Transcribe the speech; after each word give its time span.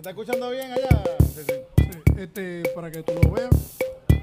está 0.00 0.10
escuchando 0.10 0.48
bien 0.50 0.72
allá? 0.72 1.02
Sí, 1.20 1.42
sí. 1.46 1.54
Sí, 1.76 2.20
Este, 2.22 2.62
para 2.74 2.90
que 2.90 3.02
tú 3.02 3.12
lo 3.22 3.30
veas. 3.32 3.50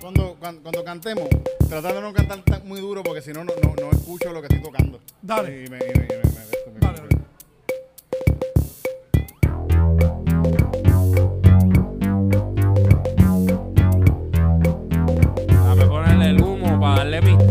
Cuando, 0.02 0.36
cuando, 0.40 0.62
cuando 0.64 0.84
cantemos, 0.84 1.28
tratando 1.70 1.96
de 1.96 2.02
no 2.02 2.14
cantar 2.14 2.44
tan- 2.44 2.68
muy 2.68 2.80
duro 2.82 3.04
porque 3.04 3.22
si 3.22 3.32
no, 3.32 3.44
no, 3.44 3.54
no, 3.62 3.74
no 3.80 3.92
escucho 3.92 4.32
lo 4.32 4.42
que 4.42 4.48
estoy 4.48 4.62
tocando. 4.64 5.00
Dale. 5.22 5.66
Y 5.66 5.70
me, 5.70 5.78
y 5.78 5.80
me, 5.80 5.86
y 5.86 5.98
me- 5.98 6.06
me- 6.08 6.74
me- 6.74 6.80
Dale, 6.80 7.00
dale. 7.00 8.28
Dame 15.48 15.86
ponerle 15.86 16.30
el 16.30 16.42
humo 16.42 16.80
para 16.80 16.98
darle 16.98 17.22
misterio 17.22 17.47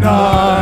Music 0.00 0.57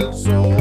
so 0.00 0.59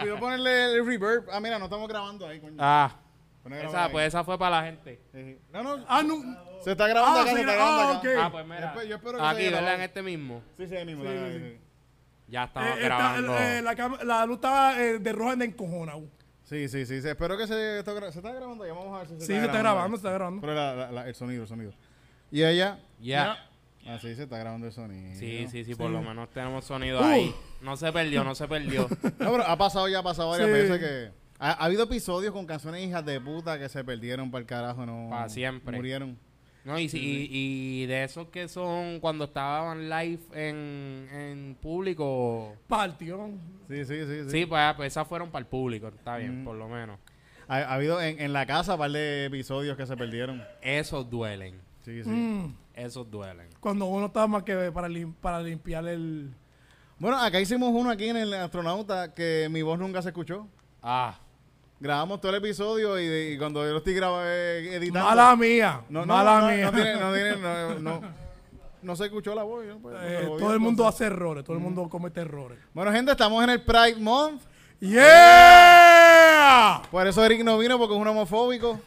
Se 0.00 0.06
nos 0.06 0.14
olvidó 0.14 0.18
ponerle 0.20 0.74
el 0.74 0.86
reverb. 0.86 1.28
Ah, 1.32 1.40
mira, 1.40 1.58
no 1.58 1.64
estamos 1.66 1.88
grabando 1.88 2.26
ahí, 2.26 2.40
coño. 2.40 2.56
Ah, 2.58 2.96
esa, 3.62 3.88
pues 3.90 4.08
esa 4.08 4.24
fue 4.24 4.38
para 4.38 4.60
la 4.60 4.66
gente. 4.66 5.00
Sí. 5.12 5.38
No, 5.52 5.62
no. 5.62 5.84
Ah, 5.88 6.02
no. 6.02 6.16
Se 6.62 6.72
está 6.72 6.88
grabando 6.88 7.20
Ah, 7.20 7.22
acá, 7.22 7.30
sí, 7.30 7.36
se 7.36 7.40
está 7.42 7.52
ah, 7.52 7.56
grabando 7.56 7.92
acá. 7.92 7.98
ok. 7.98 8.06
Ah, 8.18 8.30
pues 8.32 8.44
mira. 8.46 8.60
Yo 8.74 8.80
espe- 8.80 8.86
yo 8.88 8.96
espero 8.96 9.18
que 9.18 9.24
Aquí, 9.24 9.42
se 9.44 9.50
¿verdad? 9.50 9.74
En 9.76 9.80
este 9.82 10.02
mismo. 10.02 10.42
Sí, 10.56 10.66
sí, 10.66 10.76
ahí 10.76 10.84
mismo. 10.84 11.04
Sí, 11.04 11.10
sí, 11.10 11.38
sí. 11.38 11.60
Ya 12.28 12.44
estamos 12.44 12.70
Eh, 12.70 12.72
está- 12.82 12.86
grabando. 12.88 13.38
eh, 13.38 13.62
la, 14.04 14.26
luz 14.26 14.34
estaba 14.36 14.80
eh, 14.82 14.98
de 14.98 15.12
roja 15.12 15.36
de 15.36 15.44
encojonado. 15.44 16.02
Sí, 16.42 16.68
sí, 16.68 16.86
sí, 16.86 17.00
sí. 17.02 17.08
Espero 17.08 17.36
que 17.38 17.46
se, 17.46 17.78
esto 17.78 17.96
gra- 17.96 18.10
se 18.10 18.18
está 18.18 18.32
grabando. 18.32 18.66
Ya 18.66 18.72
vamos 18.72 18.94
a 18.94 18.98
ver 18.98 19.08
si 19.08 19.14
se 19.20 19.26
Sí, 19.26 19.32
está 19.32 19.40
se 19.42 19.46
está 19.46 19.58
grabando. 19.58 19.96
se 19.96 20.00
está 20.00 20.10
grabando. 20.12 20.40
Pero 20.40 20.54
la- 20.54 20.74
la- 20.74 20.92
la- 20.92 21.08
el 21.08 21.14
sonido, 21.14 21.42
el 21.42 21.48
sonido. 21.48 21.72
Y 22.32 22.42
ella. 22.42 22.78
Ya. 22.98 23.32
Ah, 23.32 23.46
sí, 24.00 24.14
se 24.14 24.24
está 24.24 24.38
grabando 24.38 24.66
el 24.66 24.72
sonido. 24.72 25.14
Sí, 25.14 25.46
sí, 25.50 25.64
sí, 25.64 25.74
por 25.74 25.90
lo 25.90 26.02
menos 26.02 26.28
tenemos 26.30 26.64
sonido 26.64 27.00
Uh. 27.00 27.04
ahí. 27.04 27.34
No 27.62 27.76
se 27.76 27.92
perdió, 27.92 28.24
no 28.24 28.34
se 28.34 28.46
perdió. 28.48 28.88
No, 29.18 29.30
pero 29.32 29.46
ha 29.46 29.56
pasado 29.56 29.88
ya, 29.88 30.00
ha 30.00 30.02
pasado 30.02 30.30
varias 30.30 30.48
Sí. 30.48 30.52
veces 30.52 30.78
que. 30.78 31.10
Ha, 31.38 31.50
ha 31.52 31.64
habido 31.66 31.84
episodios 31.84 32.32
con 32.32 32.46
canciones 32.46 32.86
hijas 32.86 33.04
de 33.04 33.20
puta 33.20 33.58
que 33.58 33.68
se 33.68 33.84
perdieron 33.84 34.30
para 34.30 34.40
el 34.40 34.46
carajo, 34.46 34.86
no. 34.86 35.08
Pa' 35.10 35.28
siempre. 35.28 35.76
Murieron. 35.76 36.18
No, 36.64 36.78
y, 36.80 36.88
si- 36.88 36.98
y, 36.98 37.82
y 37.82 37.86
de 37.86 38.02
esos 38.02 38.26
que 38.28 38.48
son 38.48 38.98
cuando 38.98 39.26
estaban 39.26 39.88
live 39.88 40.18
en, 40.34 41.08
en 41.12 41.56
público. 41.60 42.56
Partió. 42.66 43.30
Sí, 43.68 43.84
sí, 43.84 43.94
sí. 44.04 44.24
sí. 44.24 44.30
Sí, 44.30 44.46
pues, 44.46 44.74
pues 44.74 44.92
esas 44.92 45.06
fueron 45.06 45.30
para 45.30 45.40
el 45.44 45.46
público, 45.46 45.88
está 45.88 46.16
bien, 46.16 46.42
Mm. 46.42 46.44
por 46.44 46.56
lo 46.56 46.68
menos. 46.68 46.98
Ha, 47.48 47.58
ha 47.58 47.74
habido 47.74 48.00
en, 48.02 48.18
en 48.20 48.32
la 48.32 48.46
casa 48.46 48.72
un 48.72 48.78
par 48.80 48.90
de 48.90 49.26
episodios 49.26 49.76
que 49.76 49.86
se 49.86 49.96
perdieron. 49.96 50.42
Esos 50.60 51.08
duelen, 51.08 51.60
Sí, 51.86 52.02
sí. 52.02 52.10
Mm, 52.10 52.52
esos 52.74 53.08
duelen. 53.08 53.46
cuando 53.60 53.86
uno 53.86 54.06
estaba 54.06 54.26
más 54.26 54.42
que 54.42 54.72
para, 54.72 54.88
lim- 54.88 55.14
para 55.20 55.40
limpiar 55.40 55.86
el. 55.86 56.34
Bueno, 56.98 57.16
acá 57.16 57.40
hicimos 57.40 57.70
uno 57.72 57.90
aquí 57.90 58.08
en 58.08 58.16
el 58.16 58.34
astronauta 58.34 59.14
que 59.14 59.46
mi 59.52 59.62
voz 59.62 59.78
nunca 59.78 60.02
se 60.02 60.08
escuchó. 60.08 60.48
Ah, 60.82 61.16
Grabamos 61.78 62.20
todo 62.20 62.30
el 62.32 62.38
episodio 62.38 62.98
y, 62.98 63.06
de- 63.06 63.32
y 63.34 63.38
cuando 63.38 63.64
yo 63.64 63.70
lo 63.70 63.78
estoy 63.78 63.94
grabando, 63.94 64.26
editando. 64.28 65.08
Mala 65.08 65.36
mía. 65.36 65.82
No, 65.88 66.00
no, 66.00 66.06
mala 66.14 66.40
no, 66.40 66.48
mía. 66.48 66.64
No, 66.64 66.72
tiene, 66.72 66.94
no, 66.98 67.12
tiene- 67.14 67.36
no, 67.36 67.78
no, 67.78 68.00
no 68.82 68.96
se 68.96 69.04
escuchó 69.04 69.32
la 69.34 69.44
voz. 69.44 69.64
¿no? 69.64 69.78
Pues, 69.78 69.94
Eh, 70.02 70.26
todo 70.38 70.54
el 70.54 70.58
mundo 70.58 70.88
hace 70.88 71.04
errores, 71.04 71.44
todo 71.44 71.54
el 71.56 71.62
mundo 71.62 71.88
comete 71.88 72.20
errores. 72.22 72.58
Bueno, 72.74 72.90
gente, 72.90 73.12
estamos 73.12 73.44
en 73.44 73.50
el 73.50 73.62
Pride 73.62 73.96
Month. 74.00 74.42
¡Yeah! 74.80 76.82
Por 76.90 77.06
eso 77.06 77.24
Eric 77.24 77.42
no 77.44 77.56
vino 77.58 77.78
porque 77.78 77.94
es 77.94 78.00
un 78.00 78.06
homofóbico. 78.08 78.80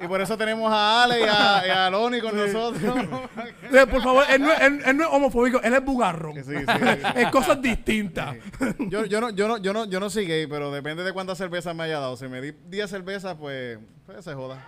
y 0.00 0.06
por 0.06 0.20
eso 0.20 0.36
tenemos 0.38 0.72
a 0.72 1.02
Ale 1.04 1.20
y 1.20 1.24
a, 1.24 1.62
y 1.66 1.70
a 1.70 1.90
Loni 1.90 2.20
con 2.20 2.36
nosotros. 2.36 2.94
Por 3.90 4.02
favor, 4.02 4.24
él 4.30 4.42
no, 4.42 4.52
él- 4.52 4.82
él 4.84 4.96
no 4.96 5.04
es 5.04 5.08
homofóbico, 5.12 5.60
él 5.62 5.74
es 5.74 5.84
bugarrón. 5.84 6.34
Sí, 6.36 6.42
sí. 6.44 6.54
es 7.16 7.28
cosas 7.30 7.60
distintas. 7.60 8.36
yo, 8.78 9.04
yo, 9.04 9.20
no, 9.20 9.30
yo, 9.30 9.48
no, 9.48 9.58
yo, 9.58 9.72
no, 9.72 9.84
yo 9.86 9.98
no 10.00 10.10
soy 10.10 10.26
gay, 10.26 10.46
pero 10.46 10.70
depende 10.70 11.02
de 11.02 11.12
cuántas 11.12 11.38
cervezas 11.38 11.74
me 11.74 11.82
haya 11.84 11.98
dado. 12.00 12.16
Si 12.16 12.26
me 12.28 12.40
di 12.40 12.52
10 12.66 12.88
cervezas, 12.90 13.36
pues, 13.38 13.78
pues 14.06 14.24
se 14.24 14.34
joda. 14.34 14.64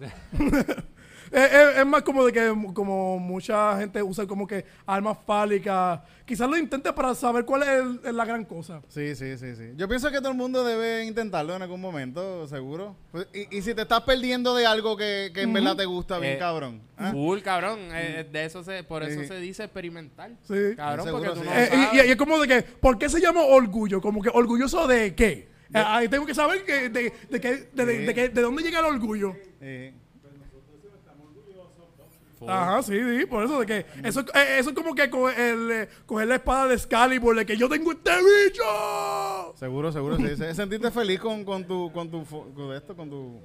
Es, 1.32 1.52
es- 1.52 1.76
es 1.78 1.86
más 1.86 2.02
como 2.02 2.24
de 2.26 2.32
que 2.32 2.52
como 2.74 3.18
mucha 3.18 3.78
gente 3.78 4.02
usa 4.02 4.26
como 4.26 4.46
que 4.46 4.64
armas 4.86 5.16
fálicas. 5.24 6.00
Quizás 6.24 6.48
lo 6.48 6.56
intente 6.56 6.92
para 6.92 7.14
saber 7.14 7.44
cuál 7.44 7.62
es, 7.62 7.68
el- 7.68 8.00
es 8.04 8.14
la 8.14 8.24
gran 8.24 8.44
cosa. 8.44 8.82
Sí, 8.88 9.14
sí, 9.14 9.36
sí, 9.38 9.54
sí. 9.54 9.72
Yo 9.76 9.88
pienso 9.88 10.10
que 10.10 10.18
todo 10.18 10.30
el 10.30 10.36
mundo 10.36 10.64
debe 10.64 11.04
intentarlo 11.04 11.54
en 11.54 11.62
algún 11.62 11.80
momento, 11.80 12.46
seguro. 12.48 12.96
Pues, 13.12 13.28
y, 13.32 13.58
y 13.58 13.62
si 13.62 13.74
te 13.74 13.82
estás 13.82 14.00
perdiendo 14.02 14.54
de 14.54 14.66
algo 14.66 14.96
que, 14.96 15.30
que 15.34 15.42
en 15.42 15.52
verdad 15.52 15.76
te 15.76 15.84
gusta, 15.86 16.18
bien 16.18 16.34
Eh, 16.34 16.38
cabrón. 16.38 16.80
¿ah? 16.96 17.10
Full, 17.12 17.40
cabrón. 17.40 17.78
eh, 17.92 18.28
de 18.30 18.44
eso 18.44 18.62
se, 18.64 18.82
por 18.84 19.02
eso 19.04 19.20
Sí. 19.20 19.26
se 19.28 19.36
dice 19.38 19.64
experimental. 19.64 20.36
Sí. 20.42 20.74
Cabrón, 20.76 21.06
Seguro, 21.06 21.24
porque 21.24 21.40
tú 21.40 21.44
sí. 21.44 21.48
no 21.52 21.60
Eh, 21.60 21.64
y- 21.64 21.84
sabes. 21.84 22.04
y, 22.04 22.08
y 22.08 22.10
es 22.10 22.16
como 22.16 22.38
de 22.40 22.48
que, 22.48 22.62
¿por 22.62 22.98
qué 22.98 23.08
se 23.08 23.20
llama 23.20 23.42
orgullo? 23.44 24.00
Como 24.00 24.20
que 24.22 24.30
orgulloso 24.32 24.86
de 24.88 25.14
qué. 25.14 25.48
Eh, 25.72 25.78
ahí 25.86 26.08
tengo 26.08 26.26
que 26.26 26.34
saber 26.34 26.64
que, 26.64 26.88
de, 26.88 27.12
de, 27.30 27.40
qué- 27.40 27.68
de, 27.72 27.86
de- 27.86 27.98
Sí. 27.98 28.04
de 28.04 28.14
qué- 28.14 28.28
de 28.30 28.42
dónde 28.42 28.62
llega 28.64 28.80
el 28.80 28.86
orgullo. 28.86 29.36
Eh, 29.60 29.94
Full. 32.40 32.48
Ajá, 32.50 32.82
sí, 32.82 32.94
sí, 32.98 33.26
por 33.26 33.44
eso 33.44 33.60
de 33.60 33.66
que 33.66 33.86
eso, 34.02 34.20
eh, 34.34 34.56
eso 34.58 34.70
es 34.70 34.74
como 34.74 34.94
que 34.94 35.08
co- 35.10 35.28
el, 35.30 35.70
eh, 35.70 35.88
coger 36.06 36.26
la 36.26 36.36
espada 36.36 36.66
de 36.68 36.74
Excalibur 36.74 37.36
de 37.36 37.44
que 37.46 37.56
yo 37.56 37.68
tengo 37.68 37.92
este 37.92 38.10
bicho. 38.10 39.54
seguro, 39.56 39.92
seguro, 39.92 40.16
sí. 40.16 40.54
Sentirte 40.54 40.90
feliz 40.90 41.20
con, 41.20 41.44
con 41.44 41.64
tu, 41.66 41.92
con 41.92 42.10
tu, 42.10 42.24
con 42.24 42.74
esto, 42.74 42.96
con 42.96 43.08
tu, 43.10 43.40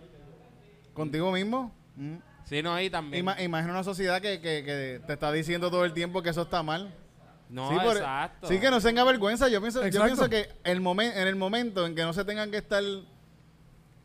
contigo 0.93 1.31
mismo. 1.31 1.71
Mm. 1.95 2.15
Sí, 2.45 2.61
no, 2.63 2.79
y 2.79 2.89
también. 2.89 3.25
Ima- 3.25 3.41
imagina 3.43 3.73
una 3.73 3.83
sociedad 3.83 4.21
que, 4.21 4.39
que, 4.39 4.63
que 4.63 5.01
te 5.05 5.13
está 5.13 5.31
diciendo 5.31 5.69
todo 5.69 5.83
el 5.83 5.93
tiempo 5.93 6.21
que 6.21 6.29
eso 6.29 6.43
está 6.43 6.63
mal. 6.63 6.93
no, 7.49 7.69
sí, 7.69 7.75
por- 7.83 7.97
exacto. 7.97 8.47
sí, 8.47 8.59
que 8.59 8.69
no 8.69 8.79
tenga 8.79 9.03
vergüenza. 9.03 9.49
Yo 9.49 9.59
pienso, 9.61 9.85
yo 9.87 10.03
pienso 10.03 10.29
que 10.29 10.47
el 10.63 10.79
momen- 10.81 11.11
en 11.15 11.27
el 11.27 11.35
momento 11.35 11.85
en 11.85 11.95
que 11.95 12.03
no 12.03 12.13
se 12.13 12.23
tengan 12.23 12.49
que 12.51 12.57
estar 12.57 12.81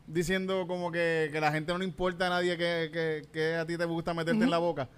diciendo 0.07 0.65
como 0.67 0.91
que, 0.91 1.29
que 1.31 1.39
la 1.39 1.51
gente 1.51 1.71
no 1.71 1.79
le 1.79 1.85
importa 1.85 2.27
a 2.27 2.29
nadie 2.29 2.57
que, 2.57 2.89
que, 2.91 3.23
que 3.31 3.55
a 3.55 3.65
ti 3.65 3.77
te 3.77 3.85
gusta 3.85 4.13
meterte 4.13 4.43
en 4.43 4.49
la 4.51 4.57
boca, 4.57 4.89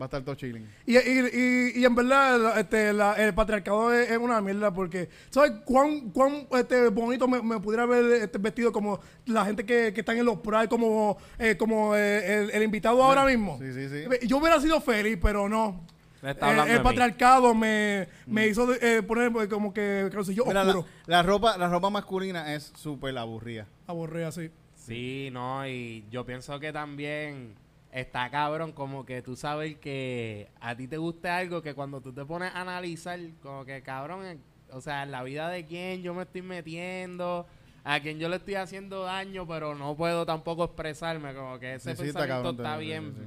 va 0.00 0.04
a 0.04 0.08
estar 0.08 0.22
todo 0.22 0.34
chilling. 0.34 0.68
Y, 0.84 0.96
y, 0.96 1.00
y, 1.00 1.80
y 1.80 1.84
en 1.84 1.94
verdad 1.94 2.58
este, 2.58 2.92
la- 2.92 3.14
el 3.14 3.34
patriarcado 3.34 3.92
es, 3.94 4.10
es 4.10 4.18
una 4.18 4.40
mierda 4.40 4.72
porque, 4.72 5.08
¿sabes 5.30 5.52
cuán, 5.64 6.10
cuán 6.10 6.46
este, 6.52 6.88
bonito 6.90 7.26
me, 7.26 7.40
me 7.42 7.58
pudiera 7.60 7.86
ver 7.86 8.22
este, 8.22 8.38
vestido 8.38 8.70
como 8.72 9.00
la 9.24 9.44
gente 9.46 9.64
que, 9.64 9.92
que 9.94 10.00
están 10.00 10.18
en 10.18 10.26
los 10.26 10.38
Pride, 10.40 10.68
como, 10.68 11.16
eh, 11.38 11.56
como 11.56 11.96
eh, 11.96 12.42
el, 12.42 12.50
el 12.50 12.62
invitado 12.62 13.02
ahora 13.02 13.24
mismo? 13.24 13.58
Sí, 13.58 13.72
sí, 13.72 13.88
sí. 13.88 14.26
Yo 14.28 14.36
hubiera 14.36 14.60
sido 14.60 14.80
feliz, 14.80 15.18
pero 15.20 15.48
no. 15.48 15.84
Está 16.30 16.46
Eh, 16.46 16.50
hablando 16.50 16.72
el 16.72 16.78
mí. 16.78 16.84
patriarcado 16.84 17.54
me, 17.54 18.08
me 18.26 18.46
hizo 18.48 18.72
eh, 18.74 19.02
poner 19.02 19.32
como 19.48 19.72
que 19.72 20.02
calzoncillo 20.10 20.44
Mira, 20.46 20.64
la, 20.64 20.70
oscuro. 20.72 20.88
la 21.06 21.22
ropa, 21.22 21.56
la 21.56 21.68
ropa 21.68 21.90
masculina 21.90 22.54
es 22.54 22.72
súper 22.76 23.16
aburrida. 23.18 23.66
Aburrida 23.86 24.28
así. 24.28 24.50
Sí, 24.74 25.30
no, 25.32 25.66
y 25.66 26.04
yo 26.10 26.24
pienso 26.24 26.58
que 26.60 26.72
también 26.72 27.54
está 27.90 28.28
cabrón 28.30 28.72
como 28.72 29.04
que 29.06 29.22
tú 29.22 29.36
sabes 29.36 29.76
que 29.78 30.48
a 30.60 30.76
ti 30.76 30.86
te 30.86 30.96
gusta 30.98 31.36
algo 31.38 31.62
que 31.62 31.74
cuando 31.74 32.00
tú 32.00 32.12
te 32.12 32.24
pones 32.24 32.52
a 32.54 32.60
analizar, 32.60 33.18
como 33.42 33.64
que 33.64 33.82
cabrón, 33.82 34.24
eh, 34.26 34.38
o 34.70 34.80
sea, 34.80 35.02
en 35.04 35.10
la 35.10 35.22
vida 35.22 35.48
de 35.48 35.64
quién 35.64 36.02
yo 36.02 36.12
me 36.14 36.22
estoy 36.24 36.42
metiendo, 36.42 37.46
a 37.84 38.00
quién 38.00 38.18
yo 38.18 38.28
le 38.28 38.36
estoy 38.36 38.56
haciendo 38.56 39.02
daño, 39.04 39.46
pero 39.46 39.74
no 39.74 39.96
puedo 39.96 40.26
tampoco 40.26 40.64
expresarme, 40.64 41.34
como 41.34 41.58
que 41.58 41.74
ese 41.76 41.96
Sí, 41.96 42.02
sí, 42.02 42.08
está 42.08 42.20
pensamiento 42.20 42.28
cabrón, 42.28 42.56
está 42.56 42.74
sí, 42.76 42.80
sí, 42.82 42.86
bien. 42.86 43.14
sí. 43.16 43.22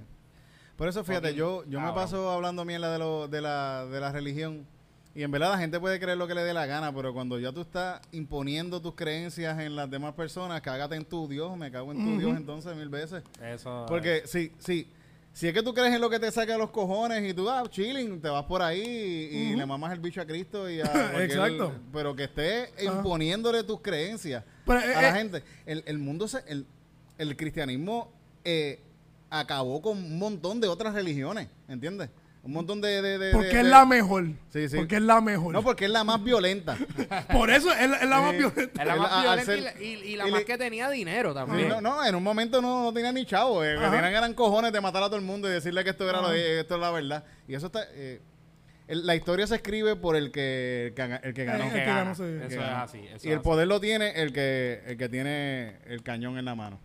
Por 0.80 0.88
eso, 0.88 1.04
fíjate, 1.04 1.36
yo, 1.36 1.66
yo 1.66 1.82
me 1.82 1.92
paso 1.92 2.32
hablando 2.32 2.64
mierda 2.64 2.94
de, 2.94 3.00
lo, 3.00 3.28
de, 3.28 3.42
la, 3.42 3.86
de 3.86 4.00
la 4.00 4.14
religión. 4.14 4.66
Y 5.14 5.24
en 5.24 5.30
verdad 5.30 5.52
la 5.52 5.58
gente 5.58 5.78
puede 5.78 6.00
creer 6.00 6.18
lo 6.18 6.26
que 6.26 6.34
le 6.34 6.42
dé 6.42 6.54
la 6.54 6.66
gana, 6.68 6.96
pero 6.96 7.14
cuando 7.14 7.38
ya 7.38 7.52
tú 7.52 7.60
estás 7.60 8.00
imponiendo 8.14 8.82
tus 8.82 8.96
creencias 8.96 9.60
en 9.60 9.76
las 9.76 9.90
demás 9.90 10.14
personas, 10.14 10.62
cágate 10.62 10.96
en 10.96 11.04
tu 11.04 11.28
Dios, 11.28 11.58
me 11.58 11.70
cago 11.70 11.92
en 11.92 11.98
tu 11.98 12.18
Dios 12.18 12.38
entonces 12.38 12.74
mil 12.78 12.88
veces. 12.88 13.24
Eso. 13.44 13.88
Porque 13.90 14.22
si, 14.26 14.54
si, 14.58 14.88
si 15.34 15.50
es 15.50 15.54
que 15.54 15.62
tú 15.62 15.74
crees 15.74 15.94
en 15.94 16.00
lo 16.00 16.10
que 16.10 16.18
te 16.18 16.32
saca 16.32 16.58
los 16.58 16.70
cojones 16.70 17.30
y 17.30 17.34
tú, 17.34 17.50
ah, 17.50 17.62
chilling, 17.70 18.22
te 18.22 18.30
vas 18.30 18.46
por 18.46 18.62
ahí 18.62 18.80
y, 18.80 19.38
y 19.52 19.56
le 19.58 19.66
mamas 19.66 19.92
el 19.92 20.00
bicho 20.00 20.22
a 20.22 20.26
Cristo 20.26 20.70
y 20.70 20.80
a 20.80 20.86
Exacto. 21.26 21.74
pero 21.92 22.16
que 22.16 22.24
estés 22.24 22.70
imponiéndole 22.82 23.64
tus 23.64 23.82
creencias 23.82 24.46
Pero, 24.66 24.80
a 24.80 24.86
eh, 24.86 24.94
la 24.94 25.10
eh, 25.10 25.12
gente. 25.12 25.44
El, 25.66 25.84
el 25.88 25.98
mundo, 25.98 26.26
se, 26.30 26.42
el, 26.48 26.66
el 27.18 27.36
cristianismo 27.36 28.14
eh, 28.46 28.80
acabó 29.30 29.82
con 29.82 29.98
un 29.98 30.18
montón 30.20 30.60
de 30.62 30.68
otras 30.68 30.94
religiones, 30.94 31.48
¿entiendes? 31.68 32.10
Un 32.42 32.54
montón 32.54 32.80
de... 32.80 33.02
de, 33.02 33.18
de- 33.18 33.32
Porque 33.34 33.50
de- 33.50 33.60
es 33.62 33.66
la 33.68 33.86
mejor. 33.86 34.28
Sí, 34.50 34.70
sí. 34.70 34.78
Porque 34.78 34.96
es 34.96 35.02
la 35.02 35.20
mejor. 35.20 35.54
No, 35.54 35.62
porque 35.62 35.86
es 35.86 35.92
la 35.92 36.06
más 36.06 36.24
violenta. 36.24 36.78
Por 37.34 37.50
eso 37.52 37.70
es, 37.74 37.90
la- 37.90 37.98
es 37.98 38.10
la 38.10 38.22
más 38.22 38.32
violenta. 38.38 38.82
es 38.82 38.88
la 38.88 38.96
más 38.96 39.22
violenta 39.22 39.46
ser- 39.46 39.60
y 39.60 39.62
la, 39.62 39.82
y- 39.82 39.86
y 40.14 40.16
la 40.16 40.28
y 40.28 40.32
más 40.32 40.40
le- 40.40 40.46
que 40.46 40.58
tenía 40.58 40.90
dinero 40.90 41.32
Sí, 41.32 41.36
también. 41.36 41.68
no, 41.68 41.82
no, 41.82 42.06
en 42.06 42.16
un 42.16 42.24
momento 42.24 42.62
no, 42.62 42.84
no 42.84 42.94
tenía 42.94 43.12
ni 43.12 43.26
chavo. 43.26 43.62
Eh, 43.64 43.76
tenían 43.76 44.06
eran 44.06 44.34
cojones 44.34 44.72
de 44.72 44.80
matar 44.80 45.04
a 45.04 45.08
todo 45.08 45.18
el 45.18 45.22
mundo 45.24 45.50
y 45.50 45.52
decirle 45.52 45.84
que 45.84 45.90
esto 45.90 46.10
era 46.10 46.22
lo 46.22 46.32
esto 46.32 46.76
es 46.76 46.82
la 46.82 46.92
verdad. 46.92 47.26
Y 47.48 47.56
eso 47.56 47.66
está... 47.68 47.84
eh, 47.92 48.22
el- 48.88 49.06
la 49.06 49.16
historia 49.16 49.46
se 49.46 49.56
escribe 49.56 49.98
por 49.98 50.16
el 50.16 50.32
que, 50.32 50.88
el 50.88 50.94
que, 50.96 51.20
el 51.28 51.34
que 51.34 51.44
ganó. 51.46 51.64
Eh, 51.66 51.68
El 51.68 51.74
que 51.74 51.80
que 51.80 51.86
gana. 51.86 52.00
ganó, 52.00 52.16
sí. 52.16 52.24
Eso 52.24 52.48
Que 52.48 52.54
es 52.56 52.60
ganó. 52.62 52.78
así. 52.84 53.00
eso 53.14 53.28
y 53.28 53.32
el 53.32 53.42
poder 53.42 53.68
lo 53.68 53.82
tiene 53.82 54.12
el 54.22 54.32
que, 54.32 54.82
el 54.88 54.98
que 54.98 55.10
tiene 55.10 55.78
el 55.88 56.02
cañón 56.04 56.38
en 56.40 56.46
la 56.46 56.56
mano. 56.56 56.80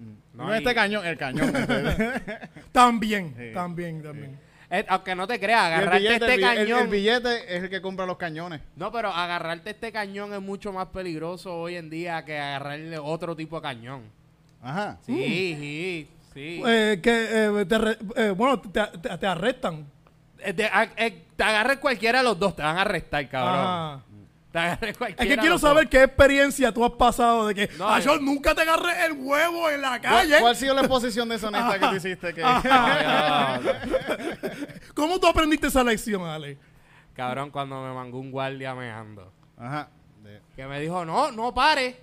Mm. 0.00 0.36
No, 0.38 0.46
No, 0.46 0.54
este 0.54 0.74
cañón, 0.74 1.06
el 1.06 1.16
cañón. 1.18 1.52
También, 2.72 3.34
Sí. 3.36 3.52
también, 3.52 4.02
también. 4.02 4.38
Eh, 4.72 4.84
aunque 4.88 5.14
no 5.16 5.26
te 5.26 5.40
creas, 5.40 5.64
agarrarte 5.64 5.98
billete, 5.98 6.14
este 6.14 6.34
el 6.34 6.40
bi- 6.40 6.46
el- 6.46 6.56
cañón. 6.58 6.80
el 6.82 6.88
billete 6.88 7.56
es 7.56 7.62
el 7.64 7.70
que 7.70 7.80
compra 7.82 8.06
los 8.06 8.16
cañones. 8.16 8.60
No, 8.76 8.92
pero 8.92 9.08
agarrarte 9.12 9.70
este 9.70 9.90
cañón 9.90 10.32
es 10.32 10.40
mucho 10.40 10.72
más 10.72 10.86
peligroso 10.88 11.54
hoy 11.54 11.74
en 11.76 11.90
día 11.90 12.24
que 12.24 12.38
agarrarle 12.38 12.96
otro 12.98 13.34
tipo 13.34 13.56
de 13.56 13.62
cañón. 13.62 14.02
Ajá. 14.62 14.98
Sí, 15.04 15.12
sí, 15.58 16.08
sí. 16.32 16.62
Eh, 16.64 17.00
que, 17.02 17.28
eh, 17.30 17.66
te 17.66 18.22
eh, 18.26 18.30
bueno, 18.30 18.60
te, 18.60 18.80
te- 18.98 19.18
te 19.18 19.26
arrestan. 19.26 19.84
Eh, 20.38 20.52
te, 20.54 20.70
eh, 20.96 21.22
te 21.36 21.42
agarres 21.42 21.78
cualquiera 21.78 22.18
de 22.20 22.24
los 22.24 22.38
dos, 22.38 22.54
te 22.54 22.62
van 22.62 22.78
a 22.78 22.82
arrestar, 22.82 23.28
cabrón. 23.28 23.58
Ajá. 23.66 24.02
Te 24.52 24.58
agarres 24.58 24.96
cualquiera 24.98 25.22
Es 25.22 25.36
que 25.36 25.40
quiero 25.40 25.58
saber 25.58 25.88
qué 25.88 26.02
experiencia 26.02 26.72
tú 26.72 26.84
has 26.84 26.90
pasado 26.92 27.46
de 27.46 27.54
que, 27.54 27.70
No, 27.78 27.88
ah, 27.88 27.98
eh. 28.00 28.02
yo 28.02 28.18
nunca 28.18 28.52
te 28.54 28.62
agarré 28.62 29.06
el 29.06 29.12
huevo 29.12 29.70
en 29.70 29.80
la 29.80 30.00
¿Cuál, 30.00 30.02
calle. 30.02 30.40
cuál 30.40 30.52
ha 30.52 30.54
sido 30.56 30.74
la 30.74 30.80
exposición 30.80 31.28
deshonesta 31.28 31.72
que 31.78 31.86
tú 31.86 31.94
hiciste? 31.94 32.34
Que... 32.34 32.42
Ay, 32.44 33.60
¿Cómo 34.94 35.18
tú 35.20 35.26
aprendiste 35.26 35.68
esa 35.68 35.84
lección, 35.84 36.24
Ale? 36.26 36.58
cabrón, 37.14 37.50
cuando 37.50 37.82
me 37.82 37.92
mangó 37.92 38.18
un 38.18 38.30
guardia 38.30 38.74
meando. 38.74 39.30
Ajá. 39.58 39.88
De- 40.22 40.40
Que 40.56 40.66
me 40.66 40.80
dijo, 40.80 41.04
no, 41.04 41.30
no 41.30 41.52
pare. 41.52 41.96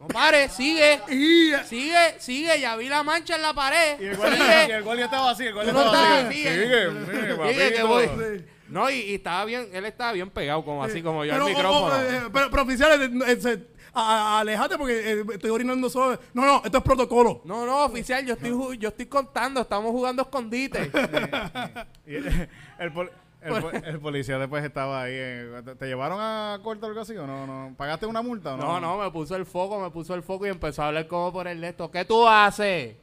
No 0.00 0.08
pare, 0.08 0.48
sigue. 0.48 1.00
Y, 1.08 1.52
Sigue, 1.66 2.16
sigue, 2.18 2.60
ya 2.60 2.74
vi 2.76 2.88
la 2.88 3.02
mancha 3.02 3.36
en 3.36 3.42
la 3.42 3.52
pared. 3.54 4.00
Y 4.00 4.06
el 4.06 4.16
guardia, 4.16 4.38
y 4.38 4.62
Sigue. 4.64 4.74
el 4.76 4.82
guardia 4.82 5.04
estaba 5.04 5.30
así, 5.30 5.44
el 5.46 5.54
guardia 5.54 5.72
no 5.72 5.84
estaba 5.84 6.18
estás- 6.20 6.24
así. 6.26 6.36
sigue. 6.36 6.52
Sigue, 6.64 6.90
mire, 6.90 7.52
Sigue 7.54 7.72
que 7.74 7.82
voy. 7.84 8.44
No, 8.70 8.88
y, 8.90 8.94
y 9.00 9.14
estaba 9.14 9.44
bien, 9.44 9.68
él 9.72 9.84
estaba 9.84 10.12
bien 10.12 10.30
pegado, 10.30 10.64
como 10.64 10.82
así 10.84 11.02
como 11.02 11.24
yo 11.24 11.32
pero, 11.32 11.44
al 11.46 11.52
o- 11.52 11.54
micrófono. 11.56 11.94
o, 11.94 11.98
eh, 12.00 12.20
pero, 12.32 12.50
pero 12.50 12.62
oficiales, 12.62 13.00
eh, 13.10 13.38
eh, 13.44 13.66
alejate 13.94 14.78
porque 14.78 15.12
eh, 15.12 15.24
estoy 15.32 15.50
orinando 15.50 15.90
solo. 15.90 16.18
No, 16.32 16.46
no, 16.46 16.62
esto 16.64 16.78
es 16.78 16.84
protocolo. 16.84 17.42
No, 17.44 17.66
no, 17.66 17.84
oficial, 17.84 18.24
yo 18.24 18.34
estoy, 18.34 18.78
yo 18.78 18.88
estoy 18.90 19.06
contando, 19.06 19.60
estamos 19.60 19.90
jugando 19.90 20.22
escondite. 20.22 20.90
Y 22.06 22.14
el, 22.16 22.48
el 22.78 22.92
pol- 22.92 23.10
el 23.42 23.62
po- 23.62 23.70
el 23.70 23.98
policía 24.00 24.38
después 24.38 24.62
estaba 24.64 25.02
ahí. 25.02 25.12
eh, 25.14 25.62
¿Te, 25.64 25.74
te 25.74 25.86
llevaron 25.86 26.18
a 26.20 26.60
corte 26.62 26.84
o 26.84 26.88
algo 26.88 27.00
así 27.00 27.16
o 27.16 27.26
no? 27.26 27.46
no? 27.46 27.74
¿Pagaste 27.76 28.04
una 28.06 28.20
multa 28.22 28.54
o 28.54 28.56
no? 28.58 28.64
No, 28.64 28.80
no, 28.80 28.98
me 28.98 29.10
puso 29.10 29.34
el 29.34 29.46
foco, 29.46 29.80
me 29.80 29.90
puso 29.90 30.14
el 30.14 30.22
foco 30.22 30.46
y 30.46 30.50
empezó 30.50 30.82
a 30.82 30.88
hablar 30.88 31.06
como 31.08 31.32
por 31.32 31.48
el 31.48 31.64
esto. 31.64 31.90
¿Qué 31.90 32.04
tú 32.04 32.28
haces? 32.28 32.96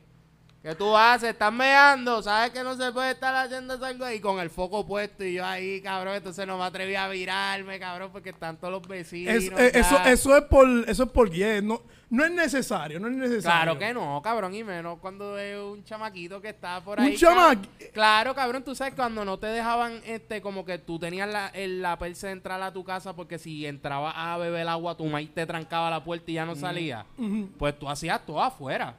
¿Qué 0.68 0.76
tú 0.76 0.98
haces? 0.98 1.30
Estás 1.30 1.54
meando, 1.54 2.22
sabes 2.22 2.52
que 2.52 2.62
no 2.62 2.76
se 2.76 2.92
puede 2.92 3.12
estar 3.12 3.34
haciendo 3.34 3.74
algo 3.86 4.12
y 4.12 4.20
con 4.20 4.38
el 4.40 4.50
foco 4.50 4.86
puesto 4.86 5.24
y 5.24 5.36
yo 5.36 5.46
ahí, 5.46 5.80
cabrón, 5.82 6.16
entonces 6.16 6.46
no 6.46 6.58
me 6.58 6.66
atreví 6.66 6.94
a 6.96 7.08
virarme, 7.08 7.80
cabrón, 7.80 8.10
porque 8.12 8.32
están 8.32 8.58
todos 8.58 8.74
los 8.74 8.86
vecinos. 8.86 9.34
Es- 9.34 9.50
eh, 9.58 9.72
eso, 9.76 9.98
eso 10.06 10.36
es 10.36 10.44
por 10.44 10.68
eso 10.90 11.04
es 11.04 11.10
por 11.10 11.30
guía. 11.32 11.62
No, 11.62 11.82
no 12.10 12.26
es 12.26 12.32
necesario, 12.32 13.00
no 13.00 13.08
es 13.08 13.14
necesario. 13.14 13.42
Claro 13.78 13.80
que 13.80 13.94
no, 13.94 14.22
cabrón, 14.22 14.54
y 14.56 14.66
menos 14.66 15.00
cuando 15.00 15.38
es 15.40 15.58
un 15.58 15.86
chamaquito 15.86 16.42
que 16.42 16.50
está 16.50 16.82
por 16.84 17.00
ahí. 17.00 17.12
Un 17.12 17.16
chamaqui- 17.18 17.62
ca- 17.80 17.86
Claro, 17.94 18.36
cabrón, 18.36 18.62
tú 18.64 18.76
sabes 18.76 18.94
cuando 18.94 19.24
no 19.24 19.40
te 19.40 19.48
dejaban, 19.48 20.02
este, 20.06 20.42
como 20.42 20.66
que 20.66 20.78
tú 20.80 21.00
tenías 21.00 21.30
la, 21.30 21.48
el, 21.54 21.82
la 21.82 21.98
persa 21.98 22.28
de 22.28 22.34
entrar 22.34 22.62
a 22.62 22.74
tu 22.74 22.84
casa 22.84 23.16
porque 23.16 23.40
si 23.40 23.66
entrabas 23.66 24.14
a 24.18 24.36
beber 24.38 24.68
agua, 24.68 24.98
tu 24.98 25.06
maíz 25.06 25.34
te 25.34 25.46
trancaba 25.46 25.90
la 25.90 26.04
puerta 26.04 26.30
y 26.30 26.34
ya 26.34 26.46
no 26.46 26.56
salía. 26.58 27.06
Ujú. 27.18 27.52
Pues 27.58 27.80
tú 27.80 27.88
hacías 27.90 28.26
todo 28.26 28.42
afuera. 28.44 28.98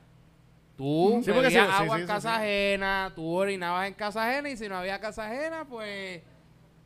Tú 0.79 1.21
Sí, 1.25 1.31
bebías 1.33 1.53
sí, 1.53 1.59
agua 1.59 1.97
sí, 1.97 2.01
en 2.03 2.07
casa 2.07 2.31
sí. 2.31 2.37
ajena, 2.37 3.13
tú 3.15 3.27
orinabas 3.35 3.87
en 3.89 3.95
casa 3.95 4.27
ajena 4.31 4.49
y 4.49 4.57
si 4.57 4.69
no 4.69 4.77
había 4.77 4.99
casa 5.01 5.27
ajena, 5.27 5.67
pues 5.69 6.23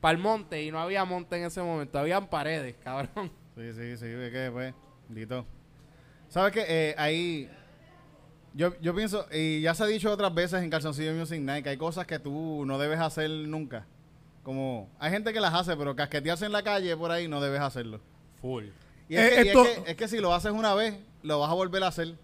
para 0.00 0.12
el 0.16 0.18
monte 0.18 0.62
y 0.64 0.72
no 0.72 0.80
había 0.80 1.04
monte 1.04 1.37
en 1.37 1.44
ese 1.44 1.62
momento, 1.62 1.99
habían 1.99 2.26
paredes, 2.28 2.75
cabrón. 2.82 3.30
Sí, 3.54 3.72
sí, 3.75 3.96
sí, 3.99 4.06
ve 4.06 4.30
que 4.32 4.50
pues, 4.50 4.75
dito. 5.11 5.44
¿Sabes 6.28 6.52
qué? 6.54 6.64
Eh, 6.66 6.94
ahí, 6.96 7.50
yo, 8.54 8.72
yo 8.80 8.94
pienso, 8.94 9.26
y 9.30 9.61
ya 9.61 9.75
se 9.75 9.84
ha 9.84 9.87
dicho 9.87 10.11
otras 10.11 10.32
veces 10.34 10.62
en 10.62 10.70
Calzoncillo 10.70 11.12
Music 11.12 11.40
Night, 11.42 11.62
que 11.62 11.68
hay 11.70 11.76
cosas 11.76 12.06
que 12.06 12.18
tú 12.18 12.64
no 12.66 12.78
debes 12.78 12.99
hacer 12.99 13.28
nunca. 13.30 13.87
Como, 14.42 14.88
hay 14.99 15.11
gente 15.12 15.32
que 15.34 15.40
las 15.40 15.52
hace, 15.54 15.76
pero 15.76 15.94
casquetearse 15.94 16.46
en 16.46 16.52
la 16.52 16.62
calle 16.62 16.96
por 16.96 17.11
ahí 17.11 17.28
no 17.28 17.40
debes 17.42 17.61
hacerlo. 17.61 18.00
Full. 18.40 18.64
Y 19.11 19.16
es, 19.16 19.20
Eh, 19.20 19.28
que, 19.28 19.37
y 19.37 19.38
es 19.40 19.46
esto- 19.49 19.62
que- 19.84 19.90
es 19.90 19.96
que 19.99 20.08
si 20.08 20.18
lo 20.18 20.32
haces 20.34 20.50
una 20.52 20.75
vez, 20.75 20.94
lo 21.22 21.38
vas 21.40 21.50
a 21.50 21.54
volver 21.54 21.84
a 21.84 21.88
hacer. 21.88 22.14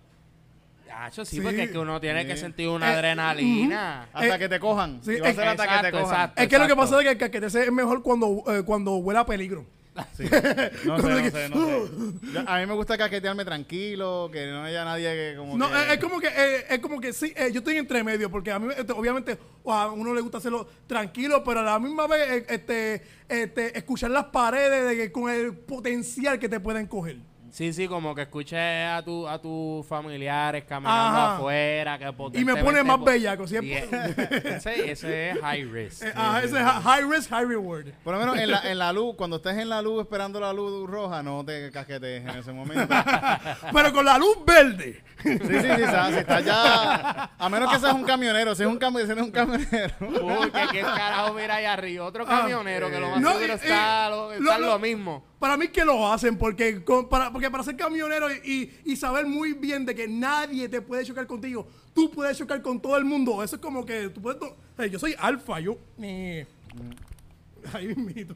Sí, 1.12 1.24
Sí. 1.24 1.40
porque 1.40 1.62
es 1.64 1.70
que 1.70 1.78
uno 1.78 2.00
tiene 2.00 2.26
que 2.26 2.36
sentir 2.36 2.68
una 2.68 2.90
Eh, 2.90 2.94
adrenalina. 2.94 4.08
Hasta 4.12 4.36
Eh, 4.36 4.38
que 4.38 4.48
te 4.48 4.60
cojan. 4.60 5.00
sí, 5.02 5.12
y 5.12 5.20
va 5.20 5.28
a 5.28 5.30
eh, 5.30 5.34
ser 5.34 5.48
hasta 5.48 5.62
que 5.62 5.68
te 5.68 5.74
exacto, 5.76 6.00
cojan. 6.00 6.14
exacto. 6.16 6.42
Es 6.42 6.48
que 6.48 6.58
lo 6.58 6.66
que 6.66 6.76
pasa 6.76 6.96
es 6.98 7.02
que 7.04 7.10
el 7.12 7.18
caquetese 7.18 7.62
es 7.64 7.72
mejor 7.72 8.02
cuando, 8.02 8.42
eh, 8.48 8.62
cuando 8.64 8.96
huele 8.96 9.20
a 9.20 9.26
peligro. 9.26 9.64
Sí. 10.16 10.24
No 10.86 11.00
sé, 11.00 11.08
no 11.08 11.30
sé, 11.30 11.48
no 11.48 11.56
sé. 11.66 12.32
Yo- 12.32 12.44
a 12.46 12.58
mí 12.60 12.66
me 12.66 12.74
gusta 12.74 12.96
caquetearme 12.96 13.44
tranquilo, 13.44 14.30
que 14.32 14.46
no 14.46 14.62
haya 14.62 14.84
nadie 14.84 15.10
que 15.12 15.34
como 15.36 15.56
No, 15.58 15.68
que... 15.68 15.74
es, 15.82 15.90
es 15.92 15.98
como 15.98 16.20
que, 16.20 16.28
eh, 16.28 16.64
es 16.70 16.78
como 16.78 17.00
que 17.00 17.12
sí, 17.12 17.32
eh, 17.36 17.50
yo 17.52 17.58
estoy 17.58 17.76
entre 17.78 18.04
medio, 18.04 18.30
porque 18.30 18.52
a 18.52 18.58
mí, 18.60 18.72
este, 18.76 18.92
obviamente, 18.92 19.38
a 19.66 19.88
uno 19.88 20.14
le 20.14 20.20
gusta 20.20 20.38
hacerlo 20.38 20.68
tranquilo, 20.86 21.42
pero 21.44 21.60
a 21.60 21.62
la 21.64 21.78
misma 21.80 22.06
vez, 22.06 22.44
este, 22.48 23.02
este, 23.28 23.76
escuchar 23.76 24.10
las 24.10 24.26
paredes 24.26 24.86
de 24.88 24.96
que- 24.96 25.12
con 25.12 25.30
el 25.32 25.52
potencial 25.56 26.38
que 26.38 26.48
te 26.48 26.60
pueden 26.60 26.86
coger. 26.86 27.16
Sí, 27.50 27.72
sí, 27.72 27.88
como 27.88 28.14
que 28.14 28.22
escuches 28.22 28.58
a 28.58 29.02
tu, 29.04 29.26
a 29.26 29.40
tus 29.40 29.86
familiares 29.86 30.64
caminando 30.64 31.18
Ajá. 31.18 31.36
afuera. 31.36 31.98
Que 31.98 32.12
Y 32.40 32.44
me 32.44 32.56
pone 32.56 32.82
más 32.82 32.98
po- 32.98 33.04
bellaco, 33.04 33.46
siempre. 33.46 33.88
e- 33.90 34.54
ese, 34.56 34.90
ese 34.92 35.30
es 35.30 35.40
high 35.40 35.64
risk. 35.64 36.02
Eh, 36.04 36.12
ajá, 36.14 36.42
ese 36.42 36.58
es 36.58 36.64
high 36.64 37.02
risk, 37.10 37.30
high 37.30 37.44
reward. 37.46 37.86
Por 38.04 38.14
lo 38.14 38.20
menos 38.20 38.36
en 38.38 38.50
la, 38.50 38.60
en 38.70 38.78
la 38.78 38.92
luz, 38.92 39.14
cuando 39.16 39.36
estés 39.36 39.56
en 39.58 39.68
la 39.68 39.80
luz 39.82 40.02
esperando 40.02 40.38
la 40.40 40.52
luz 40.52 40.88
roja, 40.88 41.22
no 41.22 41.44
te 41.44 41.70
casquetes 41.70 42.22
en 42.22 42.28
ese 42.30 42.52
momento. 42.52 42.94
Pero 43.72 43.92
con 43.92 44.04
la 44.04 44.18
luz 44.18 44.36
verde. 44.46 45.02
Sí, 45.22 45.36
sí, 45.38 45.48
sí, 45.48 45.84
sabes, 45.86 46.14
si 46.14 46.20
estás 46.20 46.44
ya... 46.44 47.30
A 47.38 47.48
menos 47.48 47.72
que 47.72 47.78
seas 47.80 47.92
un 47.94 48.04
camionero, 48.04 48.54
si 48.54 48.62
es 48.62 48.68
un, 48.68 48.78
cami- 48.78 49.04
si 49.04 49.10
eres 49.12 49.24
un 49.24 49.30
camionero. 49.32 49.94
Uy, 50.00 50.50
que 50.50 50.66
qué 50.72 50.80
carajo 50.82 51.34
mira 51.34 51.56
allá 51.56 51.72
arriba. 51.72 52.04
Otro 52.04 52.24
camionero 52.26 52.90
que 52.90 53.00
lo 53.00 53.10
más 53.10 53.20
No, 53.20 53.32
seguro 53.32 53.54
está, 53.54 54.10
lo- 54.10 54.32
está 54.32 54.58
lo- 54.58 54.66
lo 54.66 54.78
mismo. 54.78 55.24
Para 55.38 55.56
mí 55.56 55.68
que 55.68 55.84
lo 55.84 56.10
hacen, 56.12 56.36
porque, 56.36 56.82
con- 56.82 57.08
para, 57.08 57.30
porque 57.32 57.50
para 57.50 57.62
ser 57.62 57.76
camionero 57.76 58.26
y, 58.44 58.72
y 58.84 58.96
saber 58.96 59.24
muy 59.26 59.52
bien 59.52 59.86
de 59.86 59.94
que 59.94 60.08
nadie 60.08 60.68
te 60.68 60.80
puede 60.82 61.04
chocar 61.04 61.26
contigo, 61.26 61.68
tú 61.94 62.10
puedes 62.10 62.36
chocar 62.36 62.60
con 62.60 62.80
todo 62.80 62.96
el 62.96 63.04
mundo. 63.04 63.42
Eso 63.42 63.56
es 63.56 63.62
como 63.62 63.84
que 63.86 64.08
tú 64.08 64.20
puedes... 64.20 64.40
sea, 64.76 64.86
yo 64.86 64.98
soy 64.98 65.14
alfa, 65.18 65.60
yo... 65.60 65.78
ahí 67.72 67.86
mismito. 67.88 68.34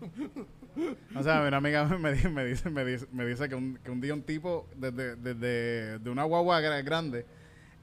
O 1.14 1.22
sea, 1.22 1.42
una 1.46 1.56
amiga 1.56 1.84
me, 1.98 2.12
di- 2.12 2.28
me 2.28 2.44
dice, 2.44 2.70
me 2.70 2.84
dice, 2.84 3.06
me 3.12 3.26
dice 3.26 3.48
que, 3.48 3.54
un, 3.54 3.78
que 3.84 3.90
un 3.90 4.00
día 4.00 4.14
un 4.14 4.22
tipo 4.22 4.68
desde, 4.76 5.16
desde 5.16 5.98
de 5.98 6.10
una 6.10 6.24
guagua 6.24 6.60
gra- 6.60 6.84
grande 6.84 7.26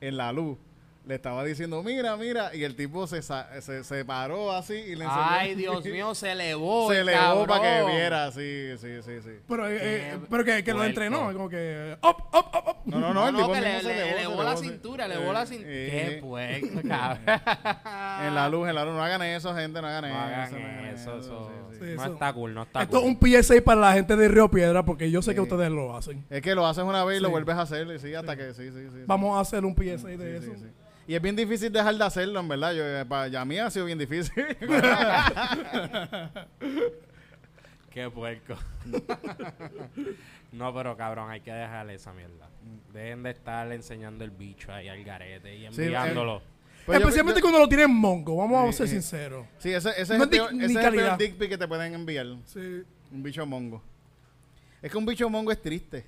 en 0.02 0.18
la 0.18 0.32
luz 0.32 0.58
le 1.10 1.16
estaba 1.16 1.44
diciendo, 1.44 1.82
mira, 1.82 2.16
mira, 2.18 2.56
y 2.56 2.64
el 2.64 2.76
tipo 2.76 3.08
se, 3.08 3.24
sa- 3.24 3.50
se, 3.62 3.84
se 3.84 4.06
paró 4.06 4.52
así 4.52 4.76
y 4.76 4.96
le 4.96 5.06
enseñó. 5.06 5.12
Ay, 5.28 5.56
Dios 5.56 5.84
mío, 5.86 6.14
se 6.14 6.32
elevó. 6.34 6.90
Se 6.92 7.00
el 7.00 7.10
elevó 7.10 7.48
para 7.48 7.62
que 7.86 7.92
viera, 7.92 8.32
sí, 8.32 8.78
sí, 8.80 9.02
sí, 9.04 9.22
sí. 9.24 9.32
Pero, 9.48 9.68
eh, 9.68 9.78
eh, 9.82 10.18
pero 10.30 10.46
que, 10.46 10.64
que 10.64 10.72
lo 10.74 10.84
entrenó, 10.84 11.34
como 11.34 11.50
que... 11.50 11.98
Up, 12.04 12.16
up, 12.32 12.46
up. 12.56 12.76
No, 12.86 13.00
no, 13.00 13.12
no, 13.12 13.14
No, 13.14 13.28
el 13.28 13.34
no, 13.34 13.40
tipo 13.40 13.54
que 13.54 13.62
le, 13.62 13.82
se 13.82 13.88
le- 13.88 13.94
elevó, 13.94 14.10
se 14.12 14.16
elevó 14.26 14.44
la 14.44 14.56
cintura, 14.58 15.06
elevó 15.06 15.34
la 15.34 15.46
cintura. 15.48 15.72
eh, 15.74 16.08
Qué 16.16 16.22
puerco, 16.22 16.68
cabrón. 16.88 17.42
En 18.28 18.36
la 18.36 18.48
luz, 18.50 18.70
en 18.70 18.76
la 18.76 18.86
luz, 18.86 18.94
no 18.94 19.04
hagan 19.04 19.24
eso, 19.24 19.56
gente, 19.56 19.82
no 19.82 19.88
hagan 19.88 20.04
No 20.04 20.08
eso. 20.10 20.18
hagan 20.18 20.52
no 20.52 20.58
hagan 20.68 20.86
eso, 20.86 21.18
eso. 21.18 21.50
sí, 21.50 21.56
sí. 21.72 21.80
Sí, 21.80 21.96
No 21.96 22.04
eso- 22.04 22.14
está 22.14 22.34
cool, 22.34 22.54
no 22.54 22.64
está 22.64 22.84
Esto 22.84 22.98
es 22.98 23.04
cool. 23.04 23.12
un 23.12 23.42
PSA 23.42 23.56
para 23.64 23.82
la 23.82 23.94
gente 23.94 24.16
de 24.16 24.28
Río 24.28 24.50
Piedra, 24.52 24.84
porque 24.86 25.10
yo 25.10 25.22
sé 25.24 25.34
que 25.34 25.42
ustedes 25.42 25.72
lo 25.72 25.96
hacen. 25.98 26.24
Es 26.30 26.42
que 26.44 26.54
lo 26.54 26.68
haces 26.68 26.84
una 26.84 27.04
vez 27.04 27.20
y 27.20 27.22
lo 27.24 27.30
vuelves 27.32 27.56
a 27.56 27.62
hacer, 27.62 27.88
y 27.88 28.00
sí, 28.00 28.14
hasta 28.14 28.36
que 28.36 28.54
sí, 28.54 28.70
sí, 28.72 28.88
sí. 28.94 29.00
Vamos 29.08 29.36
a 29.38 29.42
hacer 29.42 29.66
un 29.66 29.74
PSA 29.74 30.08
de 30.10 30.38
eso. 30.38 30.52
Y 31.10 31.16
es 31.16 31.22
bien 31.24 31.36
difícil 31.36 31.72
dejar 31.74 31.96
de 31.96 32.04
hacerlo, 32.04 32.40
en 32.40 32.48
verdad. 32.48 32.72
Yo, 32.72 32.84
eh, 32.86 33.04
para, 33.04 33.28
ya 33.30 33.42
a 33.42 33.46
mí 33.46 33.58
ha 33.58 33.68
sido 33.72 33.86
bien 33.86 33.98
difícil. 33.98 34.32
Qué 37.92 38.10
puerco. 38.12 38.56
no, 40.52 40.72
pero 40.74 40.96
cabrón, 40.96 41.32
hay 41.32 41.42
que 41.42 41.52
dejarle 41.52 41.96
esa 41.96 42.14
mierda. 42.14 42.48
Dejen 42.94 43.24
de 43.24 43.32
estar 43.32 43.72
enseñando 43.72 44.24
el 44.24 44.30
bicho 44.30 44.72
ahí 44.72 44.88
al 44.88 45.04
garete 45.04 45.56
y 45.56 45.62
Sí, 45.74 45.82
enviándolo. 45.82 46.44
Pues 46.86 47.00
Especialmente 47.00 47.40
yo- 47.40 47.44
cuando 47.44 47.60
lo 47.60 47.68
tienen 47.68 47.90
mongo, 47.92 48.36
vamos 48.38 48.70
a 48.70 48.72
ser 48.78 48.88
sí. 48.88 48.94
sinceros. 48.94 49.48
Sí, 49.58 49.72
ese, 49.74 49.90
ese 50.00 50.16
No 50.16 50.26
es, 50.26 50.32
el 50.32 50.58
ni 50.60 50.66
ese 50.66 50.74
es 50.74 50.76
el 50.76 50.76
peor 50.76 50.84
calidad. 50.84 51.18
dick 51.18 51.38
pic 51.38 51.50
que 51.50 51.58
te 51.58 51.68
pueden 51.68 51.94
enviar. 51.96 52.28
Sí. 52.46 52.84
Un 53.12 53.24
bicho 53.24 53.44
mongo. 53.48 53.82
Es 54.80 54.92
que 54.92 54.98
un 55.00 55.08
bicho 55.08 55.28
mongo 55.28 55.52
es 55.52 55.60
triste. 55.60 56.06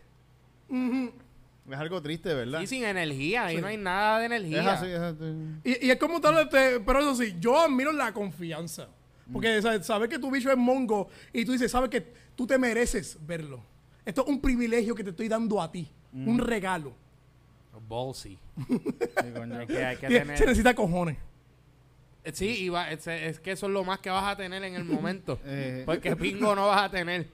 Es 1.70 1.78
algo 1.78 2.02
triste, 2.02 2.34
¿verdad? 2.34 2.62
Y 2.62 2.68
sin 2.68 2.84
energía, 2.84 3.46
ahí 3.46 3.56
Sí. 3.58 3.62
no 3.62 3.68
hay 3.68 3.78
nada 3.78 4.20
de 4.20 4.26
energía. 4.26 4.62
es 4.62 4.68
así, 4.68 4.86
es 4.88 5.00
así. 5.00 5.26
Y, 5.64 5.88
y 5.88 5.92
es 5.92 5.98
como 5.98 6.20
tal, 6.20 6.38
este, 6.40 6.80
pero 6.80 7.00
eso 7.00 7.16
sí, 7.16 7.36
yo 7.40 7.60
admiro 7.60 7.92
la 7.92 8.12
confianza. 8.14 8.88
Porque 9.32 9.60
Mm. 9.60 9.62
¿sabes? 9.62 9.86
saber 9.86 10.10
que 10.10 10.20
tu 10.20 10.30
bicho 10.32 10.50
es 10.52 10.58
mongo 10.58 11.08
y 11.32 11.46
tú 11.46 11.52
dices, 11.54 11.72
sabes 11.72 11.90
que 11.90 12.02
tú 12.36 12.46
te 12.48 12.58
mereces 12.58 13.18
verlo. 13.26 13.64
Esto 14.04 14.24
es 14.24 14.28
un 14.28 14.42
privilegio 14.42 14.96
que 14.96 15.04
te 15.04 15.12
estoy 15.12 15.28
dando 15.30 15.62
a 15.62 15.72
ti. 15.72 15.88
Mm. 16.12 16.28
Un 16.28 16.40
regalo. 16.40 16.94
Ballsy. 17.88 18.38
Sí, 18.58 19.32
coño. 19.36 19.60
Hay 19.60 19.68
que, 19.68 19.86
hay 19.86 19.98
que 19.98 20.08
Tie- 20.08 20.20
tener... 20.22 20.38
Se 20.38 20.46
necesita 20.46 20.74
cojones. 20.74 21.18
Eh, 22.24 22.32
Sí, 22.34 22.66
y 22.66 22.70
va- 22.70 22.92
es, 22.92 23.06
es 23.08 23.40
que 23.40 23.52
eso 23.52 23.68
es 23.68 23.72
lo 23.72 23.84
más 23.84 24.00
que 24.00 24.10
vas 24.10 24.24
a 24.26 24.36
tener 24.36 24.64
en 24.64 24.76
el 24.76 24.84
momento. 24.84 25.40
Eh. 25.46 25.84
Porque 25.86 26.16
pingo 26.16 26.54
no 26.56 26.68
vas 26.68 26.84
a 26.84 26.92
tener. 26.92 27.28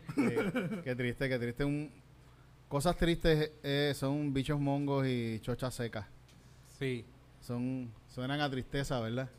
Qué 0.83 0.95
triste, 0.95 1.27
qué 1.29 1.39
triste. 1.39 1.63
Un, 1.65 1.91
cosas 2.67 2.95
tristes 2.97 3.51
eh, 3.63 3.93
son 3.95 4.33
bichos 4.33 4.59
mongos 4.59 5.05
y 5.07 5.39
chochas 5.41 5.73
secas. 5.73 6.05
Sí. 6.79 7.05
Son, 7.41 7.91
suenan 8.13 8.41
a 8.41 8.49
tristeza, 8.49 8.99
¿verdad? 8.99 9.29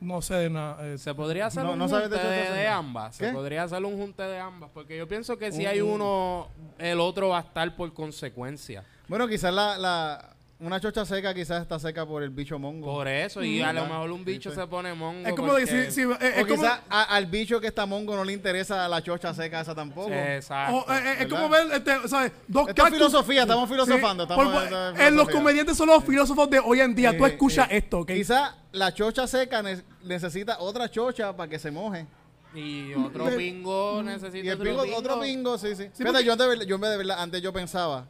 No 0.00 0.22
sé 0.22 0.34
de 0.34 0.50
nada. 0.50 0.86
eh, 0.94 0.98
Se 0.98 1.14
podría 1.14 1.46
hacer 1.46 1.62
No- 1.62 1.72
un 1.72 1.78
no 1.78 1.88
sabes 1.88 2.08
de 2.10 2.16
junte 2.16 2.52
de, 2.52 2.66
ambas. 2.68 3.16
Se 3.16 3.26
¿Qué? 3.26 3.32
podría 3.32 3.64
hacer 3.64 3.84
un 3.84 3.96
junte 3.98 4.22
de 4.22 4.38
ambas. 4.38 4.70
Porque 4.72 4.96
yo 4.96 5.06
pienso 5.06 5.36
que 5.36 5.52
si 5.52 5.60
Un- 5.62 5.66
hay 5.66 5.80
un- 5.82 5.90
uno, 5.92 6.48
el 6.78 6.98
otro 7.00 7.28
va 7.28 7.38
a 7.38 7.42
estar 7.42 7.76
por 7.76 7.92
consecuencia. 7.92 8.82
Bueno, 9.08 9.28
quizás 9.28 9.52
la, 9.52 9.76
la, 9.76 10.36
una 10.60 10.78
chocha 10.80 11.04
seca 11.06 11.32
quizás 11.34 11.62
está 11.62 11.78
seca 11.78 12.04
por 12.06 12.22
el 12.22 12.30
bicho 12.30 12.58
mongo. 12.58 12.86
Por 12.86 13.08
eso. 13.08 13.42
Y 13.42 13.62
a 13.62 13.72
lo 13.72 13.84
mejor 13.86 14.10
un 14.10 14.18
Sí, 14.18 14.24
bicho 14.24 14.50
sí. 14.50 14.56
se 14.56 14.66
pone 14.66 14.92
mongo. 14.94 15.26
es 15.28 15.34
como 15.34 15.48
porque- 15.48 15.64
decir, 15.64 15.90
si, 15.92 16.02
eh, 16.02 16.06
es 16.36 16.44
o 16.44 16.46
como, 16.48 16.62
quizás 16.62 16.80
a- 16.90 17.02
al 17.16 17.26
bicho 17.26 17.60
que 17.60 17.66
está 17.66 17.86
mongo 17.86 18.14
no 18.14 18.24
le 18.24 18.32
interesa 18.32 18.86
la 18.88 19.02
chocha 19.02 19.32
seca 19.34 19.60
esa 19.62 19.74
tampoco. 19.74 20.10
Exacto. 20.12 20.76
o, 20.76 20.92
eh, 20.92 20.96
eh, 20.98 21.12
es 21.12 21.18
¿verdad? 21.20 21.28
como 21.30 21.48
ver, 21.48 21.66
este, 21.72 22.08
¿sabes? 22.08 22.32
Dos 22.46 22.68
Esto 22.68 22.82
es 22.82 22.88
cactus- 22.90 22.96
filosofía, 22.96 23.42
estamos 23.42 23.68
filosofando. 23.70 24.24
Sí, 24.26 24.32
estamos, 24.32 24.52
por- 24.54 24.62
esto 24.64 24.88
es 24.90 24.94
eh, 24.94 24.98
los 24.98 25.08
filosofía. 25.10 25.34
comediantes 25.38 25.76
son 25.76 25.86
los 25.88 26.04
filósofos 26.04 26.50
de 26.50 26.58
hoy 26.58 26.80
en 26.80 26.94
día. 26.94 27.16
Tú 27.16 27.24
escuchas 27.26 27.68
eh, 27.70 27.78
esto, 27.78 28.00
¿ok? 28.00 28.08
Quizás 28.12 28.54
la 28.72 28.92
chocha 28.92 29.26
seca 29.26 29.62
ne- 29.62 29.82
necesita 30.04 30.58
otra 30.60 30.90
chocha 30.90 31.34
para 31.36 31.48
que 31.48 31.58
se 31.58 31.70
moje. 31.70 32.06
Y 32.54 32.92
otro 32.94 33.26
De- 33.26 33.36
pingo 33.36 34.02
necesita 34.02 34.38
Y 34.38 34.48
el 34.48 34.54
otro 34.60 34.64
pingo, 34.82 34.96
otro 34.98 35.20
pingo, 35.20 35.56
sí, 35.56 35.68
sí. 35.76 35.84
Fíjate, 35.94 36.04
porque- 36.04 36.24
yo, 36.24 36.36
de 36.36 36.46
verdad, 36.48 36.64
yo 36.66 36.78
de 36.78 36.96
verdad, 36.96 37.20
antes 37.22 37.40
yo 37.42 37.52
pensaba, 37.52 38.06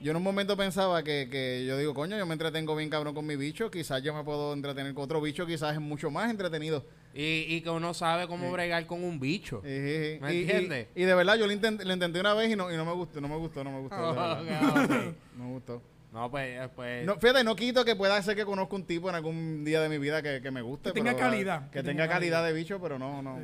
yo 0.00 0.12
en 0.12 0.16
un 0.16 0.22
momento 0.22 0.56
pensaba 0.56 1.02
que, 1.02 1.28
que 1.30 1.64
yo 1.66 1.76
digo, 1.76 1.92
coño, 1.92 2.16
yo 2.16 2.24
me 2.24 2.32
entretengo 2.32 2.74
bien 2.74 2.88
cabrón 2.88 3.14
con 3.14 3.26
mi 3.26 3.36
bicho, 3.36 3.70
quizás 3.70 4.02
yo 4.02 4.14
me 4.14 4.24
puedo 4.24 4.54
entretener 4.54 4.94
con 4.94 5.04
otro 5.04 5.20
bicho, 5.20 5.46
quizás 5.46 5.74
es 5.74 5.80
mucho 5.80 6.10
más 6.10 6.30
entretenido. 6.30 6.84
Y, 7.12 7.44
y 7.48 7.60
que 7.60 7.70
uno 7.70 7.92
sabe 7.92 8.26
cómo 8.26 8.50
bregar 8.50 8.86
con 8.86 9.04
un 9.04 9.20
bicho. 9.20 9.60
¿Me 9.62 10.18
y, 10.32 10.40
entiendes? 10.40 10.88
Y, 10.94 11.02
de 11.02 11.14
verdad, 11.14 11.36
yo 11.36 11.46
lo 11.46 11.52
intenté, 11.52 11.84
lo 11.84 11.92
intenté 11.92 12.18
una 12.18 12.34
vez 12.34 12.50
y 12.50 12.56
no, 12.56 12.72
y 12.72 12.76
no 12.76 12.84
me 12.84 12.92
gustó, 12.92 13.20
no 13.20 13.28
me 13.28 13.36
gustó, 13.36 13.62
no 13.62 13.72
me 13.72 13.80
gustó. 13.80 13.96
No 15.36 15.44
me 15.44 15.52
gustó. 15.52 15.82
No, 16.12 16.28
pues, 16.30 16.58
eh, 16.58 16.68
pues 16.74 17.06
No, 17.06 17.16
fíjate, 17.16 17.44
no 17.44 17.54
quito 17.54 17.84
que 17.84 17.94
pueda 17.94 18.20
ser 18.22 18.34
que 18.34 18.44
conozca 18.44 18.74
un 18.74 18.84
tipo 18.84 19.08
en 19.08 19.14
algún 19.14 19.64
día 19.64 19.80
de 19.80 19.88
mi 19.88 19.98
vida 19.98 20.22
que, 20.22 20.40
que 20.42 20.50
me 20.50 20.62
guste. 20.62 20.90
Que 20.90 20.94
tenga 20.94 21.12
pero, 21.12 21.30
calidad, 21.30 21.64
Que, 21.66 21.78
que 21.78 21.82
tenga 21.82 22.04
tenga 22.04 22.08
calidad 22.08 22.44
de 22.44 22.52
bicho, 22.52 22.80
pero 22.80 22.98
no, 22.98 23.22
no, 23.22 23.38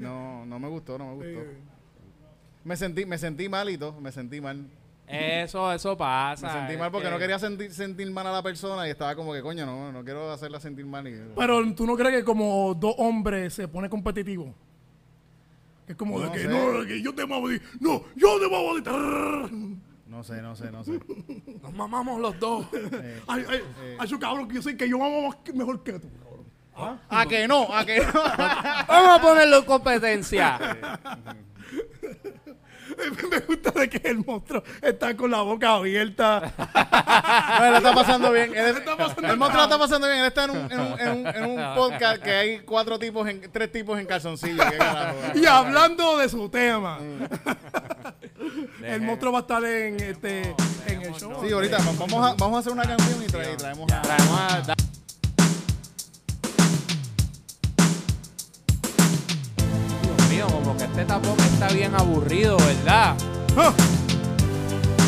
no, 0.00 0.46
no 0.46 0.58
me 0.58 0.68
gustó, 0.68 0.98
no 0.98 1.14
me 1.14 1.14
gustó. 1.14 1.50
Me 2.64 2.76
sentí, 2.76 3.06
me 3.06 3.18
sentí 3.18 3.48
mal 3.48 3.70
y 3.70 3.78
todo, 3.78 4.00
me 4.00 4.10
sentí 4.10 4.40
mal. 4.40 4.66
Eso, 5.08 5.72
eso 5.72 5.96
pasa. 5.96 6.46
Me 6.46 6.52
sentí 6.52 6.76
mal 6.76 6.90
porque 6.90 7.06
que- 7.06 7.12
no 7.12 7.18
quería 7.18 7.38
sentir, 7.38 7.72
sentir 7.72 8.10
mal 8.10 8.26
a 8.26 8.32
la 8.32 8.42
persona 8.42 8.86
y 8.86 8.90
estaba 8.90 9.14
como 9.14 9.32
que, 9.32 9.40
coño, 9.42 9.64
no, 9.66 9.90
no 9.92 10.04
quiero 10.04 10.30
hacerla 10.30 10.60
sentir 10.60 10.84
mal. 10.86 11.06
Y, 11.08 11.18
Pero 11.36 11.74
tú 11.74 11.86
no 11.86 11.96
crees 11.96 12.16
que 12.16 12.24
como 12.24 12.74
dos 12.74 12.94
hombres 12.98 13.54
se 13.54 13.66
pone 13.68 13.88
competitivo. 13.88 14.54
Es 15.86 15.96
como 15.96 16.18
No 16.18 16.26
de 16.26 16.32
que 16.32 16.38
sé. 16.40 16.48
no, 16.48 16.86
que 16.86 17.00
yo 17.02 17.14
te 17.14 17.26
mamo 17.26 17.48
ti. 17.48 17.58
No, 17.80 18.02
yo 18.14 18.38
te 18.38 18.44
mamo. 18.50 18.82
Trrr. 18.82 19.50
no 20.06 20.22
sé, 20.22 20.42
no 20.42 20.54
sé, 20.54 20.70
no 20.70 20.84
sé. 20.84 21.00
Nos 21.62 21.72
mamamos 21.72 22.20
los 22.20 22.38
dos. 22.38 22.66
Eh, 22.74 23.22
Ay, 23.26 23.44
ay, 23.48 23.60
ay, 23.98 24.08
yo 24.08 24.18
cabrón, 24.18 24.48
que 24.48 24.56
yo 24.56 24.62
sé 24.62 24.76
que 24.76 24.88
yo 24.88 24.98
mamo 24.98 25.28
más 25.28 25.36
mejor 25.54 25.82
que 25.82 25.92
tú, 25.98 26.08
cabrón. 26.22 27.00
¿A 27.08 27.26
que 27.26 27.48
no? 27.48 27.74
¿A 27.74 27.84
que 27.84 27.98
no? 28.00 28.12
Vamos 28.88 29.18
a 29.18 29.20
ponerlo 29.20 29.58
en 29.58 29.64
competencia. 29.64 30.58
Me 33.30 33.38
gusta 33.40 33.70
de 33.70 33.88
que 33.88 34.08
el 34.08 34.24
monstruo 34.24 34.62
está 34.82 35.16
con 35.16 35.30
la 35.30 35.42
boca 35.42 35.74
abierta. 35.74 36.52
No, 37.58 37.64
él 37.66 37.74
está 37.76 37.92
pasando 37.94 38.30
bien. 38.32 38.54
Él- 38.54 38.76
está 38.76 38.96
pasando 38.96 39.28
el 39.28 39.36
monstruo 39.36 39.58
la 39.58 39.64
está 39.64 39.78
pasando 39.78 40.06
bien. 40.06 40.20
Él 40.20 40.26
está 40.26 40.44
en 40.44 40.50
un, 40.50 40.72
en 40.72 40.80
un, 40.80 41.00
en 41.00 41.08
un, 41.10 41.26
en 41.26 41.44
un 41.44 41.74
podcast 41.74 42.22
que 42.22 42.30
hay 42.30 42.58
cuatro 42.60 42.98
tipos, 42.98 43.26
en, 43.28 43.50
tres 43.50 43.72
tipos 43.72 43.98
en 43.98 44.06
calzoncillo. 44.06 44.62
¿Qué 44.70 44.76
carajo? 44.78 45.16
y 45.34 45.46
hablando 45.46 46.18
de 46.18 46.28
su 46.28 46.48
tema. 46.48 46.98
el 48.38 48.68
Deje- 48.80 49.00
monstruo 49.00 49.32
va 49.32 49.38
a 49.38 49.42
estar 49.42 49.64
en 49.64 50.00
este 50.00 50.54
en 50.86 51.02
el 51.02 51.14
show. 51.14 51.44
Sí, 51.44 51.52
ahorita 51.52 51.78
vamos 51.98 52.30
a, 52.30 52.34
vamos 52.34 52.56
a 52.56 52.58
hacer 52.60 52.72
una 52.72 52.84
canción 52.84 53.22
y, 53.22 53.26
tra- 53.26 53.52
y 53.52 53.56
traemos 53.56 53.90
a... 53.92 54.02
Traemos 54.02 54.40
a- 54.40 54.77
está 61.68 61.74
bien 61.74 61.94
aburrido, 61.94 62.56
¿verdad? 62.56 63.14
Ah, 63.56 63.72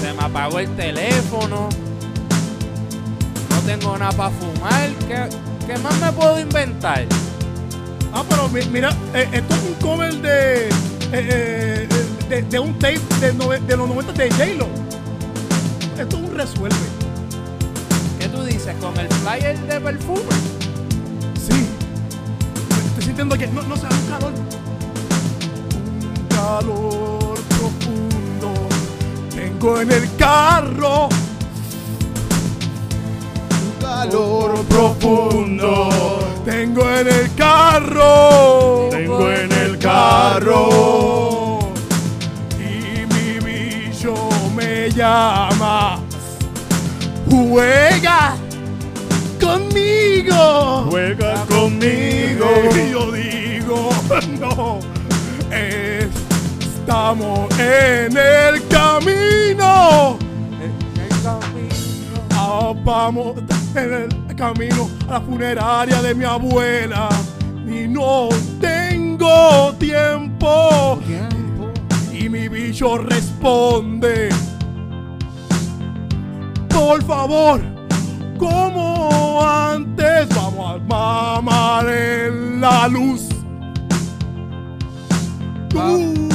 Se 0.01 0.13
me 0.13 0.23
apagó 0.23 0.59
el 0.59 0.69
teléfono. 0.77 1.69
tengo 3.67 3.97
nada 3.97 4.11
para 4.13 4.31
fumar. 4.31 4.91
¿Qué, 5.09 5.29
¿Qué 5.67 5.79
más 5.79 5.99
me 6.01 6.13
puedo 6.13 6.39
inventar? 6.41 7.05
Ah, 8.13 8.25
pero 8.29 8.49
mi- 8.49 8.65
mira, 8.67 8.91
eh, 9.15 9.29
esto 9.33 9.55
es 9.55 9.63
un 9.63 9.75
cover 9.75 10.15
de, 10.21 10.69
eh, 10.69 10.71
eh, 11.13 11.89
de, 12.29 12.43
de 12.43 12.59
un 12.59 12.75
tape 12.79 13.01
de, 13.21 13.35
nove- 13.35 13.61
de 13.61 13.77
los 13.77 13.89
90 13.89 14.13
de 14.13 14.31
J-Lo. 14.31 14.67
Esto 16.03 16.17
es 16.17 16.23
un 16.29 16.35
resuelve. 16.37 16.77
¿Qué 18.19 18.29
tú 18.29 18.43
dices? 18.43 18.75
¿Con 18.81 18.97
el 18.99 19.09
flyer 19.09 19.59
de 19.61 19.81
perfume? 19.81 20.21
Sí. 21.49 21.65
Estoy 22.89 23.05
sintiendo 23.05 23.39
que 23.39 23.47
no, 23.47 23.63
no 23.63 23.77
sé, 23.77 23.87
un 23.87 24.11
calor. 24.11 24.33
Un 26.51 26.57
calor 26.57 27.39
profundo. 27.49 28.53
Tengo 29.33 29.81
en 29.81 29.93
el 29.93 30.17
carro. 30.17 31.09
Calor 33.81 34.65
profundo. 34.65 35.89
Tengo 36.45 36.91
en 36.91 37.07
el 37.07 37.35
carro. 37.37 38.89
Tengo 38.91 39.31
en 39.31 39.53
el 39.53 39.79
carro. 39.79 41.61
Y 42.59 43.07
mi 43.07 43.39
bicho 43.39 44.15
me 44.53 44.91
llama. 44.91 46.01
Juega 47.31 48.35
conmigo. 49.41 50.87
Juega 50.91 51.47
Y 51.53 52.91
yo 52.91 53.13
digo, 53.13 53.91
no. 54.41 54.90
Estamos 56.91 57.49
en 57.57 58.17
el 58.17 58.67
camino. 58.67 60.19
El 60.61 61.23
camino. 61.23 62.75
Vamos 62.85 63.37
en 63.77 63.93
el 63.95 64.35
camino 64.35 64.91
a 65.07 65.13
la 65.13 65.21
funeraria 65.21 66.03
de 66.03 66.17
mi 66.17 66.25
abuela. 66.25 67.09
Y 67.65 67.87
no 67.87 68.29
tengo 68.61 69.73
tiempo. 69.79 70.99
Y 72.13 72.29
mi 72.29 72.49
bicho 72.49 72.99
responde. 72.99 74.31
Por 76.71 77.05
favor, 77.05 77.61
como 78.37 79.41
antes, 79.47 80.29
vamos 80.31 80.75
a 80.75 80.79
mamar 80.79 81.89
en 81.89 82.61
la 82.61 82.89
luz. 82.89 83.29
Tú 85.69 86.30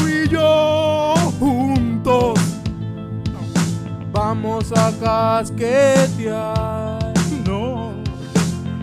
juntos. 1.39 2.39
Vamos 4.11 4.71
a 4.75 4.91
casquetear 5.03 7.13
No. 7.45 7.93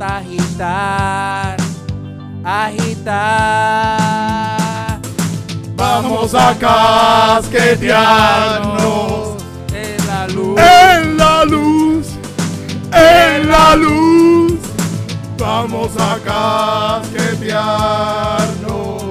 Agitar. 0.00 1.56
Agitar. 2.44 3.98
Vamos 5.76 6.34
a 6.34 6.54
casquetearnos. 6.58 9.36
En 9.72 10.06
la 10.06 10.26
luz. 10.28 10.60
En 10.60 11.16
la 11.16 11.44
luz. 11.44 12.06
En 12.92 13.48
la 13.48 13.74
luz. 13.76 14.58
Vamos 15.38 15.90
a 15.98 16.18
casquetearnos. 16.24 19.02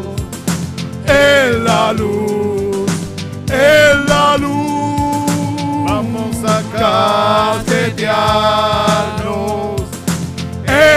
En 1.06 1.64
la 1.64 1.94
luz. 1.94 2.92
En 3.50 4.06
la 4.08 4.38
luz. 4.38 5.86
Vamos 5.86 6.44
a 6.44 6.62
casquetearnos. 6.78 9.07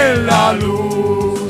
En 0.03 0.27
la 0.27 0.53
luz. 0.55 1.41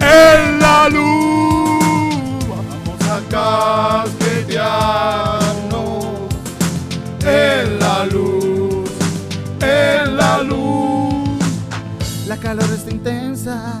En 0.00 0.60
la 0.60 0.88
luz. 0.88 2.46
Vamos 2.48 3.00
a 3.14 3.16
casquetearnos. 3.34 6.06
En 7.24 7.78
la 7.80 8.06
luz. 8.06 8.90
En 9.60 10.16
la 10.16 10.42
luz. 10.42 11.40
La 12.28 12.36
calor 12.36 12.70
está 12.72 12.92
intensa. 12.92 13.76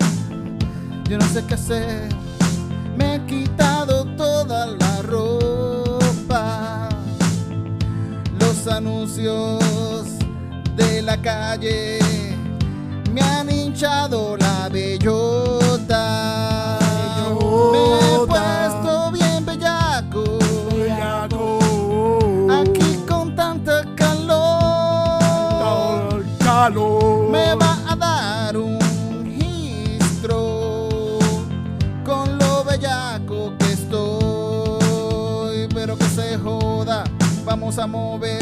Yo 1.08 1.16
no 1.16 1.24
sé 1.26 1.44
qué 1.46 1.54
hacer. 1.54 2.08
Me 2.96 3.14
he 3.14 3.24
quitado 3.26 4.04
toda 4.16 4.66
la 4.66 5.02
ropa. 5.02 6.88
Los 8.40 8.66
anuncios 8.66 9.62
de 10.76 11.00
la 11.02 11.16
calle 11.22 11.99
me 13.10 13.20
han 13.20 13.50
hinchado 13.50 14.36
la 14.36 14.68
bellota. 14.68 16.00
Me 17.72 18.14
he 18.14 18.18
puesto 18.26 19.10
bien 19.12 19.44
bellaco. 19.44 20.38
Aquí 22.50 23.04
con 23.08 23.34
tanta 23.34 23.84
calor. 23.94 25.18
Calor. 26.38 27.30
Me 27.30 27.54
va 27.54 27.78
a 27.88 27.96
dar 27.96 28.56
un 28.56 28.78
gistro 29.26 30.88
con 32.04 32.38
lo 32.38 32.64
bellaco 32.64 33.52
que 33.58 33.72
estoy. 33.72 35.68
Pero 35.74 35.96
que 35.96 36.04
se 36.04 36.38
joda, 36.38 37.04
vamos 37.44 37.78
a 37.78 37.86
mover 37.86 38.39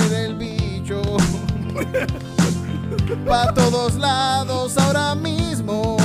Pa' 3.29 3.53
todos 3.53 3.97
lados 3.97 4.79
ahora 4.79 5.15
mismo. 5.15 5.99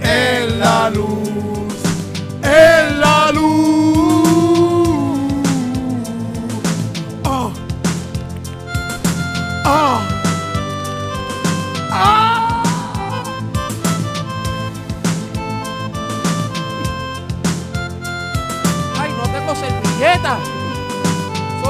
en 0.00 0.58
la 0.60 0.90
luz, 0.90 1.53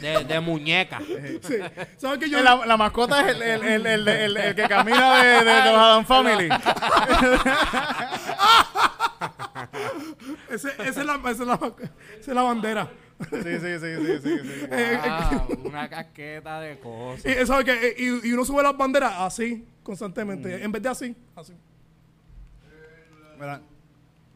De, 0.00 0.24
de 0.24 0.40
muñeca. 0.40 0.98
Sí. 1.42 1.54
¿Sabes 1.98 2.18
que 2.18 2.28
yo? 2.28 2.42
La, 2.42 2.66
la 2.66 2.76
mascota 2.76 3.20
es 3.20 3.36
el, 3.36 3.42
el, 3.42 3.62
el, 3.64 3.86
el, 3.86 4.08
el- 4.08 4.36
el 4.36 4.54
que 4.56 4.62
camina 4.64 5.22
de, 5.22 5.28
de, 5.44 5.44
de 5.44 5.70
los 5.72 5.78
Adam 5.80 6.04
Family. 6.04 6.48
Ese, 10.50 10.68
esa, 10.70 11.00
es 11.00 11.06
la, 11.06 11.14
esa, 11.16 11.30
es 11.30 11.38
la, 11.40 11.54
esa 11.54 11.70
es 12.20 12.28
la 12.28 12.42
bandera. 12.42 12.90
Sí, 13.30 13.36
sí, 13.42 13.58
sí, 13.58 13.78
sí, 13.78 14.18
sí, 14.22 14.38
sí. 14.42 14.66
Eh, 14.70 14.98
Wow, 15.04 15.58
una 15.68 15.88
casqueta 15.88 16.60
de 16.60 16.78
cosas. 16.78 17.24
Y, 17.26 17.46
¿sabes 17.46 17.64
qué? 17.64 17.88
Eh, 17.88 17.94
Y, 17.98 18.28
y 18.28 18.32
uno 18.32 18.44
sube 18.44 18.62
las 18.62 18.76
banderas 18.76 19.12
así, 19.18 19.66
constantemente. 19.82 20.62
En 20.62 20.70
vez 20.72 20.82
de 20.82 20.88
así, 20.88 21.16
así. 21.36 21.52
Mira. 23.38 23.60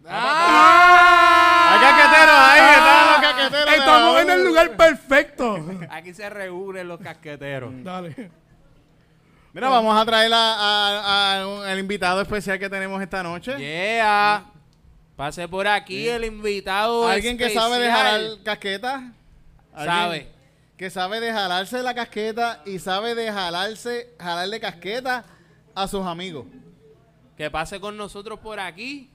¡Ah! 0.08 1.72
Hay 1.72 1.80
casqueteros 1.80 2.36
ahí, 2.38 2.60
están 2.74 3.12
los 3.12 3.20
casqueteros. 3.20 3.74
Estamos 3.74 4.20
en 4.20 4.30
el 4.30 4.44
lugar 4.44 4.76
perfecto. 4.76 5.66
Aquí 5.90 6.14
se 6.14 6.28
reúnen 6.28 6.88
los 6.88 7.00
casqueteros. 7.00 7.72
Dale. 7.82 8.30
Mira, 9.52 9.68
vamos 9.68 10.00
a 10.00 10.04
traer 10.06 10.32
al 10.32 11.78
invitado 11.78 12.22
especial 12.22 12.58
que 12.58 12.70
tenemos 12.70 13.02
esta 13.02 13.22
noche. 13.22 13.56
Yeah. 13.58 14.46
Pase 15.14 15.46
por 15.46 15.66
aquí 15.66 16.08
el 16.08 16.24
invitado. 16.24 17.06
Alguien 17.06 17.36
que 17.36 17.50
sabe 17.50 17.78
de 17.78 17.88
especial. 17.88 18.20
jalar 18.20 18.42
casqueta. 18.42 19.12
¿Alguien 19.74 19.96
Sabe. 19.96 20.28
Que 20.78 20.90
sabe 20.90 21.20
de 21.20 21.32
jalarse 21.32 21.82
la 21.82 21.94
casqueta 21.94 22.62
y 22.64 22.78
sabe 22.78 23.14
de 23.14 23.30
jalarse, 23.30 24.14
jalarle 24.18 24.58
casqueta 24.58 25.24
a 25.74 25.86
sus 25.86 26.04
amigos. 26.06 26.46
Que 27.36 27.50
pase 27.50 27.78
con 27.78 27.96
nosotros 27.96 28.40
por 28.40 28.58
aquí. 28.58 29.11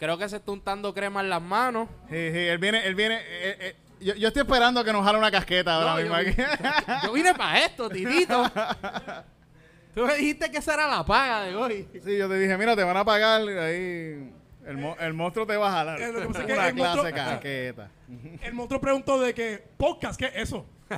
Creo 0.00 0.18
que 0.18 0.28
se 0.28 0.36
está 0.36 0.50
untando 0.50 0.92
crema 0.92 1.20
en 1.20 1.30
las 1.30 1.40
manos. 1.42 1.88
Sí, 2.08 2.16
sí, 2.32 2.38
él 2.38 2.58
viene, 2.58 2.84
él 2.86 2.94
viene. 2.96 3.16
eh, 3.20 3.56
eh, 3.60 3.76
yo, 4.00 4.14
yo 4.14 4.28
estoy 4.28 4.42
esperando 4.42 4.82
que 4.82 4.92
nos 4.92 5.04
jale 5.04 5.18
una 5.18 5.30
casqueta 5.30 5.74
ahora 5.74 5.90
No, 5.90 5.96
mismo 6.00 6.20
yo, 6.20 6.30
aquí. 6.30 6.42
yo 7.06 7.12
vine 7.12 7.34
para 7.34 7.64
esto, 7.64 7.88
titito. 7.90 8.50
Tú 9.94 10.06
me 10.06 10.14
dijiste 10.14 10.50
que 10.50 10.58
esa 10.58 10.74
era 10.74 10.86
la 10.88 11.04
paga 11.04 11.42
de 11.42 11.54
hoy. 11.54 11.86
sí, 12.04 12.16
yo 12.16 12.28
te 12.28 12.38
dije, 12.38 12.56
mira, 12.56 12.74
te 12.76 12.82
van 12.82 12.96
a 12.96 13.04
pagar 13.04 13.42
ahí. 13.42 14.32
El, 14.66 14.76
mo- 14.76 14.96
el 15.00 15.12
monstruo 15.14 15.46
te 15.46 15.56
va 15.56 15.68
a 15.68 15.72
jalar. 15.72 16.00
Eh, 16.00 16.12
lo 16.12 16.20
que 16.20 16.26
pasa 16.28 16.40
es 16.40 16.46
que 16.46 16.52
una 16.52 16.68
el 16.68 16.74
clase 16.74 16.98
monstruo- 16.98 17.14
casqueta. 17.14 17.90
El 18.42 18.54
monstruo 18.54 18.80
preguntó 18.80 19.20
de 19.20 19.34
que, 19.34 19.62
podcast, 19.76 20.18
¿qué 20.18 20.26
es 20.26 20.32
eso? 20.36 20.64
¿Qué 20.88 20.96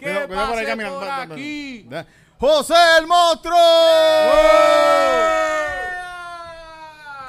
Cuidado- 0.00 0.26
cuidado 0.28 0.52
por 0.54 0.64
caminando. 0.64 0.98
por 1.00 1.08
aquí? 1.10 1.88
¡José 2.38 2.74
el 2.98 3.06
monstruo! 3.06 3.56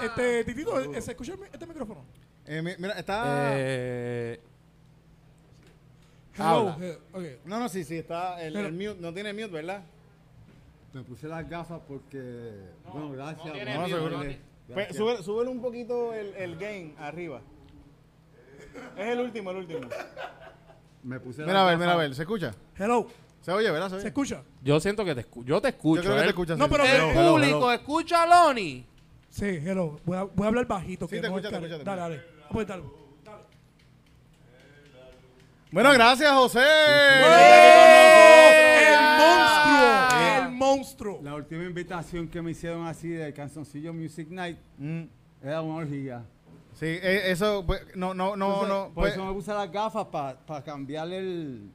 Este, 0.06 0.44
Titito, 0.44 0.80
eh, 0.80 1.02
¿se 1.02 1.12
escucha 1.12 1.36
mi- 1.36 1.46
este 1.52 1.66
micrófono? 1.66 2.06
Eh, 2.46 2.62
mi- 2.62 2.74
mira, 2.78 2.94
está. 2.94 3.52
Eh. 3.54 4.40
Habla. 6.38 6.78
eh, 6.82 6.98
ok. 7.14 7.24
No, 7.46 7.60
no, 7.60 7.70
sí, 7.70 7.84
sí, 7.84 7.98
está. 7.98 8.42
El, 8.42 8.74
mute, 8.74 8.98
no 9.00 9.14
tiene 9.14 9.34
mute, 9.34 9.48
¿verdad? 9.48 9.84
Me 10.94 11.04
puse 11.04 11.28
las 11.28 11.48
gafas 11.50 11.82
porque. 11.88 12.54
bueno, 12.92 13.12
gracias. 13.12 13.54
tiene 13.54 13.74
No, 13.76 13.82
mute, 13.82 13.90
tiene- 14.18 14.40
Gracias. 14.68 14.98
sube- 14.98 15.22
súbele 15.24 15.50
un 15.50 15.62
poquito 15.62 16.14
el, 16.14 16.34
el 16.36 16.56
gain 16.58 16.96
arriba. 17.00 17.42
Es 18.98 19.08
el 19.08 19.20
último, 19.20 19.52
el 19.52 19.58
último. 19.58 19.82
Me 21.04 21.20
puse 21.20 21.44
Mira 21.46 21.64
a 21.64 21.66
ver, 21.68 21.78
mira 21.78 21.92
a 21.92 21.94
gafas. 21.94 22.08
ver, 22.10 22.16
¿se 22.16 22.22
escucha? 22.24 22.56
Hello. 22.78 23.08
¿Se 23.42 23.52
oye, 23.52 23.70
¿verdad? 23.70 23.88
¿Se 23.90 23.96
¿Se 23.96 24.00
oye? 24.00 24.08
escucha? 24.08 24.42
yo 24.64 24.80
siento 24.80 25.04
que 25.04 25.14
te 25.14 25.22
escucho. 25.22 25.48
Yo 25.48 25.62
te 25.62 25.68
escucho. 25.68 26.02
Yo 26.02 26.10
creo 26.10 26.16
que 26.16 26.22
¿eh? 26.22 26.24
te 26.24 26.30
escuchas. 26.30 26.58
No, 26.58 26.66
sí. 26.66 26.72
pero- 26.72 26.86
El 26.86 26.92
Hello, 26.96 27.12
hello, 27.12 27.32
público 27.34 27.58
hello. 27.58 27.72
escucha 27.74 28.24
a 28.24 28.48
Loni. 28.48 28.86
Sí, 29.34 29.46
hello. 29.46 30.00
Voy 30.06 30.16
a, 30.16 30.24
voy 30.26 30.46
a 30.46 30.48
hablar 30.50 30.68
bajito. 30.68 31.08
Sí, 31.08 31.16
que 31.16 31.22
te 31.22 31.28
no 31.28 31.38
escucha, 31.40 31.50
te 31.50 31.66
escale. 31.66 31.74
escucha, 31.74 31.84
te 31.96 32.00
Dale, 32.00 32.18
dale. 32.18 32.24
Pues 32.52 32.68
dale. 32.68 32.84
Bueno, 35.72 35.92
gracias, 35.94 36.32
José. 36.34 36.60
¡El 38.86 38.92
monstruo! 39.18 40.46
¡El 40.46 40.52
monstruo! 40.52 41.20
La 41.24 41.34
última 41.34 41.64
invitación 41.64 42.28
que 42.28 42.44
me 42.44 42.52
hicieron 42.52 42.86
así 42.86 43.10
de 43.10 43.34
Canzoncillo 43.34 43.92
Music 43.92 44.28
Night 44.30 44.60
Mm, 44.78 45.06
era 45.42 45.62
una 45.64 45.78
orgía. 45.78 46.24
Sí, 46.74 46.86
eh, 46.86 47.32
eso, 47.32 47.64
pues, 47.66 47.82
no, 47.96 48.14
no, 48.14 48.36
no, 48.36 48.46
Entonces, 48.64 48.70
no. 48.70 48.84
Por 48.86 48.94
pues- 48.94 49.14
eso 49.14 49.26
me 49.26 49.34
puse 49.34 49.52
las 49.52 49.72
gafas 49.72 50.06
para 50.06 50.64
cambiarle 50.64 51.18
el. 51.18 51.72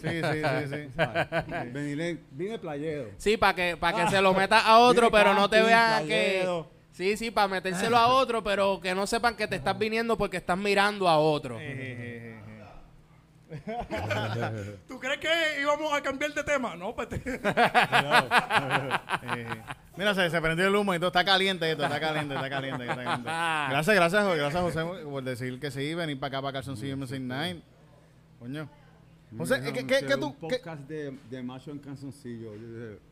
Sí, 0.00 0.08
sí, 0.08 0.42
sí, 0.68 0.68
sí. 0.68 0.88
en- 1.78 2.26
vine 2.30 2.58
playero. 2.58 3.10
Sí, 3.16 3.36
para 3.36 3.54
que, 3.54 3.76
para 3.76 4.04
que 4.04 4.10
se 4.10 4.20
lo 4.20 4.32
metas 4.34 4.62
a 4.64 4.78
otro, 4.78 5.10
pero 5.10 5.34
no 5.34 5.48
te 5.48 5.62
vean 5.62 6.06
que... 6.06 6.48
Sí, 6.92 7.16
sí, 7.16 7.30
para 7.30 7.48
metérselo 7.48 7.96
a 7.96 8.08
otro, 8.08 8.42
pero 8.44 8.80
que 8.80 8.94
no 8.94 9.06
sepan 9.06 9.34
que 9.34 9.46
te 9.48 9.56
estás 9.56 9.78
viniendo 9.78 10.18
porque 10.18 10.36
estás 10.36 10.58
mirando 10.58 11.08
a 11.08 11.18
otro. 11.18 11.58
¿Tú 14.86 15.00
crees 15.00 15.18
que 15.18 15.28
íbamos 15.60 15.92
a 15.92 16.00
cambiar 16.00 16.32
de 16.32 16.44
tema? 16.44 16.76
No, 16.76 16.94
pues 16.94 17.08
te- 17.08 17.20
mira, 19.96 20.14
se, 20.14 20.30
se 20.30 20.40
prendió 20.40 20.68
el 20.68 20.76
humo 20.76 20.94
y 20.94 20.98
todo. 20.98 21.08
Está 21.08 21.24
caliente 21.24 21.68
esto, 21.70 21.82
está 21.84 21.98
caliente, 21.98 22.34
está 22.34 22.48
caliente. 22.48 22.84
Está 22.84 22.94
caliente. 22.96 23.24
Gracias, 23.24 23.96
gracias, 23.96 24.36
gracias 24.36 24.62
José 24.62 24.84
por 25.04 25.22
decir 25.24 25.58
que 25.58 25.70
sí, 25.72 25.94
venir 25.94 26.20
para 26.20 26.28
acá, 26.38 26.42
para 26.42 26.52
Calzoncillo 26.52 26.96
Music 26.96 27.20
Night. 27.20 27.62
Coño. 28.38 28.68
José, 29.38 29.60
Me 29.60 29.72
¿qué, 29.72 29.82
dijeron 29.82 30.08
qué, 30.08 30.14
un 30.14 30.20
tú...? 30.20 30.48
qué- 30.48 30.58
podcast 30.58 30.80
de, 30.88 31.18
de 31.30 31.42
macho 31.42 31.70
en 31.70 31.78
canzoncillo. 31.78 32.50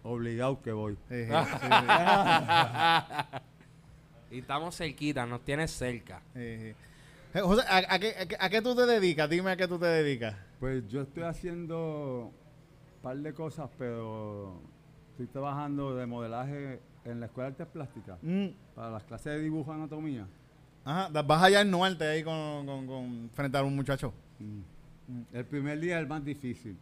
Obligado 0.02 0.60
que 0.62 0.72
voy. 0.72 0.96
Sí. 1.08 1.26
Y 4.30 4.40
estamos 4.40 4.76
cerquita, 4.76 5.24
nos 5.24 5.42
tienes 5.42 5.70
cerca. 5.70 6.20
Eh, 6.34 6.74
José, 7.40 7.62
¿a, 7.66 7.94
a 7.94 7.98
qué, 7.98 8.14
a 8.18 8.26
qué- 8.26 8.36
a 8.38 8.50
qué 8.50 8.60
tú 8.60 8.76
te 8.76 8.84
dedicas? 8.84 9.30
Dime 9.30 9.52
a 9.52 9.56
qué 9.56 9.66
tú 9.66 9.78
te 9.78 9.86
dedicas. 9.86 10.36
Pues 10.60 10.86
yo 10.88 11.00
estoy 11.02 11.22
haciendo 11.22 12.30
un 12.96 13.02
par 13.02 13.16
de 13.16 13.32
cosas, 13.32 13.70
pero 13.78 14.60
estoy 15.12 15.28
trabajando 15.28 15.96
de 15.96 16.04
modelaje 16.04 16.78
en 17.06 17.20
la 17.20 17.26
Escuela 17.26 17.48
de 17.50 17.54
Artes 17.54 17.68
Plásticas 17.72 18.18
para 18.74 18.90
las 18.90 19.04
clases 19.04 19.32
de 19.32 19.40
dibujo 19.40 19.72
anatomía. 19.72 20.26
Ajá, 20.84 21.08
vas 21.22 21.42
allá 21.42 21.62
en 21.62 21.70
Norte 21.70 22.06
ahí 22.06 22.22
con, 22.22 22.66
con, 22.66 22.86
con- 22.86 23.30
frente 23.32 23.56
a 23.56 23.62
un 23.62 23.74
muchacho. 23.76 24.12
Mm. 24.40 24.60
El 25.32 25.44
primer 25.46 25.80
día 25.80 25.96
es 25.96 26.02
el 26.02 26.06
más 26.08 26.24
difícil. 26.24 26.76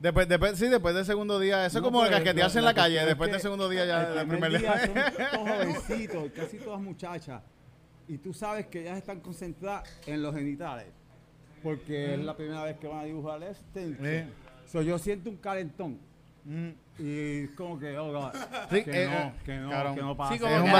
Después, 0.00 0.28
después, 0.28 0.58
sí, 0.58 0.66
después 0.68 0.94
del 0.94 1.04
segundo 1.04 1.38
día. 1.38 1.64
Eso 1.66 1.80
No, 1.80 1.86
es 1.86 1.90
como 1.92 2.00
pero 2.02 2.16
casquetearse 2.16 2.58
en 2.58 2.64
la 2.64 2.70
la 2.72 2.74
calle. 2.74 3.06
Después 3.06 3.30
del 3.30 3.40
segundo 3.40 3.68
día 3.68 3.86
ya, 3.86 4.02
el 4.02 4.26
primer 4.26 4.28
primer 4.50 4.60
día 4.60 4.72
día. 4.74 5.12
son 5.12 5.30
todos 5.32 5.48
jovencitos, 5.48 6.32
casi 6.34 6.58
todas 6.58 6.80
muchachas. 6.80 7.42
Y 8.08 8.18
tú 8.18 8.34
sabes 8.34 8.66
que 8.66 8.82
ellas 8.82 8.98
están 8.98 9.20
concentradas 9.20 9.88
en 10.06 10.20
los 10.22 10.34
genitales. 10.34 10.86
Porque 11.62 12.14
es 12.14 12.20
la 12.20 12.36
primera 12.36 12.64
vez 12.64 12.76
que 12.76 12.86
van 12.86 12.98
a 12.98 13.04
dibujar 13.04 13.42
este. 13.44 13.94
Sí. 13.96 14.30
So, 14.70 14.82
yo 14.82 14.98
siento 14.98 15.30
un 15.30 15.36
calentón. 15.36 15.98
Mm. 16.44 16.68
Y 16.98 17.46
como 17.54 17.78
que, 17.78 17.96
oh, 17.96 18.12
God, 18.12 18.32
Sí, 18.70 18.84
que, 18.84 19.04
eh, 19.04 19.06
no, 19.08 19.12
eh, 19.14 19.32
que 19.44 19.56
no, 19.56 19.70
cabrón. 19.70 19.94
que 19.94 20.02
no 20.02 20.16
pase. 20.16 20.34
Sí, 20.34 20.40
como 20.40 20.52
Es 20.54 20.60
que 20.60 20.66
un 20.66 20.72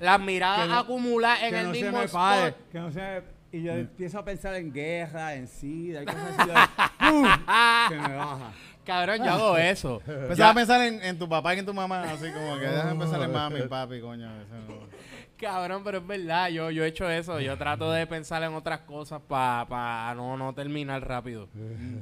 las 0.00 0.20
miradas 0.20 0.70
acumuladas 0.84 1.42
en 1.42 1.50
que 1.50 1.60
el 1.60 1.66
no 1.66 1.74
se 1.74 1.82
mismo 1.82 2.02
spot. 2.02 2.54
que 2.72 2.78
no 2.78 2.90
se 2.92 3.00
me- 3.00 3.22
y 3.52 3.62
yo 3.62 3.72
empiezo 3.72 4.18
a 4.18 4.24
pensar 4.24 4.54
en 4.54 4.72
guerra, 4.72 5.34
en 5.34 5.48
sida, 5.48 6.02
y 6.02 6.06
cosas 6.06 6.34
así. 6.38 6.50
¡pum! 7.10 7.22
me 7.22 7.28
baja. 8.16 8.52
Cabrón, 8.84 9.18
yo 9.18 9.30
hago 9.30 9.56
eso. 9.58 10.00
Empezaba 10.06 10.50
a 10.50 10.54
pensar 10.54 10.80
en, 10.82 11.02
en 11.02 11.18
tu 11.18 11.28
papá 11.28 11.54
y 11.54 11.58
en 11.60 11.66
tu 11.66 11.74
mamá, 11.74 12.02
así 12.04 12.30
como 12.32 12.58
que 12.58 12.66
déjame 12.66 12.98
pensar 12.98 13.22
en 13.22 13.32
mami, 13.32 13.62
papi, 13.68 14.00
coño. 14.00 14.28
eso 14.42 14.54
no. 14.68 14.90
Cabrón, 15.36 15.82
pero 15.84 15.98
es 15.98 16.06
verdad, 16.06 16.48
yo, 16.48 16.70
yo 16.70 16.84
he 16.84 16.88
hecho 16.88 17.08
eso. 17.08 17.40
Yo 17.40 17.56
trato 17.56 17.90
de 17.92 18.06
pensar 18.06 18.42
en 18.42 18.52
otras 18.54 18.80
cosas 18.80 19.22
para 19.26 20.12
no, 20.14 20.36
no 20.36 20.52
terminar 20.54 21.06
rápido. 21.06 21.48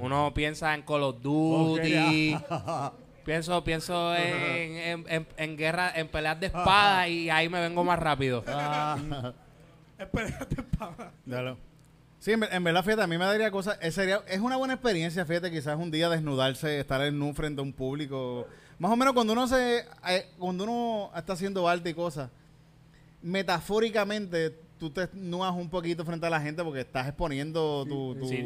Uno 0.01 0.33
piensa 0.35 0.75
en 0.75 0.83
Call 0.83 1.03
of 1.05 1.21
Duty. 1.23 2.37
Pienso, 3.25 3.63
pienso 3.63 4.15
en, 4.17 4.77
en, 4.77 5.05
en- 5.09 5.27
en 5.37 5.57
guerra, 5.57 5.93
en 5.95 6.09
peleas 6.09 6.41
de 6.41 6.47
espada 6.47 7.07
y 7.09 7.29
ahí 7.31 7.49
me 7.49 7.61
vengo 7.61 7.85
más 7.85 7.99
rápido. 7.99 8.43
Espérate, 9.99 10.63
pa. 10.79 11.13
Dalo. 11.27 11.59
Sí, 12.21 12.33
en, 12.33 12.41
ver- 12.41 12.53
en 12.53 12.65
verdad, 12.65 12.83
fíjate, 12.85 13.03
a 13.03 13.07
mí 13.07 13.17
me 13.19 13.25
daría 13.25 13.51
cosas. 13.51 13.79
Es, 13.81 13.95
sería, 13.95 14.23
es 14.27 14.41
una 14.41 14.57
buena 14.57 14.75
experiencia, 14.75 15.25
fíjate, 15.25 15.51
quizás 15.51 15.79
un 15.79 15.91
día 15.91 16.09
desnudarse, 16.09 16.81
estar 16.81 17.01
en 17.03 17.21
un 17.23 17.35
frente 17.35 17.61
a 17.61 17.63
un 17.65 17.73
público. 17.73 18.47
Más 18.79 18.91
o 18.93 18.97
menos 18.97 19.15
cuando 19.15 19.33
uno 19.33 19.47
se. 19.47 19.85
eh, 20.09 20.27
cuando 20.39 20.65
uno 20.65 21.11
está 21.17 21.35
haciendo 21.35 21.69
arte 21.69 21.91
y 21.91 21.95
cosas, 21.95 22.31
metafóricamente 23.23 24.55
tú 24.79 24.91
te 24.91 25.03
desnudas 25.03 25.55
un 25.55 25.69
poquito 25.69 26.05
frente 26.05 26.27
a 26.27 26.31
la 26.31 26.41
gente 26.41 26.63
porque 26.65 26.81
estás 26.81 27.07
exponiendo 27.09 27.85
tu. 27.89 28.15
tu 28.17 28.27
Sí, 28.27 28.43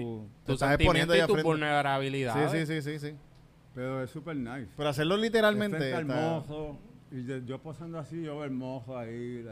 tu 0.47 0.53
estás 0.53 0.71
y 1.17 1.21
al 1.21 1.27
tu 1.27 1.33
frente. 1.35 1.49
vulnerabilidad. 1.49 2.51
Sí, 2.51 2.59
sí, 2.67 2.67
sí, 2.67 2.83
sí, 2.83 2.99
sí. 3.11 3.15
Pero 3.75 4.03
es 4.03 4.11
súper 4.11 4.37
nice. 4.37 4.69
Pero 4.77 4.89
hacerlo 4.89 5.17
literalmente. 5.17 5.95
al 5.95 6.03
está- 6.03 6.15
mozo, 6.15 6.77
y 7.11 7.25
yo, 7.25 7.39
yo 7.39 7.59
posando 7.59 7.99
así, 7.99 8.23
yo 8.23 8.37
mozo 8.51 8.99
ahí. 8.99 9.45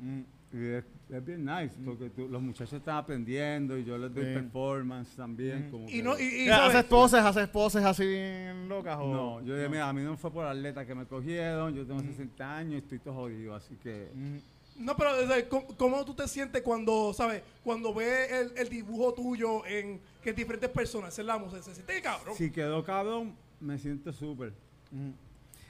mm, 0.00 0.20
y 0.54 0.66
es, 0.76 0.84
es 1.10 1.24
bien 1.24 1.44
nice, 1.44 1.74
porque 1.84 2.10
tú- 2.10 2.28
los 2.28 2.40
muchachos 2.40 2.74
están 2.74 2.96
aprendiendo 2.96 3.76
y 3.76 3.84
yo 3.84 3.98
les 3.98 4.14
doy 4.14 4.24
performance 4.24 5.14
también. 5.16 5.68
Como 5.70 5.88
Y 5.88 5.92
que- 5.94 6.02
no, 6.02 6.18
y, 6.18 6.22
y, 6.22 6.40
Mira, 6.44 6.56
¿sabes? 6.58 6.74
¿Haces 6.76 6.84
poses, 6.88 7.20
haces 7.20 7.48
poses 7.48 7.84
así 7.84 8.06
bien 8.06 8.68
locas? 8.68 8.96
o- 9.00 9.12
No, 9.12 9.42
yo 9.42 9.56
dije, 9.56 9.68
mira, 9.68 9.88
a 9.88 9.92
mí 9.92 10.02
no 10.02 10.16
fue 10.16 10.30
por 10.30 10.46
atleta 10.46 10.86
que 10.86 10.94
me 10.94 11.06
cogieron, 11.06 11.74
yo 11.74 11.84
tengo 11.84 12.00
60 12.00 12.56
años 12.56 12.74
y 12.74 12.78
estoy 12.78 12.98
todo 13.00 13.14
jodido, 13.14 13.54
así 13.54 13.74
que... 13.82 14.08
No, 14.76 14.96
pero 14.96 15.10
¿cómo, 15.48 15.66
cómo 15.76 16.04
tú 16.04 16.14
te 16.14 16.26
sientes 16.26 16.60
cuando, 16.62 17.12
¿sabes? 17.14 17.42
Cuando 17.62 17.94
ves 17.94 18.32
el, 18.32 18.52
el 18.58 18.68
dibujo 18.68 19.14
tuyo 19.14 19.64
en 19.66 20.00
que 20.22 20.32
diferentes 20.32 20.68
personas, 20.70 21.16
el 21.18 21.30
amo, 21.30 21.48
se, 21.50 21.62
se 21.62 21.74
siente 21.74 22.00
cabrón. 22.02 22.34
Si 22.36 22.50
quedó 22.50 22.82
cabrón, 22.82 23.34
me 23.60 23.78
siento 23.78 24.12
súper. 24.12 24.52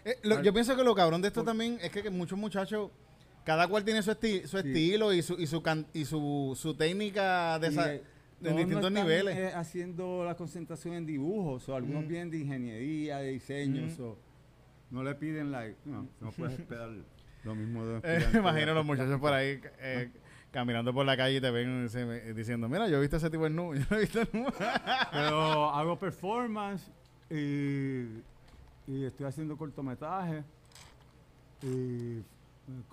Eh, 0.05 0.19
lo- 0.23 0.43
yo 0.43 0.53
pienso 0.53 0.77
que 0.77 0.83
lo 0.85 0.95
cabrón 0.95 1.21
de 1.23 1.29
esto 1.29 1.43
también 1.45 1.79
es 1.83 1.91
que, 1.91 2.03
que 2.03 2.11
muchos 2.11 2.39
muchachos, 2.39 2.91
cada 3.45 3.69
cual 3.69 3.85
tiene 3.85 4.03
su, 4.03 4.11
esti- 4.11 4.47
su 4.47 4.59
Sí. 4.59 4.69
estilo 4.69 5.13
y 5.13 5.23
su 5.23 5.35
y 5.35 5.47
su 5.47 5.63
can- 5.63 5.87
y 5.93 6.05
su, 6.05 6.55
su 6.57 6.75
técnica 6.75 7.59
de, 7.59 7.69
esa- 7.69 7.95
Y, 7.95 7.97
eh, 7.99 8.03
distintos 8.43 8.91
no 8.91 9.03
niveles. 9.03 9.37
eh, 9.37 9.53
haciendo 9.55 10.25
la 10.25 10.35
concentración 10.35 10.95
en 10.95 11.07
dibujos, 11.07 11.69
o 11.69 11.77
algunos 11.77 12.05
Mm. 12.05 12.09
vienen 12.09 12.31
de 12.31 12.39
ingeniería, 12.39 13.19
de 13.19 13.31
diseño, 13.33 13.87
Mm. 13.87 13.91
so, 13.97 14.19
no 14.91 15.03
le 15.03 15.15
piden 15.15 15.51
like, 15.53 15.77
no, 15.85 16.07
no 16.21 16.31
puedes 16.33 16.59
esperar 16.61 16.91
lo 17.45 17.55
mismo 17.55 17.85
de 17.85 18.01
Eh, 18.03 18.27
imagino 18.35 18.75
los 18.75 18.85
muchachos 18.87 19.21
por 19.21 19.33
ahí 19.33 19.61
eh, 19.81 20.11
caminando 20.51 20.95
por 20.95 21.05
la 21.05 21.17
calle 21.17 21.39
y 21.39 21.41
te 21.41 21.51
ven 21.51 21.89
se- 21.91 22.33
diciendo, 22.35 22.69
mira, 22.69 22.89
yo 22.89 22.97
he 22.99 23.01
visto 23.01 23.17
a 23.17 23.19
ese 23.19 23.29
tipo 23.31 23.47
en 23.47 23.57
nu, 23.57 23.75
yo 23.75 23.85
lo 23.91 23.97
he 23.97 24.01
visto 24.01 24.21
en 24.21 24.29
nu. 24.33 24.47
Pero 25.13 25.71
hago 25.71 25.99
performance 25.99 26.91
y, 27.31 28.05
y 28.87 29.05
estoy 29.05 29.27
haciendo 29.27 29.57
cortometrajes. 29.57 30.45
Y, 31.63 32.19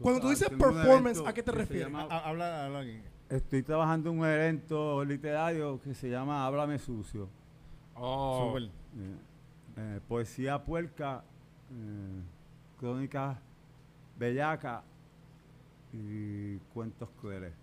Cuando 0.02 0.22
tú 0.22 0.30
dices 0.30 0.50
performance, 0.50 1.18
evento 1.18 1.28
¿a 1.28 1.34
qué 1.34 1.44
te 1.44 1.52
refieres? 1.52 1.88
llama- 1.88 2.04
habla, 2.04 2.66
habla 2.66 2.80
aquí. 2.80 3.02
estoy 3.30 3.64
trabajando 3.64 4.10
en 4.10 4.20
un 4.20 4.26
evento 4.26 5.04
literario 5.06 5.80
que 5.82 5.94
se 5.94 6.10
llama 6.10 6.46
Háblame 6.46 6.78
Sucio. 6.78 7.30
Oh. 7.96 8.48
Súper. 8.50 8.64
Eh, 8.64 8.70
eh, 9.78 10.00
poesía 10.08 10.62
puerca, 10.64 11.24
eh, 11.72 12.22
crónicas 12.80 13.38
bellacas 14.18 14.84
y 15.94 16.58
cuentos 16.74 17.10
crueles. 17.20 17.54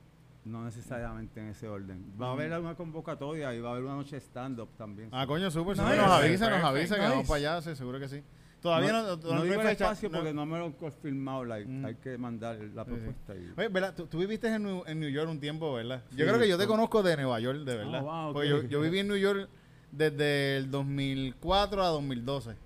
No 0.44 0.64
necesariamente 0.64 1.40
en 1.40 1.48
ese 1.48 1.68
orden. 1.68 2.02
Va 2.20 2.28
a 2.28 2.32
haber 2.32 2.58
una 2.58 2.74
convocatoria 2.74 3.54
y 3.54 3.60
va 3.60 3.68
a 3.68 3.72
haber 3.72 3.84
una 3.84 3.96
noche 3.96 4.16
stand-up 4.18 4.68
también. 4.78 5.10
Ah, 5.12 5.26
coño, 5.26 5.50
súper. 5.50 5.76
Nice. 5.76 5.96
Nos 5.96 6.10
avisa, 6.10 6.48
nos 6.50 6.64
avisa 6.64 6.94
que 6.96 7.02
vamos 7.02 7.26
para 7.28 7.36
allá, 7.36 7.62
sí, 7.62 7.76
seguro 7.76 7.98
que 7.98 8.08
sí. 8.08 8.22
Todavía 8.60 8.92
no, 8.92 9.02
no, 9.02 9.16
no 9.16 9.32
hay 9.42 9.48
digo 9.48 9.60
el 9.60 9.68
fecha. 9.68 9.84
espacio 9.84 10.08
no- 10.08 10.18
porque 10.18 10.32
no 10.34 10.44
me 10.46 10.58
lo 10.58 10.64
han 10.66 10.72
confirmado. 10.72 11.44
like, 11.44 11.68
Mm. 11.70 11.84
Hay 11.84 11.94
que 11.94 12.18
mandar 12.18 12.56
la 12.74 12.84
Sí, 12.84 12.90
sí. 12.90 12.96
propuesta. 12.96 13.34
y- 13.36 13.52
Oye, 13.56 13.68
¿verdad? 13.68 13.94
Tú, 13.94 14.06
tú 14.06 14.18
viviste 14.18 14.48
en 14.52 14.62
New, 14.64 14.82
en 14.86 14.98
New 15.00 15.08
York 15.10 15.30
un 15.30 15.38
tiempo, 15.38 15.72
¿verdad? 15.74 16.02
Sí, 16.10 16.16
yo 16.16 16.26
creo 16.26 16.38
que 16.40 16.48
yo 16.48 16.58
te 16.58 16.66
con- 16.66 16.76
conozco 16.76 17.02
de 17.02 17.16
Nueva 17.16 17.38
York, 17.40 17.58
de 17.60 17.76
verdad. 17.76 18.02
Wow, 18.02 18.30
ok. 18.30 18.42
yo, 18.44 18.62
yo 18.64 18.80
viví 18.80 18.98
en 18.98 19.08
New 19.08 19.16
York 19.16 19.48
desde 19.92 20.56
el 20.56 20.70
2004 20.70 21.82
a 21.82 21.88
2012. 21.88 22.56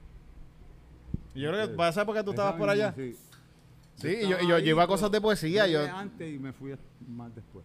Y 1.35 1.41
yo 1.41 1.51
creo 1.51 1.69
que 1.69 1.75
para 1.75 1.91
esa 1.91 2.03
época 2.03 2.25
tú 2.25 2.31
estabas 2.31 2.55
por 2.55 2.69
allá. 2.71 2.93
Sí, 2.97 3.17
Sí, 3.97 4.09
y 4.23 4.29
yo, 4.29 4.37
y 4.41 4.49
yo 4.49 4.57
ahí, 4.57 4.63
llevaba 4.65 4.89
cosas 4.89 5.11
de 5.13 5.21
poesía. 5.21 5.67
Yo, 5.69 5.81
antes 5.95 6.35
y 6.35 6.39
me 6.39 6.53
fui 6.53 6.75
más 7.07 7.33
después. 7.35 7.65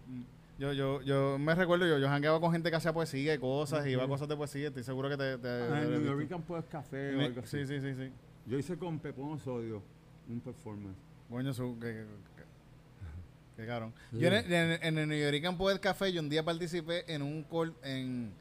Yo, 0.60 0.74
yo, 0.74 1.02
yo 1.02 1.38
me 1.40 1.54
recuerdo, 1.56 1.86
yo, 1.88 1.98
yo 2.00 2.08
jangueaba 2.08 2.40
con 2.40 2.52
gente 2.52 2.70
que 2.70 2.76
hacía 2.76 2.94
poesía 2.94 3.34
y 3.34 3.38
cosas, 3.38 3.86
y 3.86 3.92
iba 3.92 4.04
a 4.04 4.08
cosas 4.08 4.28
de 4.28 4.36
poesía. 4.36 4.68
Estoy 4.70 4.84
seguro 4.84 5.10
que 5.10 5.18
te. 5.18 5.38
te- 5.38 5.48
Ah, 5.48 5.82
en 5.84 5.92
New 6.04 6.18
York 6.28 6.42
pues 6.48 6.66
Café 6.66 7.16
o 7.16 7.22
algo 7.22 7.42
así. 7.42 7.66
Sí, 7.66 7.68
sí, 7.68 7.82
sí, 7.82 7.94
sí. 7.96 8.12
Yo 8.46 8.58
hice 8.58 8.78
con 8.78 9.00
Pepón 9.00 9.34
Osorio 9.34 9.82
un 10.30 10.40
performance. 10.40 10.98
Coño, 11.30 11.54
su, 11.54 11.78
que, 11.80 11.88
que, 11.88 12.06
que- 12.36 13.58
que 13.62 13.68
cabrón. 13.68 13.94
Yo 14.12 14.28
en, 14.28 14.34
el- 14.34 14.54
en, 14.54 14.84
en 14.84 14.98
el 14.98 15.08
New 15.10 15.20
Yorican 15.20 15.58
Poet 15.58 15.80
Café, 15.80 16.12
yo 16.14 16.22
un 16.22 16.30
día 16.30 16.44
participé 16.44 17.12
en 17.14 17.22
un 17.22 17.46
en, 17.84 18.32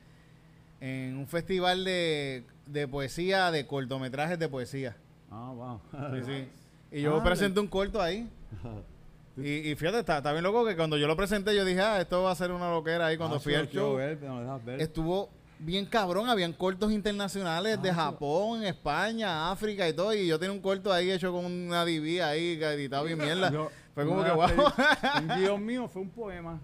en 0.81 1.17
un 1.17 1.27
festival 1.27 1.85
de, 1.85 2.45
de 2.67 2.87
poesía, 2.89 3.51
de 3.51 3.67
cortometrajes 3.67 4.39
de 4.39 4.49
poesía. 4.49 4.97
Ah, 5.31 5.53
wow. 5.55 5.81
Sí, 6.15 6.23
sí. 6.25 6.49
Y 6.93 7.03
yo 7.03 7.17
Ah, 7.21 7.25
presenté 7.25 7.59
un 7.61 7.67
corto 7.67 8.01
ahí. 8.01 8.29
Y, 9.37 9.71
y 9.71 9.75
fíjate, 9.77 9.99
está, 10.01 10.19
está 10.19 10.33
bien 10.33 10.43
loco 10.45 10.65
que 10.65 10.77
cuando 10.77 10.97
yo 10.97 11.07
lo 11.07 11.17
presenté, 11.17 11.55
yo 11.55 11.65
dije, 11.65 11.81
ah, 11.81 12.01
esto 12.01 12.23
va 12.23 12.31
a 12.31 12.35
ser 12.35 12.51
una 12.53 12.71
loquera 12.71 13.07
ahí. 13.07 13.17
Cuando 13.19 13.37
Ah, 13.37 13.41
fui 13.41 13.55
al 13.55 13.69
show, 13.69 13.97
ver, 13.97 14.19
no 14.23 14.59
ver. 14.61 14.81
estuvo 14.81 15.29
bien 15.59 15.85
cabrón. 15.87 16.29
Habían 16.29 16.53
cortos 16.55 16.91
internacionales 16.93 17.81
de 17.83 17.91
Ah. 17.91 17.95
Japón, 17.95 18.65
España, 18.65 19.51
África 19.51 19.87
y 19.89 19.93
todo. 19.93 20.15
Y 20.15 20.27
yo 20.27 20.39
tenía 20.39 20.53
un 20.53 20.61
corto 20.61 20.93
ahí 20.93 21.11
hecho 21.11 21.33
con 21.33 21.45
una 21.45 21.85
DV 21.85 22.23
ahí, 22.23 22.59
editado 22.63 23.05
bien 23.05 23.19
mierda. 23.19 23.51
Yo- 23.53 23.71
Fue 23.95 24.07
como 24.07 24.23
que, 24.25 24.31
wow. 24.31 24.47
pedí- 24.47 25.21
Un 25.23 25.29
guion 25.43 25.65
mío 25.67 25.89
fue 25.89 26.03
un 26.03 26.11
poema. 26.11 26.61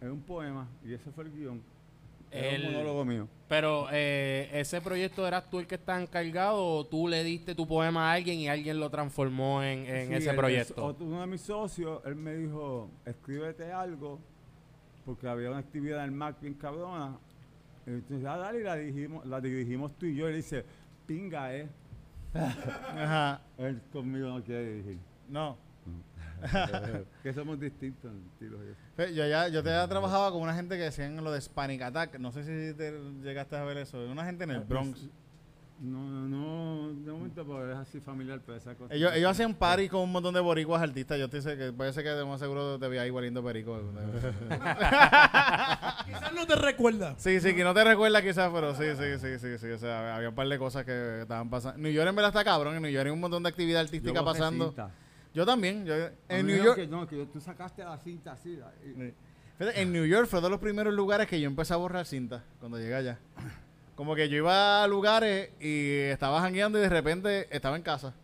Es 0.00 0.08
un 0.10 0.22
poema. 0.26 0.66
Y 0.84 0.94
ese 0.94 1.10
fue 1.12 1.24
el 1.24 1.30
guion. 1.32 1.62
El- 2.30 2.66
un 2.66 2.72
monólogo 2.72 3.04
mío. 3.04 3.28
Pero 3.48 3.86
eh, 3.90 4.50
ese 4.52 4.80
proyecto 4.82 5.26
eras 5.26 5.48
tú 5.48 5.58
el 5.58 5.66
que 5.66 5.76
está 5.76 6.00
encargado 6.00 6.62
o 6.62 6.84
tú 6.86 7.08
le 7.08 7.24
diste 7.24 7.54
tu 7.54 7.66
poema 7.66 8.10
a 8.10 8.14
alguien 8.14 8.38
y 8.38 8.48
alguien 8.48 8.78
lo 8.78 8.90
transformó 8.90 9.62
en, 9.62 9.86
en 9.86 10.08
Sí, 10.08 10.14
ese 10.14 10.34
proyecto. 10.34 10.94
uno 11.00 11.20
de 11.22 11.26
mis 11.26 11.40
socios, 11.40 12.02
él 12.04 12.14
me 12.16 12.34
dijo, 12.34 12.90
escríbete 13.06 13.72
algo, 13.72 14.18
porque 15.06 15.26
había 15.28 15.48
una 15.48 15.60
actividad 15.60 16.00
en 16.00 16.04
el 16.04 16.10
Mac 16.12 16.36
bien 16.42 16.52
cabrona. 16.54 17.16
Entonces, 17.86 18.26
ah, 18.28 18.36
dale, 18.36 18.60
y 18.60 18.62
la 18.64 18.76
dirigimos, 18.76 19.24
la 19.24 19.40
dirigimos 19.40 19.92
tú 19.96 20.04
y 20.04 20.14
yo. 20.14 20.28
Y 20.28 20.32
le 20.32 20.36
dice, 20.36 20.62
pinga, 21.06 21.54
eh. 21.56 21.66
Ajá. 22.34 23.40
Él 23.56 23.80
conmigo 23.90 24.28
no 24.28 24.42
quiere 24.44 24.74
dirigir. 24.74 24.98
No. 25.30 25.56
que 27.22 27.32
somos 27.32 27.58
distintos 27.60 28.10
en 28.10 29.14
Yo 29.14 29.26
ya, 29.26 29.48
yo 29.48 29.62
te 29.62 29.70
había 29.70 29.88
trabajado 29.88 30.32
con 30.32 30.42
una 30.42 30.54
gente 30.54 30.76
que 30.76 30.84
decían 30.84 31.22
lo 31.22 31.32
de 31.32 31.40
Spanic 31.40 31.82
Attack. 31.82 32.18
No 32.18 32.32
sé 32.32 32.42
si 32.44 32.76
te 32.76 32.92
llegaste 33.22 33.56
a 33.56 33.64
ver 33.64 33.78
eso. 33.78 33.98
Una 34.04 34.24
gente 34.24 34.44
en 34.44 34.50
el 34.50 34.56
Ah, 34.58 34.64
Bronx. 34.68 34.98
pues, 35.00 35.10
No, 35.80 36.00
no, 36.10 36.26
no, 36.28 36.88
de 37.04 37.12
momento 37.12 37.46
porque 37.46 37.70
es 37.70 37.78
así 37.78 38.00
familiar, 38.00 38.40
pero 38.44 38.58
esa 38.58 38.74
cosa. 38.74 38.92
Ellos, 38.92 39.12
ellos 39.14 39.30
hacían 39.30 39.54
party 39.54 39.88
con 39.88 40.00
un 40.00 40.10
montón 40.10 40.34
de 40.34 40.40
boricuas 40.40 40.82
artistas. 40.82 41.18
Yo 41.20 41.28
te 41.30 41.40
sé 41.40 41.56
que 41.56 41.72
puede 41.72 41.92
ser 41.92 42.02
que 42.02 42.10
de 42.10 42.24
más 42.24 42.40
seguro 42.40 42.80
te 42.80 42.88
vi 42.88 42.98
ahí 42.98 43.10
hueliendo 43.12 43.44
perico. 43.44 43.80
Quizás 46.06 46.32
no 46.34 46.46
te 46.46 46.56
recuerda. 46.56 47.14
sí, 47.18 47.40
sí, 47.40 47.54
que 47.54 47.62
no 47.64 47.74
te 47.74 47.84
recuerdas 47.84 48.22
quizás, 48.22 48.50
pero 48.52 48.74
sí, 48.74 48.84
sí, 48.96 49.18
sí, 49.20 49.38
sí, 49.38 49.58
sí. 49.58 49.66
O 49.70 49.78
sea, 49.78 50.16
había 50.16 50.30
un 50.30 50.34
par 50.34 50.48
de 50.48 50.58
cosas 50.58 50.84
que 50.84 51.20
estaban 51.22 51.48
pasando. 51.50 51.78
New 51.78 51.92
York 51.92 52.08
en 52.08 52.16
verdad 52.16 52.30
está 52.30 52.44
cabrón. 52.44 52.74
En 52.76 52.82
New 52.82 52.90
York 52.90 53.06
hay 53.06 53.12
un 53.12 53.20
montón 53.20 53.42
de 53.42 53.48
actividad 53.48 53.82
artística 53.82 54.24
pasando. 54.24 54.66
cinta. 54.68 54.90
Yo 55.38 55.46
también. 55.46 55.86
Yo, 55.86 55.94
en 56.28 56.46
New 56.48 56.56
York... 56.64 56.74
Que, 56.74 56.86
no, 56.88 57.06
que 57.06 57.24
tú 57.26 57.40
sacaste 57.40 57.84
la 57.84 57.96
cinta 57.98 58.32
así. 58.32 58.56
la- 58.56 58.72
y- 58.84 58.92
Sí. 58.92 59.14
Fíjate, 59.56 59.80
En 59.82 59.92
New 59.92 60.04
York 60.04 60.26
fue 60.26 60.40
de 60.40 60.50
los 60.50 60.58
primeros 60.58 60.92
lugares 60.92 61.28
que 61.28 61.40
yo 61.40 61.46
empecé 61.46 61.74
a 61.74 61.76
borrar 61.76 62.04
cinta 62.06 62.42
cuando 62.58 62.76
llegué 62.76 62.96
allá. 62.96 63.20
Como 63.94 64.16
que 64.16 64.28
yo 64.28 64.36
iba 64.38 64.82
a 64.82 64.88
lugares 64.88 65.50
y 65.60 65.90
estaba 66.10 66.40
jangueando 66.40 66.76
y 66.78 66.82
de 66.82 66.88
repente 66.88 67.46
estaba 67.56 67.76
en 67.76 67.82
casa. 67.82 68.14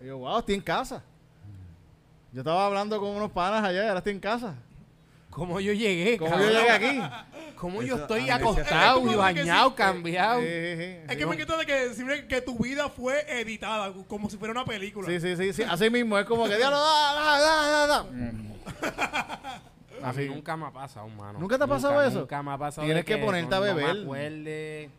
Y 0.00 0.06
yo, 0.06 0.18
wow, 0.18 0.38
estoy 0.38 0.54
en 0.54 0.60
casa. 0.60 1.02
Yo 2.32 2.42
estaba 2.42 2.66
hablando 2.66 3.00
con 3.00 3.10
unos 3.10 3.32
panas 3.32 3.64
allá 3.64 3.84
y 3.84 3.88
ahora 3.88 3.98
estoy 3.98 4.12
en 4.12 4.20
casa. 4.20 4.54
¿Cómo 5.36 5.60
yo 5.60 5.74
llegué? 5.74 6.16
¿Cómo 6.16 6.30
cabrón? 6.30 6.50
yo 6.50 6.58
llegué 6.58 6.70
aquí? 6.70 7.02
¿Cómo 7.56 7.82
Eso 7.82 7.88
yo 7.88 7.96
estoy 7.96 8.30
acostado 8.30 9.04
y 9.06 9.10
que 9.10 9.16
bañado, 9.16 9.68
sí, 9.68 9.72
eh, 9.72 9.76
cambiado? 9.76 10.40
Sí, 10.40 10.46
sí, 10.46 10.76
sí. 10.78 10.96
Es 11.10 11.16
que 11.18 11.26
me 11.26 11.36
quito 11.36 11.58
de 11.58 11.66
que, 11.66 12.26
que 12.26 12.40
tu 12.40 12.58
vida 12.58 12.88
fue 12.88 13.20
editada, 13.40 13.92
como 14.08 14.30
si 14.30 14.38
fuera 14.38 14.52
una 14.52 14.64
película. 14.64 15.06
Sí, 15.06 15.20
sí, 15.20 15.36
sí, 15.36 15.52
sí. 15.52 15.62
Así 15.62 15.90
mismo, 15.90 16.18
es 16.18 16.24
como 16.24 16.46
que 16.48 16.56
diablo, 16.56 16.78
da, 16.80 17.12
da, 17.14 17.38
da, 17.38 17.68
da, 17.68 17.86
da. 17.86 17.98
A 20.02 20.12
mí 20.14 20.22
Así. 20.22 20.28
nunca 20.30 20.56
me 20.56 20.66
ha 20.66 20.70
pasado, 20.70 21.06
mano. 21.08 21.38
¿Nunca 21.38 21.58
te 21.58 21.64
ha 21.64 21.66
pasado 21.66 21.92
Nunca, 21.92 22.06
eso? 22.08 22.20
Nunca 22.20 22.42
me 22.42 22.52
ha 22.52 22.58
pasado. 22.58 22.86
Tienes 22.86 23.04
de 23.04 23.14
que 23.14 23.22
ponerte 23.22 23.54
a 23.54 23.58
no- 23.60 23.66
no 23.66 23.74
me 23.74 23.82
beber. 23.84 24.90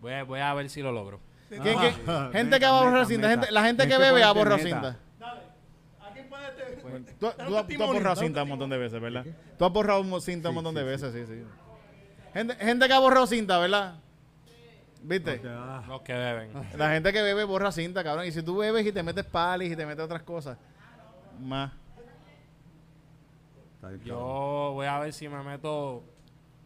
Voy 0.00 0.12
a, 0.12 0.24
voy 0.24 0.40
a 0.40 0.54
ver 0.54 0.68
si 0.70 0.82
lo 0.82 0.90
logro. 0.90 1.20
¿Quién- 1.48 1.62
quién- 1.78 2.32
gente 2.32 2.58
que 2.58 2.66
va 2.66 2.78
a 2.78 2.82
borrar 2.82 2.92
meta, 2.94 3.06
cinta, 3.06 3.28
meta. 3.28 3.40
gente- 3.42 3.52
la 3.52 3.62
gente 3.64 3.82
que 3.84 3.88
que 3.90 3.98
bebe 3.98 4.20
va 4.22 4.30
a 4.30 4.34
ponerte 4.34 5.05
borrar 6.46 6.54
meta. 6.54 6.54
cinta. 6.54 6.54
Dale. 6.54 6.62
¿A 6.62 6.66
quién 6.66 6.80
puede 6.80 7.00
te- 7.00 7.12
Tú, 7.14 7.26
Dar 7.26 7.34
un 7.38 7.46
tú- 7.46 7.74
tú 7.76 7.82
has 7.84 7.88
borrado 7.92 8.16
cinta 8.16 8.42
un 8.42 8.48
montón 8.48 8.70
de 8.70 8.78
veces, 8.78 9.00
¿verdad? 9.00 9.24
¿Qué? 9.24 9.34
Tú 9.58 9.64
has 9.64 9.72
borrado 9.72 10.02
mo- 10.04 10.20
cinta 10.20 10.48
un 10.50 10.54
montón 10.56 10.74
sí, 10.74 10.78
de 10.78 10.84
veces, 10.84 11.12
sí, 11.12 11.26
sí. 11.26 11.42
Gente, 12.34 12.54
gente 12.56 12.86
que 12.86 12.92
ha 12.92 12.98
borrado 12.98 13.26
cinta, 13.26 13.58
¿verdad? 13.58 13.94
¿Viste? 15.02 15.34
Ok, 15.36 15.44
ah, 15.46 15.84
Los 15.88 16.00
que 16.02 16.12
beben. 16.12 16.50
La 16.76 16.90
gente 16.90 17.12
que 17.12 17.22
bebe 17.22 17.44
borra 17.44 17.70
cinta, 17.72 18.02
cabrón. 18.02 18.26
Y 18.26 18.32
si 18.32 18.42
tú 18.42 18.56
bebes 18.56 18.84
y 18.86 18.92
te 18.92 19.02
metes 19.02 19.24
palis 19.24 19.72
y 19.72 19.76
te 19.76 19.86
metes 19.86 20.04
otras 20.04 20.22
cosas, 20.22 20.58
más. 21.40 21.72
Yo 24.04 24.72
voy 24.74 24.86
a 24.86 24.98
ver 24.98 25.12
si 25.12 25.28
me 25.28 25.40
meto 25.44 26.02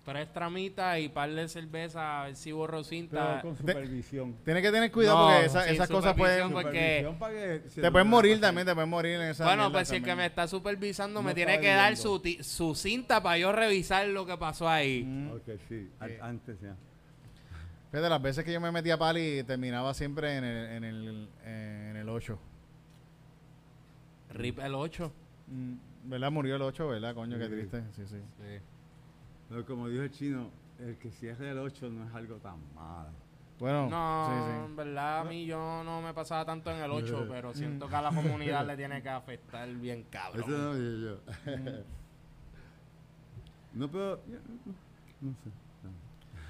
tres 0.05 0.33
tramitas 0.33 0.99
y 0.99 1.09
par 1.09 1.31
de 1.31 1.47
cerveza, 1.49 2.23
a 2.23 2.25
ver 2.27 2.37
si 2.37 2.53
borro 2.53 2.79
Pero 2.79 2.85
cinta. 2.85 3.41
con 3.43 3.57
supervisión. 3.57 4.35
Tienes 4.45 4.63
que 4.63 4.73
tener 4.73 4.91
cuidado 4.91 5.19
No, 5.19 5.27
porque 5.35 5.47
esa- 5.47 5.65
sin 5.65 5.75
esas 5.75 5.89
cosas 5.89 6.15
pueden... 6.15 6.43
supervisión, 6.49 6.63
porque- 6.63 6.79
Supervisión 7.05 7.19
para 7.19 7.35
que 7.35 7.69
se 7.69 7.81
Te 7.83 7.91
pueden 7.93 8.09
morir 8.09 8.41
también, 8.41 8.67
te 8.67 8.75
pueden 8.75 8.91
morir 8.91 9.15
en 9.17 9.23
esa 9.23 9.45
Bueno, 9.45 9.65
mierda 9.65 9.73
pues 9.79 9.89
si 9.89 9.97
el 9.97 10.03
que 10.03 10.09
también. 10.09 10.19
me 10.25 10.27
está 10.27 10.49
supervisando 10.49 11.21
No 11.21 11.27
me 11.27 11.35
tiene 11.35 11.53
está 11.55 11.63
que 11.63 11.69
dar 11.75 11.97
su, 11.97 12.19
ti- 12.21 12.43
su 12.43 12.75
cinta 12.75 13.23
para 13.23 13.39
yo 13.39 13.53
revisar 13.53 14.07
lo 14.09 14.27
que 14.27 14.37
pasó 14.37 14.69
ahí. 14.69 15.05
Mm. 15.05 15.33
Ok, 15.33 15.49
sí, 15.69 15.91
an- 16.01 16.11
antes 16.23 16.61
ya. 16.61 16.75
Fíjate, 17.91 18.09
las 18.09 18.23
veces 18.23 18.45
que 18.45 18.53
yo 18.53 18.61
me 18.61 18.71
metía 18.73 18.97
pali 18.99 19.43
terminaba 19.45 19.93
siempre 19.95 20.37
en 20.37 20.45
el, 20.45 20.67
en 20.77 20.85
el, 20.85 21.29
en 21.45 21.97
el 21.97 22.09
8. 22.09 22.39
RIP 24.33 24.59
el 24.61 24.75
8. 24.75 25.13
¿Verdad? 26.05 26.31
Murió 26.31 26.57
el 26.57 26.63
8, 26.63 26.89
¿verdad? 26.89 27.15
Coño, 27.15 27.37
qué 27.37 27.45
Sí. 27.47 27.51
triste. 27.51 27.83
Sí, 27.97 28.03
sí. 28.07 28.17
Pero 29.51 29.67
como 29.67 29.89
dijo 29.89 30.03
el 30.05 30.11
chino, 30.11 30.49
el 30.79 30.97
que 30.97 31.11
cierre 31.11 31.51
el 31.51 31.59
8 31.59 31.91
no 31.91 32.09
es 32.09 32.15
algo 32.15 32.37
tan 32.37 32.57
malo. 32.75 33.11
Bueno, 33.59 33.91
No, 33.91 34.27
sí, 34.27 34.65
en 34.65 34.77
verdad 34.77 35.19
a 35.21 35.25
mí 35.25 35.45
yo 35.45 35.83
no 35.85 36.01
me 36.01 36.15
pasaba 36.15 36.47
tanto 36.47 36.71
en 36.71 36.79
el 36.79 36.91
8, 36.91 37.27
pero 37.29 37.53
siento 37.53 37.87
que 37.89 37.95
a 37.97 38.01
la 38.01 38.09
comunidad 38.11 38.67
le 38.67 38.77
tiene 38.79 39.03
que 39.03 39.11
afectar 39.11 39.69
bien 39.75 40.05
cabrón. 40.09 40.43
Eso 40.45 40.51
no 40.59 40.75
dije 40.75 41.01
yo. 41.03 41.21
no, 43.75 43.91
pero. 43.91 44.21
No 45.21 45.33
sé. 45.35 45.51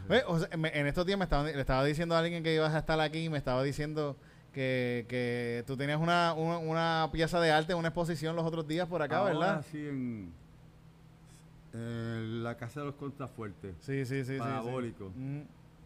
Oye, 0.09 0.23
o 0.27 0.39
sea, 0.39 0.57
me- 0.57 0.77
en 0.79 0.87
estos 0.87 1.05
días 1.07 1.19
me 1.19 1.25
estaba, 1.25 1.45
le 1.45 1.61
estaba 1.61 1.85
diciendo 1.85 2.15
a 2.15 2.19
alguien 2.21 2.43
que 2.43 2.55
ibas 2.55 2.75
a 2.75 2.79
estar 2.79 2.99
aquí 3.01 3.25
y 3.25 3.29
me 3.29 3.39
estaba 3.39 3.63
diciendo 3.63 4.17
que, 4.53 5.07
que 5.09 5.63
tú 5.67 5.77
tenías 5.77 6.01
una, 6.01 6.33
una, 6.35 6.59
una 6.59 7.09
pieza 7.13 7.41
de 7.41 7.51
arte, 7.53 7.75
una 7.75 7.89
exposición 7.89 8.35
los 8.35 8.45
otros 8.45 8.67
días 8.67 8.89
por 8.89 9.03
acá, 9.03 9.19
Ahora 9.19 9.33
¿verdad? 9.33 9.65
Sí, 9.71 9.79
en, 9.87 10.33
en 11.73 12.43
la 12.43 12.57
casa 12.57 12.81
de 12.81 12.87
los 12.87 12.95
contrafuertes. 12.97 13.75
Sí, 13.81 14.05
sí, 14.05 14.17
sí. 14.17 14.25
sí, 14.25 14.33
sí. 14.33 14.39
Parabólico. 14.39 15.13
Mm. 15.17 15.41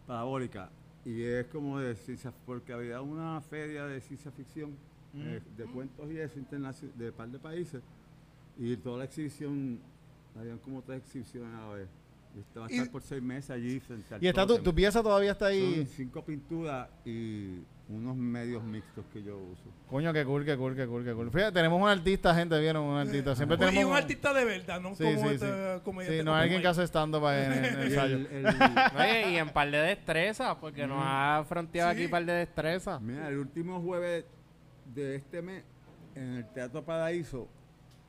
Parabólica. 0.07 0.69
Y 1.05 1.21
es 1.21 1.45
como 1.47 1.79
de 1.79 1.95
ciencia, 1.95 2.33
porque 2.45 2.73
había 2.73 3.01
una 3.01 3.39
feria 3.41 3.85
de 3.85 4.01
ciencia 4.01 4.31
ficción, 4.31 4.71
eh, 5.15 5.39
de 5.55 5.65
cuentos 5.65 6.09
y 6.11 6.17
eso, 6.17 6.39
de 6.95 7.09
un 7.09 7.13
par 7.15 7.29
de 7.29 7.39
países. 7.39 7.81
Y 8.57 8.75
toda 8.77 8.99
la 8.99 9.03
exhibición, 9.05 9.79
habían 10.39 10.57
como 10.59 10.81
tres 10.81 10.99
exhibiciones 11.03 11.53
a 11.53 11.67
la 11.67 11.73
vez. 11.75 11.89
Y 12.35 12.39
este 12.39 12.59
va 12.59 12.65
a 12.65 12.71
Y- 12.71 12.75
estar 12.75 12.91
por 12.91 13.01
seis 13.01 13.21
meses 13.21 13.49
allí 13.51 13.79
frente 13.79 14.15
al 14.15 14.23
Y 14.23 14.27
está 14.27 14.45
tu, 14.47 14.57
tu 14.59 14.73
pieza 14.73 15.01
todavía 15.03 15.31
está 15.31 15.45
Son 15.45 15.53
ahí. 15.53 15.85
cinco 15.95 16.23
pinturas 16.25 16.89
y 17.05 17.59
unos 17.87 18.15
medios 18.15 18.63
mixtos 18.63 19.05
que 19.13 19.21
yo 19.21 19.37
uso. 19.37 19.63
Coño, 19.89 20.11
qué 20.11 20.25
cool, 20.25 20.43
qué 20.43 20.57
cool, 20.57 20.75
qué 20.75 20.87
cool, 20.87 21.05
qué 21.05 21.13
cool. 21.13 21.29
Fíjate, 21.31 21.51
tenemos 21.53 21.79
un 21.79 21.87
artista, 21.87 22.33
gente, 22.33 22.59
vieron 22.59 22.83
un 22.83 22.97
artista. 22.97 23.35
Siempre 23.35 23.57
Y 23.57 23.59
tenemos 23.59 23.85
un 23.91 23.95
artista 23.97 24.33
de 24.33 24.43
verdad, 24.45 24.81
no 24.81 24.95
Sí, 24.95 25.03
como 25.03 25.19
sí, 25.29 25.35
este 25.35 25.47
sí. 25.47 25.81
comediante. 25.83 26.19
Sí, 26.19 26.25
no 26.25 26.33
alguien 26.33 26.61
que 26.61 26.67
hace 26.67 26.83
stand-up 26.87 27.23
en, 27.27 27.51
en 27.53 27.65
el 27.65 27.81
ensayo. 27.83 28.15
el- 28.17 28.25
el- 28.27 28.45
Oye, 28.99 29.31
y 29.33 29.35
en 29.37 29.49
par 29.49 29.69
de 29.69 29.77
destrezas, 29.77 30.55
porque 30.55 30.87
nos 30.87 30.97
ha 30.99 31.45
fronteado 31.47 31.91
Sí. 31.93 31.97
aquí 32.03 32.07
par 32.07 32.25
de 32.25 32.33
destrezas. 32.33 32.99
mira, 33.01 33.27
el 33.29 33.37
último 33.37 33.79
jueves 33.81 34.25
de 34.93 35.15
este 35.17 35.41
mes, 35.43 35.63
en 36.15 36.37
el 36.37 36.45
Teatro 36.53 36.83
Paraíso, 36.83 37.47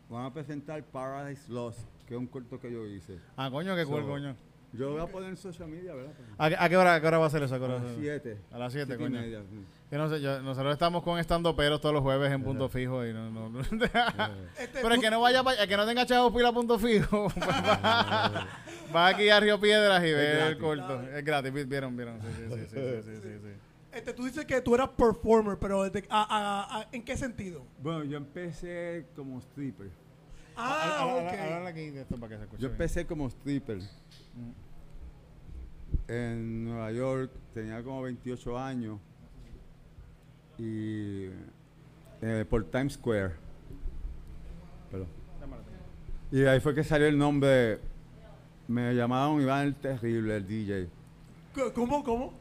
van 0.09 0.25
a 0.25 0.33
presentar 0.33 0.83
Paradise 0.85 1.53
Lost, 1.53 1.81
que 2.07 2.15
es 2.15 2.19
un 2.21 2.27
corto 2.29 2.59
que 2.59 2.73
yo 2.73 2.87
hice. 2.87 3.19
Ah, 3.37 3.51
coño, 3.51 3.75
qué 3.77 3.85
cool, 3.85 4.03
So, 4.03 4.09
coño. 4.09 4.37
Yo 4.77 4.91
voy 4.93 5.01
a 5.01 5.07
poner 5.07 5.31
en 5.31 5.37
social 5.37 5.69
media, 5.69 5.95
¿verdad? 5.95 6.12
¿A, 6.39 6.49
qué- 6.49 6.57
a 6.59 6.69
qué 6.69 6.77
hora, 6.77 6.95
a 6.95 7.01
qué 7.01 7.07
hora 7.07 7.19
va 7.19 7.27
a 7.27 7.31
ser 7.31 7.43
eso? 7.43 7.55
¿A 7.55 7.59
las 7.59 7.71
va 7.71 7.77
a 7.77 7.81
ser? 7.81 7.97
7. 8.01 8.39
A 8.53 8.59
las 8.59 8.73
7, 8.73 8.95
y 8.95 8.97
coño. 8.97 9.21
media. 9.21 9.41
sí. 9.51 9.65
Yo 9.91 9.99
no 9.99 10.09
sé, 10.11 10.21
yo- 10.21 10.43
nosotros 10.43 10.73
estamos 10.73 11.03
con 11.05 11.19
estando 11.19 11.55
peros 11.55 11.81
todos 11.81 11.95
los 11.95 12.03
jueves 12.03 12.33
en 12.33 12.43
punto 12.43 12.69
fijo 12.69 13.07
y 13.07 13.12
no, 13.12 13.31
no, 13.31 13.49
no. 13.49 13.61
Este, 14.59 14.81
Pero 14.83 14.95
el 14.95 15.01
que 15.01 15.11
no 15.11 15.21
vaya, 15.21 15.43
pa- 15.45 15.55
el 15.55 15.69
que 15.69 15.77
no 15.77 15.87
tenga 15.87 16.05
chavos 16.07 16.33
pila 16.35 16.49
a 16.49 16.53
punto 16.53 16.79
fijo, 16.79 17.29
pues 17.33 17.47
va, 17.49 18.47
va 18.95 19.07
aquí 19.09 19.29
a 19.29 19.39
Río 19.41 19.61
Piedras 19.61 20.01
y 20.05 20.12
ve 20.12 20.49
el 20.49 20.59
corto. 20.59 21.03
Es 21.03 21.25
gratis, 21.25 21.53
vi- 21.53 21.65
vieron, 21.65 21.97
vieron. 21.97 22.21
Sí, 22.21 22.27
sí, 22.37 22.43
sí, 22.49 22.57
sí, 22.67 22.67
sí, 22.67 23.03
sí, 23.03 23.21
sí, 23.23 23.29
sí. 23.45 23.49
este, 23.93 24.12
tú 24.12 24.25
dices 24.25 24.45
que 24.45 24.61
tú 24.61 24.75
eras 24.75 24.89
performer, 24.89 25.57
pero 25.61 25.85
desde- 25.85 26.07
a- 26.11 26.23
a- 26.69 26.81
a- 26.81 26.89
¿en 26.91 27.05
qué 27.05 27.17
sentido? 27.17 27.65
Bueno, 27.81 28.03
yo 28.05 28.17
empecé 28.17 29.07
como 29.15 29.39
stripper. 29.39 29.89
Ah, 30.57 31.05
ok. 31.07 31.39
habla 31.55 31.69
aquí 31.69 31.91
de 31.91 32.01
esto 32.01 32.17
para 32.17 32.31
que 32.31 32.37
se 32.39 32.43
escuche 32.45 32.62
Yo 32.62 32.69
empecé 32.71 33.07
como 33.07 33.27
stripper. 33.29 33.79
En 36.09 36.64
Nueva 36.64 36.92
York, 36.92 37.31
tenía 37.53 37.83
como 37.83 38.03
28 38.03 38.59
años. 38.59 38.99
Y 40.59 41.27
eh, 42.23 42.45
por 42.49 42.64
Times 42.64 42.95
Square. 42.95 43.33
Perdón. 44.90 45.09
Y 46.31 46.45
ahí 46.45 46.61
fue 46.61 46.75
que 46.75 46.85
salió 46.85 47.07
el 47.07 47.19
nombre. 47.19 47.81
Me 48.69 48.95
llamaban 48.95 49.40
Iván 49.40 49.66
el 49.66 49.75
Terrible, 49.77 50.37
el 50.37 50.47
DJ. 50.47 50.88
¿Cómo, 51.75 52.03
cómo? 52.03 52.35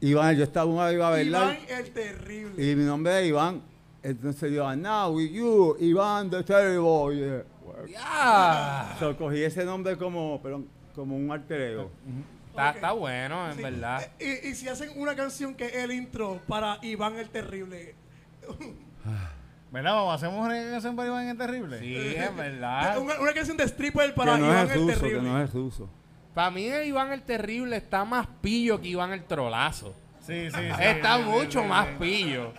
Iván, 0.00 0.36
yo 0.36 0.44
estaba 0.44 0.70
una 0.70 0.92
iba 0.92 1.08
a 1.08 1.10
bailar. 1.10 1.54
Iván 1.54 1.78
el 1.78 1.90
Terrible. 1.90 2.70
Y 2.72 2.76
mi 2.76 2.84
nombre 2.84 3.20
es 3.20 3.28
Iván. 3.28 3.62
Entonces 4.02 4.52
yo, 4.52 4.74
now 4.76 5.10
with 5.14 5.30
you, 5.30 5.76
Iván 5.80 6.30
the 6.30 6.42
Terrible. 6.44 7.14
Y 7.14 7.20
dije, 7.20 7.44
"Well". 7.64 7.90
Ya. 7.90 8.96
So, 8.98 9.16
cogí 9.16 9.42
ese 9.42 9.64
nombre 9.64 9.96
como, 9.96 10.40
perdón, 10.40 10.68
como 10.94 11.16
un 11.16 11.30
alter 11.30 11.60
ego. 11.60 11.90
Está, 12.58 12.70
está 12.70 12.92
bueno, 12.92 13.50
en 13.50 13.56
Sí. 13.56 13.62
verdad. 13.62 14.08
Eh, 14.18 14.40
Y, 14.44 14.48
y 14.48 14.54
si 14.54 14.68
hacen 14.68 14.90
una 14.96 15.14
canción 15.14 15.54
que 15.54 15.66
es 15.66 15.74
el 15.76 15.92
intro 15.92 16.40
para 16.48 16.78
Iván 16.82 17.16
el 17.16 17.28
Terrible. 17.30 17.94
¿Verdad? 19.70 19.94
Vamos, 19.94 20.14
hacemos 20.14 20.46
una 20.46 20.54
canción 20.70 20.96
para 20.96 21.08
Iván 21.08 21.28
en 21.28 21.36
Terrible. 21.38 21.78
Sí, 21.80 22.14
en 22.16 22.36
verdad. 22.36 22.98
Una, 23.02 23.20
una 23.20 23.32
canción 23.32 23.56
de 23.56 23.64
stripper 23.64 24.14
para 24.14 24.34
que 24.34 24.40
no 24.40 24.46
Iván 24.46 24.66
es 24.66 24.72
el 24.72 24.78
ruso, 24.80 24.86
que 24.94 25.00
Terrible. 25.00 25.28
no 25.28 25.42
es 25.42 25.52
ruso. 25.52 25.88
Para 26.34 26.50
mí 26.50 26.66
el 26.66 26.86
Iván 26.86 27.12
el 27.12 27.22
Terrible 27.22 27.76
está 27.76 28.04
más 28.04 28.26
pillo 28.40 28.80
que 28.80 28.88
Iván 28.88 29.12
el 29.12 29.24
Trolazo. 29.24 29.94
Sí, 30.20 30.50
sí, 30.50 30.56
sí. 30.56 30.82
Está 30.82 31.18
sí, 31.18 31.24
mucho 31.24 31.62
sí, 31.62 31.66
más 31.68 31.86
sí. 31.88 31.94
pillo. 31.98 32.52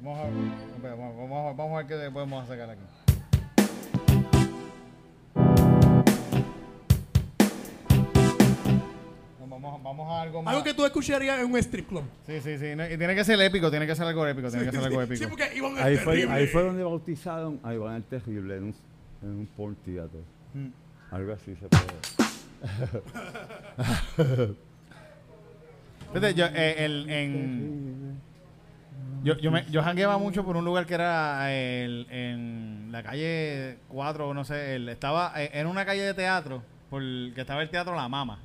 Vamos 0.00 0.18
a, 0.18 0.24
ver, 0.24 0.96
vamos, 0.96 1.16
vamos, 1.16 1.52
a- 1.52 1.56
vamos 1.56 1.72
a 1.74 1.76
ver 1.82 1.86
qué 1.86 2.10
podemos 2.10 2.48
sacar 2.48 2.70
aquí. 2.70 2.80
Vamos, 9.60 9.82
vamos 9.82 10.08
a 10.10 10.22
algo 10.22 10.42
más. 10.42 10.52
Algo 10.54 10.64
que 10.64 10.72
tú 10.74 10.84
escucharías 10.86 11.38
en 11.40 11.46
un 11.50 11.56
strip 11.58 11.88
club. 11.88 12.04
Sí, 12.26 12.40
sí, 12.40 12.56
sí. 12.58 12.74
no, 12.76 12.84
y 12.90 12.96
tiene 12.96 13.14
que 13.14 13.24
ser 13.24 13.40
épico, 13.40 13.70
tiene 13.70 13.86
que 13.86 13.94
ser 13.94 14.06
algo 14.06 14.26
épico, 14.26 14.48
tiene 14.50 14.64
que 14.66 14.72
ser 14.72 14.84
algo 14.84 15.02
épico. 15.02 15.18
Sí, 15.22 15.26
porque 15.28 15.50
Iván 15.54 15.74
Ahí 15.78 15.96
fue, 15.96 16.14
terrible. 16.14 16.34
ahí 16.34 16.46
fue 16.46 16.62
donde 16.62 16.82
bautizaron 16.82 17.60
a 17.62 17.74
Iván 17.74 17.96
el 17.96 18.04
Terrible 18.04 18.56
en 18.56 18.64
un, 18.64 18.74
en 19.22 19.28
un 19.30 19.46
porn 19.56 19.74
theater. 19.84 20.20
Mm. 20.54 20.68
Algo 21.10 21.32
así 21.32 21.54
se 21.56 21.68
puede. 21.68 21.84
Fíjate, 26.12 26.34
yo, 26.34 26.46
eh, 26.46 26.84
el, 26.84 27.10
en, 27.10 28.20
yo, 29.22 29.36
yo, 29.38 29.50
me, 29.50 29.64
yo 29.70 29.82
jangueaba 29.82 30.18
mucho 30.18 30.44
por 30.44 30.56
un 30.56 30.64
lugar 30.64 30.86
que 30.86 30.94
era 30.94 31.52
el- 31.52 32.06
en 32.10 32.88
la 32.90 33.02
calle 33.02 33.78
4, 33.88 34.28
o 34.28 34.34
no 34.34 34.44
sé, 34.44 34.74
el- 34.76 34.88
estaba 34.88 35.32
eh, 35.36 35.50
en 35.54 35.66
una 35.66 35.84
calle 35.84 36.02
de 36.02 36.14
teatro, 36.14 36.62
por 36.88 37.00
el- 37.02 37.32
que 37.34 37.42
estaba 37.42 37.62
el 37.62 37.70
teatro 37.70 37.94
La 37.94 38.08
Mama. 38.08 38.40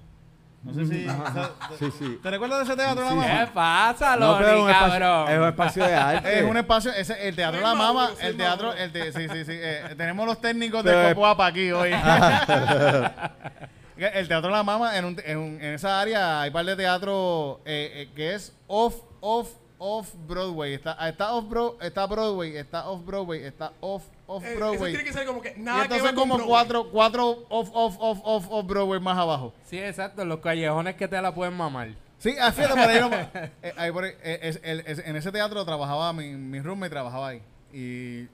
No 0.66 0.74
sé 0.74 0.86
si... 0.88 1.07
Ajá. 1.07 1.51
Sí, 1.78 1.91
sí. 1.99 2.20
¿Te 2.24 2.32
recuerdas 2.32 2.59
de 2.59 2.63
ese 2.74 2.76
teatro 2.76 3.03
La 3.05 3.11
Mama? 3.11 3.24
¿Qué 3.45 3.51
pasa, 3.53 4.16
No, 4.18 4.36
pero 4.38 4.49
es 4.49 4.61
un 4.63 4.70
espacio, 4.72 4.99
cabrón? 4.99 5.30
es 5.32 5.38
un 5.39 5.47
espacio 5.47 5.86
de 5.86 5.93
arte. 5.95 6.39
Es 6.39 6.43
un 6.43 6.57
espacio, 6.57 6.91
ese, 6.93 7.28
el 7.28 7.36
teatro 7.36 7.61
La 7.61 7.76
Mama, 7.76 8.09
el 8.20 8.36
teatro, 8.36 8.74
el 8.74 8.91
te- 8.91 9.13
sí, 9.13 9.28
sí, 9.32 9.45
sí, 9.45 9.51
eh, 9.53 9.93
tenemos 9.95 10.26
los 10.26 10.41
técnicos 10.41 10.82
Pero 10.84 10.97
de 10.97 11.07
es- 11.09 11.13
Copoapa 11.13 11.45
aquí 11.45 11.72
hoy. 11.72 11.91
el 13.97 14.28
teatro 14.28 14.49
La 14.49 14.63
Mama, 14.63 14.97
en, 14.97 15.05
un- 15.05 15.22
en, 15.24 15.38
un- 15.38 15.61
en 15.61 15.74
esa 15.76 16.01
área 16.01 16.41
hay 16.41 16.49
un 16.49 16.53
par 16.53 16.66
de 16.66 16.76
teatro 16.76 17.61
eh, 17.66 17.91
eh, 17.93 18.09
que 18.16 18.34
es 18.34 18.51
off, 18.68 18.95
off, 19.22 19.49
off 19.78 20.13
Broadway. 20.28 20.73
Está, 20.73 20.93
está 21.09 21.34
off 21.34 21.47
Bro, 21.49 21.78
está 21.82 22.05
Broadway, 22.05 22.55
está 22.57 22.88
off 22.89 23.05
Broadway, 23.05 23.43
está 23.43 23.73
off, 23.82 24.03
off 24.28 24.43
Eh, 24.45 24.55
tiene 24.80 25.03
que 25.03 25.13
ser 25.13 25.26
como 25.26 25.41
que 25.41 25.53
y 25.57 25.61
nada 25.61 25.80
que 25.80 25.84
entonces 25.95 26.03
ver 26.03 26.15
con 26.15 26.21
como 26.30 26.36
Broadway. 26.36 26.49
cuatro, 26.49 26.89
cuatro 26.91 27.45
off, 27.49 27.69
off, 27.73 27.95
off, 27.99 28.19
off, 28.23 28.45
off 28.49 28.65
Broadway 28.65 28.99
más 28.99 29.17
abajo. 29.17 29.53
Sí, 29.65 29.78
exacto, 29.80 30.23
los 30.26 30.39
callejones 30.39 30.95
que 30.95 31.07
te 31.07 31.21
la 31.21 31.34
pueden 31.34 31.53
mamar. 31.55 31.89
Sí, 32.17 32.34
ah, 32.39 32.51
fíjate, 32.51 32.80
ahí, 32.80 32.99
no- 33.01 33.09
eh, 33.61 33.73
ahí 33.78 33.91
por 33.91 34.05
ahí, 34.05 34.11
eh, 34.23 34.39
es- 34.43 34.59
el- 34.63 34.80
es- 34.88 34.99
en 34.99 35.15
ese 35.15 35.32
teatro 35.32 35.63
trabajaba 35.65 36.11
mi, 36.13 36.30
mi 36.36 36.59
roommate, 36.61 36.89
trabajaba 36.89 37.28
ahí. 37.30 37.41
Y 37.73 38.28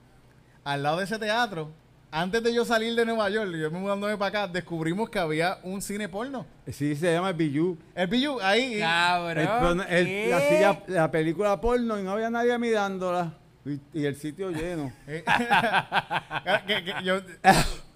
al 0.63 0.83
lado 0.83 0.97
de 0.97 1.05
ese 1.05 1.17
teatro, 1.17 1.71
antes 2.11 2.43
de 2.43 2.53
yo 2.53 2.65
salir 2.65 2.93
de 2.95 3.05
Nueva 3.05 3.29
York, 3.29 3.51
yo 3.55 3.71
me 3.71 3.79
mudándome 3.79 4.17
para 4.17 4.43
acá, 4.43 4.47
descubrimos 4.51 5.09
que 5.09 5.17
había 5.19 5.59
un 5.63 5.81
cine 5.81 6.09
porno. 6.09 6.45
Sí, 6.67 6.95
se 6.95 7.13
llama 7.13 7.29
el 7.29 7.35
Bijou. 7.35 7.77
El 7.95 8.07
Billu, 8.07 8.39
ahí. 8.41 8.79
Cabrón. 8.79 9.37
El 9.37 9.47
porno- 9.47 9.83
el- 9.87 10.05
¿qué? 10.05 10.27
la, 10.29 10.39
silla, 10.41 10.83
la 10.87 11.11
película 11.11 11.59
porno 11.61 11.97
y 11.99 12.03
no 12.03 12.11
había 12.11 12.29
nadie 12.29 12.57
mirándola. 12.59 13.33
Y, 13.65 13.79
y 13.93 14.05
el 14.05 14.15
sitio 14.15 14.49
lleno. 14.51 14.91
eh, 15.07 15.23
que- 16.67 16.83
que 16.83 16.93
yo 17.03 17.21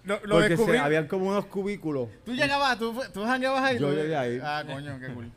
lo, 0.04 0.20
lo 0.24 0.36
Porque 0.36 0.50
descubrí. 0.50 0.74
se, 0.74 0.80
habían 0.80 1.08
como 1.08 1.28
unos 1.30 1.46
cubículos. 1.48 2.10
Tú 2.24 2.34
llegabas, 2.34 2.78
tú, 2.78 2.96
tú 3.12 3.24
jangueabas 3.26 3.64
ahí. 3.64 3.80
Yo 3.80 3.92
llegué 3.92 4.16
ahí. 4.16 4.40
Ah, 4.42 4.64
coño, 4.66 5.00
qué 5.00 5.08
cool. 5.14 5.32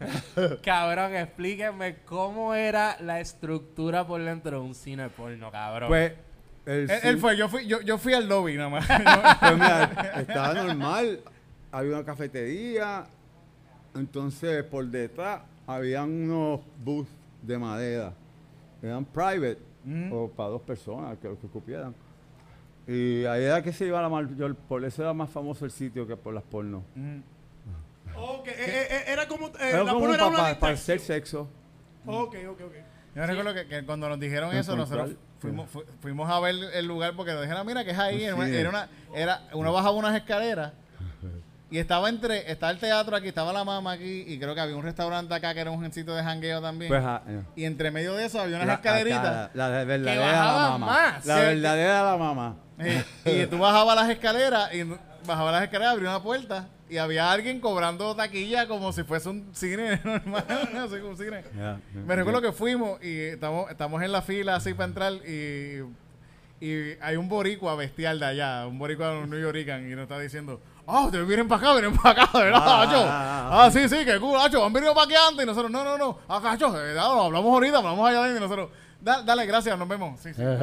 Cabrón, 0.63 1.15
explíquenme 1.17 1.97
cómo 2.05 2.55
era 2.55 2.99
la 3.01 3.19
estructura 3.21 4.07
por 4.07 4.23
dentro 4.23 4.61
de 4.61 4.67
un 4.67 4.75
cine 4.75 5.09
porno, 5.09 5.51
cabrón. 5.51 5.89
Pues, 5.89 6.13
él, 6.69 7.19
fue, 7.19 7.37
yo 7.37 7.49
fui, 7.49 7.67
yo, 7.67 7.81
yo 7.81 7.97
fui 7.99 8.13
al 8.13 8.29
lobby 8.29 8.57
nada 8.57 8.69
más. 8.69 8.87
Pues 9.41 9.53
mira, 9.55 10.13
estaba 10.21 10.55
normal. 10.55 11.21
Había 11.73 11.97
una 11.97 12.05
cafetería. 12.05 13.07
Entonces, 13.95 14.63
por 14.65 14.87
detrás, 14.87 15.43
habían 15.67 16.11
unos 16.11 16.61
bus 16.85 17.07
de 17.43 17.59
madera. 17.59 18.13
Eran 18.83 19.05
private. 19.05 19.59
Mm. 19.85 20.13
O 20.13 20.29
para 20.29 20.51
dos 20.51 20.63
personas, 20.63 21.17
que 21.19 21.29
que 21.29 21.49
cupieran. 21.49 21.95
Y 22.87 23.25
ahí 23.25 23.45
era 23.45 23.63
que 23.63 23.73
se 23.73 23.87
iba 23.87 24.01
la 24.01 24.09
mayor. 24.09 24.55
Por 24.55 24.85
eso 24.85 25.03
era 25.03 25.13
más 25.15 25.31
famoso 25.31 25.65
el 25.65 25.71
sitio 25.71 26.07
que 26.07 26.17
por 26.17 26.35
las 26.35 26.43
porno. 26.43 26.83
Mm. 26.95 27.19
Ok, 28.17 28.49
eh, 28.49 28.55
eh, 28.59 28.87
eh, 28.91 29.05
era 29.07 29.29
como. 29.29 29.49
eh, 29.49 29.53
Era 29.61 29.85
la 29.85 29.93
como 29.93 30.01
porno 30.01 30.09
un 30.09 30.15
era 30.15 30.27
una 30.27 30.59
para, 30.59 30.75
hacer 30.75 31.01
sexo. 31.01 31.49
Ok, 32.07 32.37
ok, 32.51 32.61
ok. 32.63 32.75
Yo 33.19 33.27
recuerdo 33.27 33.53
que, 33.55 33.67
que 33.67 33.85
cuando 33.85 34.09
nos 34.09 34.21
dijeron 34.21 34.55
eso, 34.57 34.77
nosotros 34.77 35.11
fuimos, 35.41 35.69
fu- 35.69 35.85
fuimos 36.01 36.31
a 36.31 36.39
ver 36.41 36.55
el 36.75 36.87
lugar 36.87 37.15
porque 37.17 37.33
nos 37.33 37.43
dijeron, 37.43 37.67
mira, 37.67 37.85
que 37.85 37.91
es 37.91 37.99
ahí. 37.99 38.17
Un 38.17 38.23
Era 38.23 38.35
una, 38.37 38.49
era 38.49 38.69
una, 38.71 38.89
era, 39.15 39.41
uno 39.53 39.73
bajaba 39.73 39.97
unas 39.97 40.15
escaleras 40.17 40.73
y 41.71 41.79
estaba 41.79 42.09
entre, 42.09 42.51
estaba 42.51 42.71
el 42.73 42.79
teatro 42.79 43.15
aquí, 43.17 43.29
estaba 43.29 43.53
la 43.53 43.63
mama 43.65 43.93
aquí 43.93 44.25
y 44.27 44.39
creo 44.39 44.55
que 44.55 44.61
había 44.61 44.77
un 44.77 44.83
restaurante 44.85 45.35
acá 45.35 45.53
que 45.53 45.61
era 45.61 45.71
un 45.71 45.93
sitio 45.93 46.15
de 46.15 46.23
jangueo 46.23 46.63
también. 46.63 46.89
Pues, 46.91 47.03
ah, 47.05 47.23
eh. 47.29 47.43
y 47.57 47.65
entre 47.65 47.91
medio 47.91 48.15
de 48.15 48.25
eso 48.25 48.41
había 48.41 48.57
unas 48.57 48.69
La- 48.69 48.75
escaleritas. 48.75 49.21
acá, 49.27 49.51
La, 49.55 49.69
de 49.71 49.85
verdadera 49.85 50.33
la 50.47 50.53
mamá. 50.71 50.87
más. 50.87 51.27
La 51.27 51.35
Sí. 51.37 51.41
verdadera 51.43 52.03
la 52.05 52.17
mamá. 52.17 52.57
Eh, 52.79 53.05
y 53.27 53.47
tú 53.47 53.59
bajabas 53.59 53.97
las 53.97 54.09
escaleras 54.11 54.73
y 54.73 54.85
bajabas 55.27 55.53
las 55.53 55.63
escaleras, 55.65 55.93
abría 55.95 56.09
una 56.11 56.23
puerta 56.23 56.69
y 56.91 56.97
había 56.99 57.31
alguien 57.31 57.61
cobrando 57.61 58.15
taquilla 58.17 58.67
como 58.69 58.93
si 58.93 59.03
fuese 59.05 59.29
un 59.29 59.49
cine 59.55 60.01
normal, 60.05 60.45
así 60.49 60.97
como 60.99 61.11
un 61.11 61.17
cine. 61.19 61.45
Me 62.07 62.17
recuerdo 62.17 62.41
que 62.41 62.53
fuimos 62.53 63.03
y 63.05 63.21
estamos, 63.21 63.71
estamos 63.71 64.03
en 64.03 64.13
la 64.13 64.23
fila 64.23 64.57
así 64.57 64.73
para 64.75 64.87
entrar 64.87 65.13
y, 65.27 65.83
y 66.61 66.97
hay 67.01 67.17
un 67.17 67.29
boricua 67.29 67.75
bestial 67.77 68.19
de 68.19 68.27
allá, 68.27 68.67
un 68.67 68.79
boricua 68.79 69.11
de 69.11 69.27
New 69.27 69.41
Yorican 69.41 69.91
y 69.91 69.95
nos 69.95 70.03
está 70.05 70.19
diciendo, 70.19 70.61
ah, 70.87 71.03
ustedes 71.07 71.27
vienen 71.27 71.47
para 71.49 71.61
acá, 71.63 71.73
vienen 71.81 71.97
para 71.97 72.23
acá, 72.25 72.39
¿verdad, 72.39 72.63
Ah, 72.65 72.83
Hacho? 72.83 73.05
ah, 73.07 73.65
Ah, 73.67 73.71
sí, 73.71 73.89
sí, 73.89 74.05
que 74.05 74.19
cool, 74.19 74.39
Hacho, 74.41 74.65
han 74.65 74.73
venido 74.73 74.95
para 74.95 75.05
aquí 75.07 75.15
antes 75.15 75.43
y 75.45 75.47
nosotros, 75.47 75.71
no, 75.71 75.85
no, 75.85 75.97
no, 75.99 76.19
acá, 76.29 76.53
Hacho, 76.53 76.69
eh, 76.85 76.95
no, 76.95 77.23
hablamos 77.25 77.53
ahorita, 77.53 77.79
hablamos 77.79 78.09
allá 78.09 78.19
adentro 78.25 78.39
y 78.39 78.49
nosotros, 78.49 78.71
"Da- 79.01 79.23
dale, 79.23 79.47
gracias, 79.47 79.79
nos 79.79 79.87
vemos. 79.89 80.19
Sí, 80.21 80.35
sí. 80.35 80.43
Me, 80.43 80.57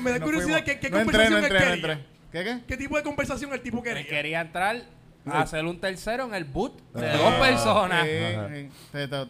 me- 0.00 0.10
da 0.12 0.18
Nos 0.18 0.20
curiosidad 0.20 0.62
qué, 0.62 0.78
qué 0.78 0.90
no 0.90 0.98
entré, 1.00 1.26
conversación 1.28 1.40
no 1.40 1.46
entré, 1.46 1.66
no 1.66 1.72
entré. 1.72 2.13
¿Qué, 2.34 2.42
qué? 2.42 2.60
¿Qué 2.66 2.76
tipo 2.76 2.96
de 2.96 3.04
conversación 3.04 3.52
el 3.52 3.60
tipo 3.62 3.76
Me 3.76 3.84
quería? 3.84 4.06
quería 4.08 4.40
entrar 4.40 4.82
a 5.24 5.40
hacer 5.42 5.64
un 5.64 5.78
tercero 5.78 6.24
en 6.26 6.34
el 6.34 6.44
boot 6.44 6.76
de 6.92 7.08
Ah. 7.08 7.16
dos 7.16 7.34
personas. 7.34 8.04
Sí, 8.04 8.10
Ajá. 8.34 8.48
sí, 8.48 8.68
sí, 8.92 9.08
to- 9.08 9.28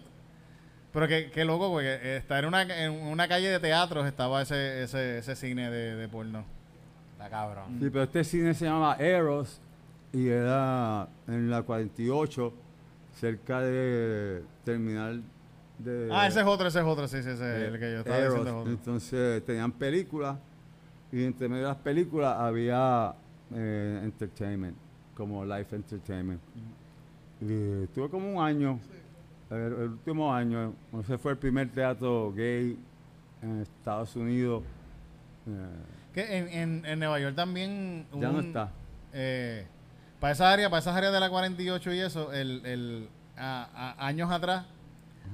Pero 0.91 1.09
qué, 1.09 1.31
qué 1.31 1.45
loco, 1.45 1.69
güey. 1.69 1.85
que 1.87 2.17
Está 2.17 2.39
en 2.39 2.47
una, 2.47 2.63
en 2.63 2.93
una 2.93 3.29
calle 3.29 3.49
de 3.51 3.61
teatros 3.61 4.07
estaba 4.07 4.41
ese, 4.41 4.83
ese, 4.85 5.19
ese 5.19 5.37
cine 5.37 5.71
de, 5.71 5.97
de 5.97 6.09
porno. 6.09 6.47
Está 7.13 7.29
cabrón. 7.29 7.77
Sí, 7.79 7.91
pero 7.91 8.05
este 8.05 8.25
cine 8.25 8.55
se 8.55 8.65
llama 8.65 8.97
Eros 8.99 9.61
y 10.13 10.29
era 10.29 11.07
en 11.29 11.51
la 11.51 11.63
48, 11.63 12.55
cerca 13.21 13.61
de 13.61 14.43
terminal 14.65 15.23
de... 15.79 16.09
Ah, 16.11 16.27
ese 16.27 16.41
es 16.41 16.47
otro, 16.47 16.69
ese 16.69 16.79
es 16.79 16.85
otro, 16.87 17.07
sí, 17.07 17.23
sí, 17.23 17.29
ese 17.29 17.67
es 17.67 17.73
el 17.75 17.79
que 17.79 17.93
yo 17.93 17.99
estaba 17.99 18.17
Eros. 18.17 18.35
diciendo. 18.37 18.51
es 18.51 18.57
otro. 18.63 18.73
Entonces 18.73 19.45
tenían 19.45 19.73
películas 19.73 20.39
y 21.15 21.25
entre 21.25 21.49
medio 21.49 21.63
de 21.63 21.69
las 21.69 21.79
películas 21.79 22.37
había 22.39 23.15
eh, 23.55 24.01
entertainment, 24.03 24.77
como 25.17 25.45
life 25.45 25.75
entertainment. 25.77 26.41
Y 27.41 27.85
estuve 27.85 28.09
como 28.09 28.33
un 28.39 28.43
año, 28.45 28.79
el, 29.51 29.57
el 29.59 29.73
último 29.91 30.33
año, 30.35 30.75
ese 31.01 31.19
fue 31.19 31.33
el 31.33 31.39
primer 31.39 31.69
teatro 31.71 32.33
gay 32.33 32.79
en 33.43 33.61
Estados 33.63 34.17
Unidos. 34.17 34.63
eh, 35.47 35.51
Que 36.15 36.39
en, 36.39 36.49
en, 36.49 36.87
en 36.87 36.99
Nueva 36.99 37.21
York 37.21 37.37
también. 37.37 38.07
ya 38.13 38.31
no 38.33 38.41
está. 38.41 38.71
eh, 39.13 39.67
para 40.21 40.33
esa 40.33 40.51
área, 40.53 40.71
para 40.71 40.81
esas 40.81 40.97
áreas 40.97 41.13
de 41.13 41.21
la 41.21 41.29
48 41.29 41.93
y 41.93 41.99
eso, 42.01 42.33
el, 42.33 42.65
el, 42.65 43.09
a- 43.37 43.69
a- 43.99 44.07
años 44.07 44.31
atrás, 44.33 44.65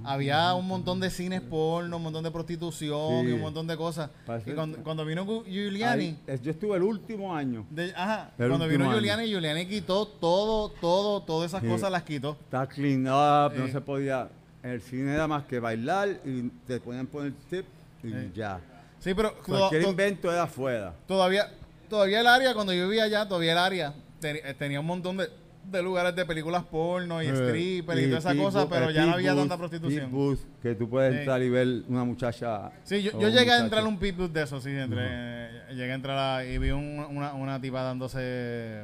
había 0.04 0.54
un 0.54 0.66
montón 0.66 0.98
de 1.00 1.10
cines 1.10 1.40
porno, 1.40 1.96
un 1.98 2.02
montón 2.02 2.24
de 2.24 2.30
prostitución 2.30 3.24
Sí. 3.24 3.28
y 3.30 3.32
un 3.32 3.40
montón 3.40 3.66
de 3.66 3.76
cosas. 3.76 4.10
Parece- 4.26 4.50
Y 4.50 4.54
cuando, 4.54 4.78
cuando 4.82 5.04
vino 5.04 5.24
Giuliani. 5.44 6.16
Ahí, 6.26 6.40
yo 6.42 6.50
estuve 6.50 6.76
el 6.76 6.82
último 6.82 7.34
año. 7.34 7.66
de- 7.70 7.92
ajá, 7.94 8.30
El 8.38 8.48
cuando 8.48 8.66
vino 8.66 8.84
año. 8.84 8.92
Giuliani, 8.94 9.26
Giuliani 9.28 9.66
quitó 9.66 10.06
todo, 10.06 10.70
todo, 10.80 11.22
todas 11.22 11.50
esas 11.50 11.62
Sí. 11.62 11.68
cosas 11.68 11.90
las 11.90 12.02
quitó. 12.02 12.36
Está 12.44 12.66
clean 12.66 13.02
up, 13.06 13.52
no 13.56 13.68
se 13.68 13.80
podía. 13.80 14.28
El 14.62 14.80
cine 14.82 15.14
era 15.14 15.26
más 15.26 15.44
que 15.44 15.58
bailar 15.58 16.20
y 16.24 16.48
te 16.66 16.80
podían 16.80 17.06
poner 17.06 17.32
tip 17.48 17.64
y 18.02 18.30
ya. 18.36 18.60
Sí, 18.98 19.14
pero 19.14 19.34
Cualquier 19.42 19.82
to- 19.84 19.90
invento 19.90 20.30
era 20.30 20.42
afuera. 20.42 20.94
todavía, 21.06 21.50
todavía 21.88 22.20
el 22.20 22.26
área, 22.26 22.52
cuando 22.52 22.72
yo 22.74 22.86
vivía 22.86 23.04
allá, 23.04 23.26
todavía 23.26 23.52
el 23.52 23.58
área 23.58 23.94
te- 24.20 24.54
tenía 24.54 24.80
un 24.80 24.84
montón 24.86 25.16
de, 25.16 25.30
de 25.70 25.82
lugares 25.82 26.14
de 26.16 26.24
películas 26.26 26.64
porno 26.64 27.22
y 27.22 27.26
Eh, 27.28 27.34
strippers 27.36 28.00
y, 28.00 28.06
todas 28.06 28.18
esas 28.24 28.32
Pit 28.32 28.42
cosas, 28.42 28.64
Bu- 28.64 28.68
pero 28.70 28.90
eh, 28.90 28.94
ya 28.94 29.06
no 29.06 29.12
había 29.14 29.34
tanta 29.34 29.56
prostitución. 29.56 30.38
Que 30.62 30.74
tú 30.74 30.88
puedes 30.88 31.12
Sí. 31.12 31.18
entrar 31.20 31.42
y 31.42 31.48
ver 31.48 31.66
una 31.88 32.04
muchacha. 32.04 32.70
Sí, 32.84 33.02
yo, 33.02 33.12
llegué 33.28 33.50
a 33.52 33.58
entrar 33.60 33.82
a 33.84 33.86
un 33.86 33.98
pit 33.98 34.16
booth 34.16 34.32
de 34.32 34.42
eso, 34.42 34.60
sí, 34.60 34.70
entré, 34.70 35.50
llegué 35.74 35.92
a 35.92 35.94
entrar 35.94 36.18
a- 36.18 36.44
y 36.44 36.58
vi 36.58 36.70
un- 36.70 37.06
una, 37.10 37.32
una 37.34 37.60
tipa 37.60 37.82
dándose 37.82 38.82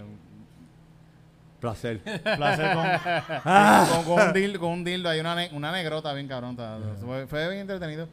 Placer. 1.61 2.01
placer 2.22 2.74
con, 2.74 2.84
con, 4.05 4.05
con 4.16 4.26
un 4.28 4.32
dildo, 4.34 4.61
con 4.61 4.70
un 4.70 4.84
dildo, 4.84 5.09
hay 5.09 5.20
una, 5.20 5.34
ne- 5.34 5.51
una 5.53 5.72
negrota 5.72 6.12
bien 6.12 6.28
cabrón, 6.28 6.51
está- 6.53 6.78
fue, 7.05 7.26
fue 7.26 7.49
bien 7.49 7.61
entretenido. 7.62 8.09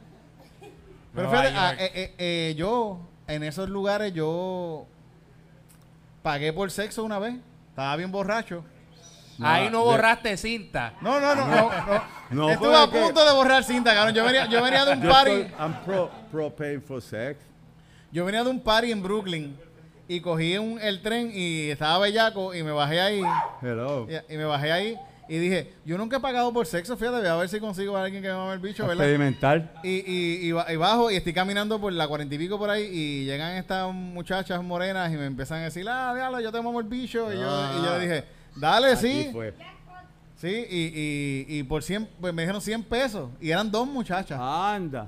Pero 1.14 1.30
fíjate, 1.30 1.50
ah, 1.54 1.76
eh, 1.78 2.14
eh, 2.18 2.56
yo, 2.58 3.00
en 3.28 3.44
esos 3.44 3.70
lugares, 3.70 4.14
yo 4.14 4.88
pagué 6.24 6.52
por 6.54 6.72
sexo 6.72 7.04
una 7.04 7.20
vez, 7.20 7.36
estaba 7.74 7.96
bien 7.96 8.12
borracho. 8.12 8.64
Ahí 9.42 9.68
no 9.72 9.80
de- 9.80 9.86
borraste 9.86 10.38
cinta. 10.38 10.94
No, 11.02 11.20
no, 11.20 11.34
no, 11.36 11.48
no, 11.48 11.72
no. 11.72 12.04
No, 12.30 12.50
Estuve 12.52 12.76
a 12.76 12.86
punto 12.88 13.26
de 13.26 13.32
borrar 13.34 13.64
cinta, 13.64 13.94
cabrón. 13.94 14.14
Yo 14.14 14.24
venía, 14.24 14.46
yo 14.46 14.62
venía 14.62 14.86
de 14.86 14.94
un 14.94 15.02
party. 15.02 15.32
I'm 15.60 15.74
pro, 15.84 16.10
pro 16.32 16.50
paying 16.56 16.82
for 16.82 17.02
sex. 17.02 17.40
Yo 18.12 18.26
venía 18.26 18.44
de 18.44 18.50
un 18.52 18.60
party 18.60 18.92
en 18.92 19.02
Brooklyn 19.02 19.58
y 20.08 20.20
cogí 20.22 20.56
un- 20.60 20.80
el 20.80 21.02
tren 21.02 21.32
y 21.34 21.72
estaba 21.72 21.98
bellaco 21.98 22.54
y 22.54 22.62
me 22.62 22.72
bajé 22.72 23.02
ahí. 23.02 23.22
Hello. 23.62 24.08
Y, 24.08 24.34
y 24.36 24.38
me 24.38 24.46
bajé 24.46 24.72
ahí 24.72 25.00
Y 25.30 25.38
dije, 25.38 25.74
yo 25.86 25.98
nunca 25.98 26.18
he 26.18 26.20
pagado 26.20 26.52
por 26.52 26.66
sexo, 26.66 26.98
fíjate, 26.98 27.20
voy 27.20 27.28
a 27.28 27.36
ver 27.36 27.48
si 27.50 27.60
consigo 27.60 27.96
a 27.96 28.04
alguien 28.04 28.22
que 28.22 28.28
me 28.30 28.36
mame 28.36 28.54
el 28.54 28.60
bicho, 28.60 28.86
¿verdad? 28.86 29.06
Experimental. 29.06 29.72
Y, 29.84 29.90
y, 30.06 30.48
y, 30.48 30.52
ba- 30.52 30.66
y 30.72 30.76
bajo 30.76 31.10
y 31.10 31.16
estoy 31.16 31.34
caminando 31.34 31.80
por 31.80 31.94
la 31.94 32.08
cuarenta 32.08 32.36
y 32.36 32.38
pico 32.38 32.58
por 32.60 32.70
ahí 32.70 32.84
y 32.92 33.26
llegan 33.26 33.56
estas 33.56 33.94
muchachas 33.94 34.62
morenas 34.62 35.12
y 35.14 35.16
me 35.16 35.26
empiezan 35.26 35.60
a 35.62 35.64
decir, 35.64 35.88
ah, 35.90 36.14
diablo, 36.14 36.40
yo 36.42 36.52
te 36.52 36.62
mamo 36.62 36.80
el 36.82 36.88
bicho. 36.88 37.32
Y, 37.32 37.38
yo, 37.38 37.80
y 37.80 37.86
yo 37.86 37.98
le 37.98 38.02
dije, 38.08 38.24
dale, 38.58 38.92
Aquí 38.92 39.02
sí. 39.08 39.30
fue. 39.32 39.54
Sí, 40.36 40.50
y, 40.70 41.46
y, 41.54 41.60
y 41.60 41.64
por 41.64 41.82
100, 41.84 42.06
pues 42.20 42.34
me 42.34 42.42
dijeron 42.42 42.62
100 42.62 42.84
pesos. 42.84 43.30
Y 43.40 43.50
eran 43.52 43.72
dos 43.72 43.88
muchachas. 43.88 44.38
Anda. 44.42 45.08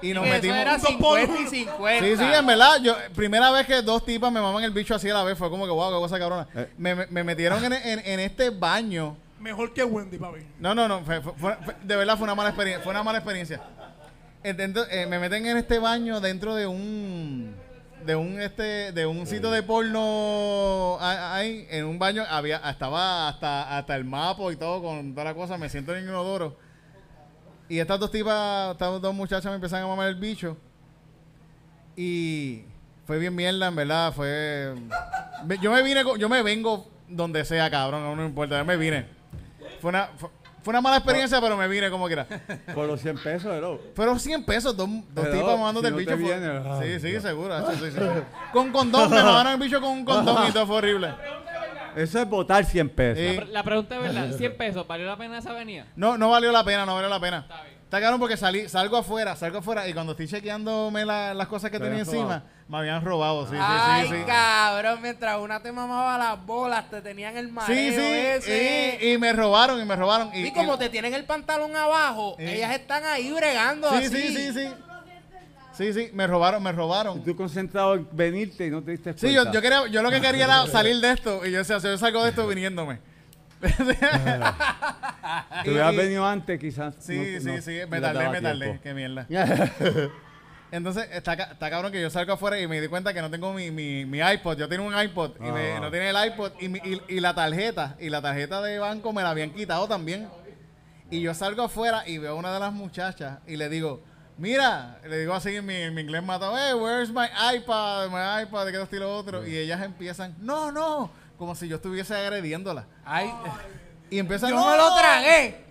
y 0.00 0.14
nos 0.14 0.24
metimos. 0.26 0.56
Eso 0.56 0.62
era 0.62 0.78
Dos 0.78 0.90
por 0.98 1.18
50 1.20 1.32
y 1.32 1.40
uno. 1.42 1.50
50. 1.50 2.06
Sí, 2.06 2.16
sí, 2.16 2.24
en 2.38 2.46
verdad, 2.46 2.80
yo, 2.82 2.96
primera 3.14 3.50
vez 3.50 3.66
que 3.66 3.82
dos 3.82 4.02
tipas 4.04 4.32
me 4.32 4.40
maman 4.40 4.64
el 4.64 4.70
bicho 4.70 4.94
así 4.94 5.10
a 5.10 5.14
la 5.14 5.24
vez, 5.24 5.36
fue 5.36 5.50
como 5.50 5.66
que, 5.66 5.70
wow, 5.70 5.90
qué 5.92 5.96
cosa 5.98 6.18
cabrona. 6.18 6.48
Eh. 6.54 6.68
Me, 6.78 6.94
me- 6.94 7.06
me 7.08 7.22
metieron 7.22 7.62
en, 7.66 7.72
en- 7.74 7.98
en 8.02 8.20
este 8.20 8.48
baño. 8.48 9.16
Mejor 9.42 9.72
que 9.74 9.82
Wendy, 9.84 10.18
papi. 10.18 10.40
No, 10.60 10.74
no, 10.74 10.86
no, 10.88 11.02
de 11.02 11.96
verdad 11.96 12.16
fue 12.16 12.24
una 12.24 12.34
mala 12.34 12.50
experiencia. 12.50 12.82
Fue 12.84 12.92
una 12.92 13.02
mala 13.02 13.18
experiencia. 13.18 13.60
Eh, 14.44 14.54
dentro- 14.54 14.86
eh, 14.90 15.06
me 15.06 15.18
meten 15.18 15.44
en 15.46 15.56
este 15.56 15.78
baño 15.78 16.20
dentro 16.20 16.54
de 16.54 16.66
un 16.66 17.54
de 18.06 18.16
un 18.16 18.40
este 18.40 18.90
de 18.90 19.06
un 19.06 19.26
sitio 19.28 19.50
de 19.52 19.62
porno 19.62 20.98
ahí 21.00 21.68
en 21.70 21.84
un 21.84 22.00
baño 22.00 22.24
había 22.28 22.56
estaba 22.68 23.28
hasta 23.28 23.78
hasta 23.78 23.94
el 23.94 24.04
mapa 24.04 24.50
y 24.52 24.56
todo 24.56 24.82
con 24.82 25.12
toda 25.14 25.22
la 25.26 25.34
cosa 25.34 25.56
me 25.56 25.68
siento 25.68 25.94
en 25.94 26.02
inodoro 26.02 26.56
y 27.68 27.78
estas 27.78 28.00
dos 28.00 28.10
tipas 28.10 28.72
estas 28.72 29.00
dos 29.00 29.14
muchachas 29.14 29.44
me 29.46 29.54
empezaron 29.54 29.84
a 29.84 29.88
mamar 29.88 30.08
el 30.08 30.16
bicho 30.16 30.56
y 31.96 32.64
fue 33.06 33.18
bien 33.20 33.36
mierda 33.36 33.68
en 33.68 33.76
verdad 33.76 34.12
fue 34.12 34.74
yo 35.60 35.70
me 35.70 35.82
vine 35.84 36.02
yo 36.18 36.28
me 36.28 36.42
vengo 36.42 36.88
donde 37.08 37.44
sea 37.44 37.70
cabrón 37.70 38.16
no 38.16 38.24
importa 38.26 38.58
yo 38.58 38.64
me 38.64 38.76
vine 38.76 39.06
fue 39.82 39.88
una 39.90 40.08
fue, 40.16 40.30
fue 40.62 40.70
una 40.70 40.80
mala 40.80 40.96
experiencia 40.98 41.40
pero 41.40 41.56
me 41.56 41.66
vine 41.68 41.90
como 41.90 42.06
quiera 42.06 42.24
Por 42.74 42.86
los 42.86 43.00
100 43.00 43.18
pesos, 43.18 43.60
¿no? 43.60 43.78
pero 43.94 44.18
100 44.18 44.44
pesos, 44.44 44.76
dos, 44.76 44.88
dos 44.88 45.02
Pero, 45.26 45.32
tipas 45.32 45.58
mamándote 45.58 45.88
si 45.88 45.88
el 45.88 45.92
no 45.92 45.98
bicho. 45.98 46.10
te 46.10 46.16
fue- 46.16 46.38
viene, 46.38 46.46
ah, 46.64 46.80
sí, 46.82 47.00
sí, 47.00 47.20
seguro. 47.20 47.54
hacho, 47.54 47.72
sí, 47.72 47.90
sí. 47.90 47.98
Con 48.52 48.70
condón, 48.72 49.10
me 49.10 49.22
mamaron 49.22 49.54
el 49.54 49.58
bicho 49.58 49.80
con 49.80 49.90
un 49.90 50.04
condón 50.04 50.48
y 50.48 50.52
todo 50.52 50.66
fue 50.66 50.76
horrible. 50.76 51.12
Eso 51.96 52.20
es 52.22 52.28
botar 52.28 52.64
100 52.64 52.88
pesos. 52.88 53.18
Sí. 53.18 53.36
La, 53.36 53.42
pre- 53.42 53.52
la 53.52 53.62
pregunta 53.64 53.96
es 53.96 54.02
verdad, 54.02 54.36
100 54.36 54.56
pesos, 54.56 54.86
¿valió 54.86 55.06
la 55.06 55.16
pena 55.18 55.36
esa 55.38 55.50
avenida? 55.50 55.84
No, 55.96 56.16
no 56.16 56.30
valió 56.30 56.50
la 56.52 56.64
pena, 56.64 56.86
no 56.86 56.94
valió 56.94 57.08
la 57.10 57.20
pena. 57.20 57.38
Está 57.40 57.62
bien. 57.64 57.76
Está 57.82 57.98
claro 57.98 58.18
porque 58.18 58.36
salí, 58.38 58.68
salgo 58.70 58.96
afuera, 58.96 59.36
salgo 59.36 59.58
afuera 59.58 59.86
y 59.86 59.92
cuando 59.92 60.12
estoy 60.12 60.26
chequeándome 60.26 61.04
la- 61.04 61.34
las 61.34 61.48
cosas 61.48 61.70
que 61.70 61.78
Te 61.78 61.84
tenía 61.84 61.98
encima. 62.00 62.44
Me 62.72 62.78
habían 62.78 63.04
robado. 63.04 63.46
Sí, 63.46 63.54
Ay, 63.60 64.06
sí, 64.06 64.14
sí, 64.14 64.20
sí. 64.20 64.24
cabrón, 64.26 65.02
mientras 65.02 65.38
una 65.38 65.60
te 65.60 65.70
mamaba 65.70 66.16
las 66.16 66.44
bolas, 66.46 66.88
te 66.88 67.02
tenían 67.02 67.36
el 67.36 67.52
mareo 67.52 67.76
Sí, 67.76 67.90
sí, 67.94 68.00
ese. 68.00 68.98
y, 69.02 69.12
y 69.12 69.18
me 69.18 69.30
robaron, 69.34 69.78
y 69.80 69.84
me 69.84 69.94
robaron. 69.94 70.30
Y, 70.34 70.46
Y 70.46 70.50
como 70.52 70.74
y- 70.74 70.78
te 70.78 70.88
tienen 70.88 71.12
el 71.12 71.24
pantalón 71.24 71.76
abajo, 71.76 72.34
ellas 72.38 72.72
están 72.74 73.04
ahí 73.04 73.30
bregando 73.30 73.90
Sí, 73.90 73.96
así. 73.96 74.08
sí, 74.08 74.34
sí, 74.36 74.52
sí. 74.54 74.68
Sí, 75.74 75.92
sí, 75.94 76.10
me 76.14 76.26
robaron, 76.26 76.62
me 76.62 76.68
Y 76.70 76.74
robaron. 76.74 77.22
tú 77.24 77.34
concentrado 77.36 77.94
en 77.94 78.06
venirte 78.12 78.66
y 78.66 78.70
no 78.70 78.82
te 78.82 78.90
diste 78.92 79.12
cuenta. 79.14 79.26
Sí, 79.26 79.32
yo, 79.34 79.50
yo, 79.52 79.60
quería, 79.62 79.86
yo 79.88 80.02
lo 80.02 80.10
que 80.10 80.20
quería 80.20 80.44
era 80.44 80.66
salir 80.66 80.98
de 81.00 81.12
esto. 81.12 81.44
Y 81.46 81.50
yo 81.52 81.58
decía, 81.58 81.78
si 81.80 81.86
yo 81.88 81.96
salgo 81.98 82.22
de 82.24 82.30
esto 82.30 82.46
viniéndome. 82.46 83.00
Te 83.62 83.68
hubieras 85.70 85.94
venido 85.96 86.26
antes, 86.26 86.58
quizás. 86.58 86.94
Sí, 86.98 87.16
no- 87.16 87.40
sí, 87.40 87.46
no- 87.56 87.62
sí, 87.62 87.78
me 87.88 88.00
tardé, 88.00 88.28
me 88.30 88.40
tardé, 88.40 88.80
qué 88.82 88.92
mierda. 88.94 89.26
Entonces, 90.72 91.06
está, 91.12 91.34
está 91.34 91.70
cabrón 91.70 91.92
que 91.92 92.00
yo 92.00 92.08
salgo 92.10 92.32
afuera 92.32 92.58
y 92.58 92.66
me 92.66 92.80
di 92.80 92.88
cuenta 92.88 93.12
que 93.14 93.20
no 93.20 93.30
tengo 93.30 93.52
mi, 93.52 93.70
mi, 93.70 94.04
mi 94.06 94.18
iPod. 94.20 94.56
Yo 94.58 94.68
tenía 94.68 94.84
un 94.86 94.98
iPod 95.00 95.32
y 95.38 95.52
me- 95.52 95.78
no 95.78 95.90
tenía 95.90 96.10
el 96.10 96.32
iPod 96.32 96.52
y, 96.60 96.68
mi- 96.68 96.80
y, 96.82 97.00
y 97.16 97.20
la 97.20 97.34
tarjeta. 97.34 97.94
Y 98.00 98.08
la 98.08 98.20
tarjeta 98.22 98.60
de 98.62 98.78
banco 98.78 99.12
me 99.12 99.22
la 99.22 99.30
habían 99.30 99.50
quitado 99.50 99.86
también. 99.86 100.28
Y 101.10 101.20
yo 101.20 101.34
salgo 101.34 101.62
afuera 101.62 102.04
y 102.08 102.16
veo 102.18 102.32
a 102.32 102.34
una 102.34 102.52
de 102.54 102.58
las 102.58 102.72
muchachas 102.72 103.38
y 103.46 103.56
le 103.56 103.68
digo, 103.68 104.02
mira, 104.38 104.98
le 105.06 105.18
digo 105.18 105.34
así 105.34 105.54
en 105.54 105.66
mi, 105.66 105.74
en 105.76 105.94
mi 105.94 106.00
inglés 106.00 106.22
matado, 106.22 106.56
hey, 106.56 106.72
where's 106.72 107.10
my 107.10 107.26
iPad, 107.54 108.08
my 108.08 108.42
iPad, 108.44 108.64
de 108.64 108.72
qué 108.72 108.82
esto 108.82 108.96
y 108.96 108.98
lo 108.98 109.14
otro. 109.14 109.46
Y 109.46 109.54
ellas 109.56 109.82
empiezan, 109.82 110.34
no, 110.40 110.72
no, 110.72 111.10
como 111.36 111.54
si 111.54 111.68
yo 111.68 111.76
estuviese 111.76 112.14
agrediéndola. 112.16 112.86
Ay, 113.04 113.30
Y 114.08 114.18
empiezan, 114.18 114.48
yo 114.50 114.56
"No, 114.56 114.70
me 114.70 114.76
lo 114.78 114.88
no". 114.88 114.96
tragué. 114.96 115.64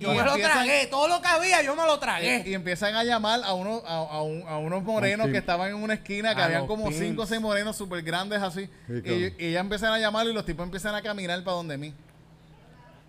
Yo 0.00 0.12
y 0.14 0.16
me 0.16 0.24
lo 0.24 0.34
tragué. 0.34 0.86
Todo 0.86 1.06
lo 1.08 1.20
que 1.20 1.28
había, 1.28 1.62
yo 1.62 1.76
me 1.76 1.84
lo 1.84 1.98
tragué. 1.98 2.42
y, 2.46 2.50
y 2.50 2.54
empiezan 2.54 2.94
a 2.96 3.04
llamar 3.04 3.40
a, 3.44 3.52
uno, 3.54 3.82
a, 3.86 3.96
a 3.96 4.22
un- 4.22 4.42
a 4.48 4.56
unos 4.58 4.82
morenos 4.82 5.28
que 5.28 5.36
estaban 5.38 5.68
en 5.68 5.76
una 5.76 5.94
esquina, 5.94 6.34
que 6.34 6.40
A 6.40 6.46
habían 6.46 6.66
como 6.66 6.84
pimps. 6.86 6.98
cinco 6.98 7.22
o 7.22 7.26
seis 7.26 7.40
morenos 7.40 7.76
súper 7.76 8.02
grandes 8.02 8.40
así. 8.42 8.68
Sí, 8.88 9.02
y, 9.04 9.10
y 9.44 9.46
ellas 9.50 9.60
empiezan 9.60 9.92
a 9.92 9.98
llamar 9.98 10.26
y 10.26 10.32
los 10.32 10.44
tipos 10.46 10.64
empiezan 10.64 10.94
a 10.94 11.02
caminar 11.02 11.44
para 11.44 11.56
donde 11.58 11.76
mí. 11.78 11.92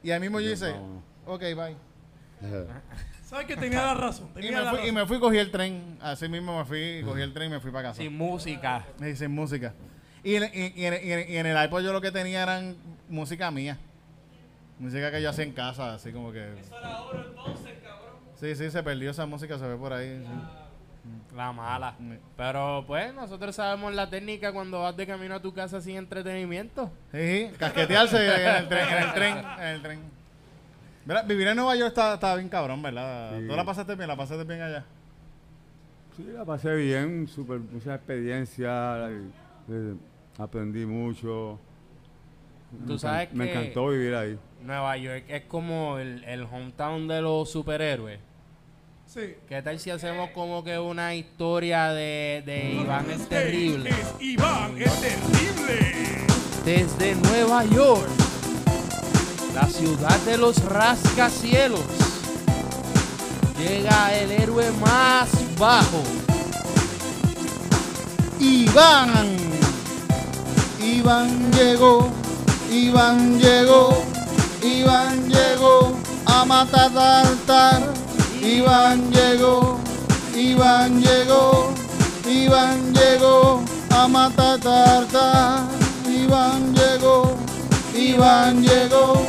Y 0.03 0.11
ahí 0.11 0.19
mismo 0.19 0.39
yo 0.41 0.51
hice, 0.51 0.73
ok, 1.25 1.41
bye. 1.41 1.75
¿Sabes 3.25 3.45
que 3.47 3.55
tenía 3.55 3.81
la 3.83 3.93
razón? 3.93 4.29
Y 4.35 4.41
me, 4.51 4.51
la 4.61 4.71
fui, 4.71 4.87
y 4.87 4.91
me 4.91 5.05
fui 5.05 5.19
cogí 5.19 5.37
el 5.37 5.51
tren. 5.51 5.97
Así 6.01 6.27
mismo 6.27 6.57
me 6.59 6.65
fui, 6.65 7.01
cogí 7.05 7.21
el 7.21 7.33
tren 7.33 7.47
y 7.47 7.51
me 7.53 7.59
fui 7.61 7.71
para 7.71 7.89
casa. 7.89 8.01
Sin 8.01 8.17
música. 8.17 8.85
Y 8.99 9.15
sin 9.15 9.31
música. 9.31 9.73
Y 10.23 10.35
en, 10.35 10.43
y- 10.53 10.85
en- 10.85 10.93
en- 10.93 11.29
y 11.31 11.37
en 11.37 11.45
el 11.45 11.63
iPod 11.65 11.81
yo 11.81 11.93
lo 11.93 12.01
que 12.01 12.11
tenía 12.11 12.43
eran 12.43 12.75
música 13.07 13.49
mía. 13.49 13.77
Música 14.81 15.11
que 15.11 15.21
yo 15.21 15.29
hacía 15.29 15.43
en 15.45 15.53
casa, 15.53 15.93
así 15.93 16.11
como 16.11 16.31
que... 16.31 16.45
Sí, 18.35 18.55
sí, 18.55 18.71
se 18.71 18.81
perdió 18.81 19.11
esa 19.11 19.25
música, 19.27 19.57
se 19.59 19.67
ve 19.67 19.75
por 19.77 19.93
ahí. 19.93 20.23
sí. 20.25 21.35
La 21.35 21.51
mala. 21.51 21.95
Mm. 21.99 22.13
Pero 22.35 22.83
pues 22.87 23.13
nosotros 23.13 23.55
sabemos 23.55 23.93
la 23.93 24.09
técnica 24.09 24.51
cuando 24.51 24.81
vas 24.81 24.97
de 24.97 25.05
camino 25.07 25.35
a 25.35 25.39
tu 25.41 25.53
casa 25.53 25.79
sin 25.81 25.95
entretenimiento. 25.97 26.91
Sí, 27.11 27.47
sí, 27.49 27.55
casquetearse 27.57 28.17
en 28.25 28.55
el 28.55 28.67
tren, 28.67 28.87
en 28.89 29.03
el 29.03 29.13
tren, 29.13 29.37
en 29.37 29.67
el 29.67 29.81
tren. 29.81 29.99
Mira, 31.05 31.21
vivir 31.23 31.47
en 31.47 31.55
Nueva 31.55 31.75
York 31.75 31.89
está, 31.89 32.15
está 32.15 32.35
bien 32.35 32.49
cabrón, 32.49 32.81
¿verdad? 32.81 33.37
Sí. 33.39 33.47
¿Tú 33.47 33.55
la 33.55 33.63
pasaste 33.65 33.95
bien? 33.95 34.07
¿La 34.07 34.15
pasaste 34.15 34.43
bien 34.43 34.61
allá? 34.61 34.83
Sí, 36.17 36.23
la 36.33 36.43
pasé 36.45 36.75
bien, 36.75 37.27
super, 37.27 37.59
mucha 37.59 37.95
experiencia, 37.95 39.09
y, 39.09 39.71
eh, 39.73 39.95
aprendí 40.37 40.85
mucho. 40.85 41.57
Tú 42.85 42.93
Me 42.93 42.99
sabes 42.99 43.33
Me 43.33 43.45
que- 43.45 43.51
encantó 43.53 43.87
vivir 43.89 44.13
ahí. 44.15 44.37
Nueva 44.63 44.97
York 44.97 45.25
es 45.27 45.43
como 45.43 45.97
el, 45.97 46.23
el 46.23 46.43
hometown 46.43 47.07
de 47.07 47.21
los 47.21 47.49
superhéroes. 47.49 48.19
Sí. 49.07 49.35
¿Qué 49.49 49.61
tal 49.61 49.79
si 49.79 49.89
hacemos 49.89 50.29
como 50.29 50.63
que 50.63 50.79
una 50.79 51.15
historia 51.15 51.89
de, 51.89 52.43
de 52.45 52.75
Iván 52.75 53.11
es 53.11 53.27
terrible? 53.27 53.89
Es 53.89 54.13
Iván, 54.21 54.81
es 54.81 55.01
terrible. 55.01 56.25
Desde 56.63 57.15
Nueva 57.15 57.65
York, 57.65 58.07
la 59.53 59.67
ciudad 59.67 60.17
de 60.19 60.37
los 60.37 60.63
rascacielos, 60.63 61.83
llega 63.57 64.17
el 64.17 64.31
héroe 64.31 64.71
más 64.79 65.29
bajo. 65.57 66.03
Iván, 68.39 69.37
Iván 70.81 71.51
llegó, 71.51 72.09
Iván 72.71 73.39
llegó, 73.39 74.05
Iván 74.63 75.27
llegó 75.27 75.97
a 76.25 76.45
matar 76.45 76.91
a 76.95 77.21
altar. 77.21 77.81
Iván 78.41 79.11
llegó, 79.11 79.79
Iván 80.35 81.01
llegó, 81.01 81.73
Iván 82.27 82.93
llegó 82.93 83.63
a 83.89 84.07
matar 84.07 84.59
a 84.67 84.97
altar. 84.97 85.63
Iván 86.07 86.73
llegó, 86.75 87.35
Iván 87.95 88.61
llegó, 88.61 89.25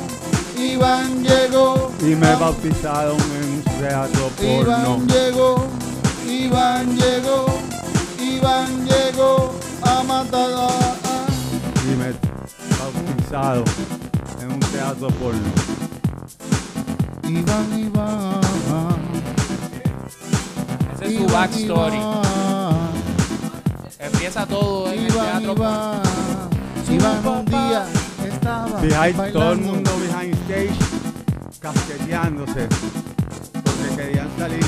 Iván 0.59 1.23
llegó. 1.23 1.93
Y 2.01 2.15
me 2.15 2.35
bautizaron 2.37 3.17
en 3.17 3.45
un 3.55 3.63
teatro 3.81 4.29
porno. 4.37 4.61
Iván 4.61 5.09
llegó, 5.09 5.67
Iván 6.29 6.97
llegó, 6.97 7.47
Iván 8.21 8.87
llegó 8.87 9.55
a 9.83 10.03
matar. 10.03 10.51
Y 11.85 11.97
me 11.97 12.13
bautizaron 12.79 14.02
teatro 14.83 15.09
porno. 15.11 15.41
Iván, 17.29 17.79
Iván. 17.79 18.41
Ese 20.95 21.07
es 21.07 21.19
su 21.19 21.27
backstory. 21.27 22.01
Empieza 24.01 24.45
todo 24.47 24.93
en 24.93 24.99
el 24.99 25.07
Iván, 25.09 25.43
teatro. 25.43 25.53
Iván. 25.53 26.03
Iván 26.91 27.27
un 27.27 27.45
día 27.47 27.87
estaba 28.27 28.81
Behind, 28.81 29.17
bailando. 29.17 29.39
todo 29.39 29.53
el 29.53 29.59
mundo 29.61 29.91
behind 30.01 30.35
stage 30.43 30.79
casqueteándose 31.61 32.69
porque 33.53 33.97
querían 33.97 34.29
salir. 34.37 34.67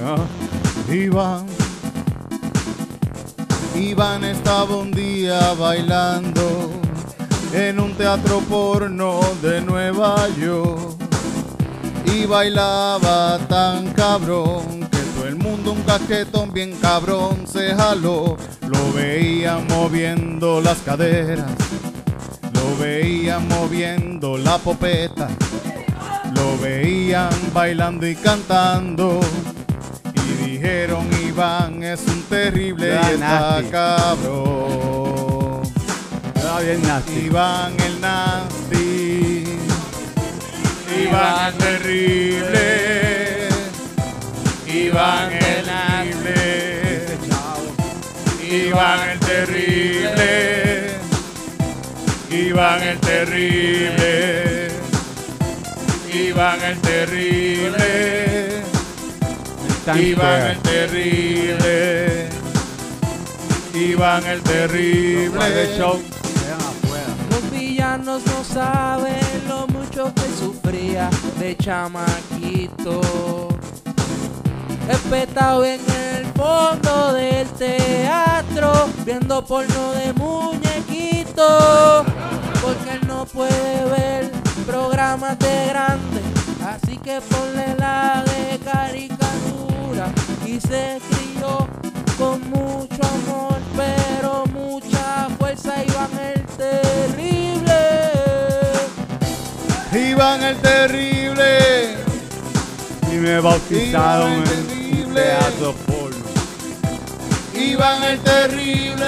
no, 0.88 0.94
Iván. 0.94 1.46
Iván 3.76 4.24
estaba 4.24 4.76
un 4.76 4.90
día 4.90 5.52
bailando 5.54 6.83
en 7.54 7.78
un 7.78 7.94
teatro 7.94 8.40
porno 8.40 9.20
de 9.40 9.60
Nueva 9.60 10.28
York. 10.40 10.96
Y 12.06 12.26
bailaba 12.26 13.38
tan 13.48 13.92
cabrón 13.92 14.88
que 14.90 14.98
todo 14.98 15.28
el 15.28 15.36
mundo 15.36 15.72
un 15.72 15.82
casquetón 15.82 16.52
bien 16.52 16.76
cabrón 16.80 17.46
se 17.46 17.74
jaló. 17.74 18.36
Lo 18.66 18.92
veían 18.92 19.66
moviendo 19.68 20.60
las 20.60 20.78
caderas, 20.78 21.52
lo 22.52 22.76
veían 22.82 23.46
moviendo 23.46 24.36
la 24.36 24.58
popeta, 24.58 25.28
lo 26.34 26.58
veían 26.58 27.30
bailando 27.52 28.06
y 28.06 28.16
cantando. 28.16 29.20
Y 30.12 30.50
dijeron, 30.50 31.08
Iván 31.26 31.84
es 31.84 32.00
un 32.08 32.22
terrible 32.22 32.98
y 33.00 33.14
está 33.14 33.62
cabrón. 33.70 35.13
Era 36.54 36.62
bien 36.62 36.82
nasty. 36.82 37.26
Iván 37.26 37.74
el 37.80 38.00
nasty. 38.00 39.44
Iván 41.02 41.46
el 41.46 41.54
terrible. 41.58 42.68
Iván 44.68 45.32
el 45.32 45.64
terrible. 45.64 47.18
Iván 48.40 49.08
el 49.08 49.18
terrible. 49.18 50.90
Iván 52.30 52.82
el 52.82 53.00
terrible. 53.00 54.70
Iván 56.12 56.62
el 56.62 56.78
terrible. 56.80 58.62
Iván 59.96 60.42
el 60.42 60.58
terrible. 60.60 62.28
Iván 63.74 64.24
el 64.26 64.40
terrible. 64.42 65.76
show 65.76 66.00
eran 66.00 66.04
afuera. 66.04 66.23
No 68.14 68.44
saben 68.44 69.48
lo 69.48 69.66
mucho 69.66 70.14
que 70.14 70.22
sufría 70.38 71.10
de 71.36 71.56
chamaquito. 71.56 73.00
Espetado 74.88 75.64
en 75.64 75.80
el 75.90 76.24
fondo 76.26 77.12
del 77.12 77.48
teatro, 77.48 78.88
viendo 79.04 79.44
porno 79.44 79.92
de 79.94 80.12
muñequito. 80.12 82.04
Porque 82.62 82.92
él 82.92 83.00
no 83.08 83.24
puede 83.26 83.84
ver 83.86 84.30
programas 84.64 85.36
de 85.40 85.66
grande, 85.70 86.20
así 86.64 86.96
que 86.98 87.20
ponle 87.20 87.74
la 87.76 88.22
de 88.26 88.60
caricatura. 88.60 90.06
Y 90.46 90.60
se 90.60 91.00
crió 91.10 91.66
con 92.16 92.48
mucho 92.48 93.02
amor, 93.02 93.58
pero 93.76 94.44
mucha 94.52 95.28
fuerza. 95.36 95.82
Iván 95.84 96.10
el 96.16 96.44
terrible. 96.56 97.73
Iván 99.94 100.42
el 100.42 100.56
terrible. 100.56 101.94
Y 103.12 103.16
me 103.16 103.38
bautizaron 103.40 104.32
Iván 104.32 104.42
el 104.42 104.48
en 104.48 104.58
un 104.58 104.66
terrible. 104.66 105.22
teatro 105.22 105.74
porno. 105.86 106.24
Iván 107.54 108.02
el 108.02 108.18
terrible. 108.18 109.06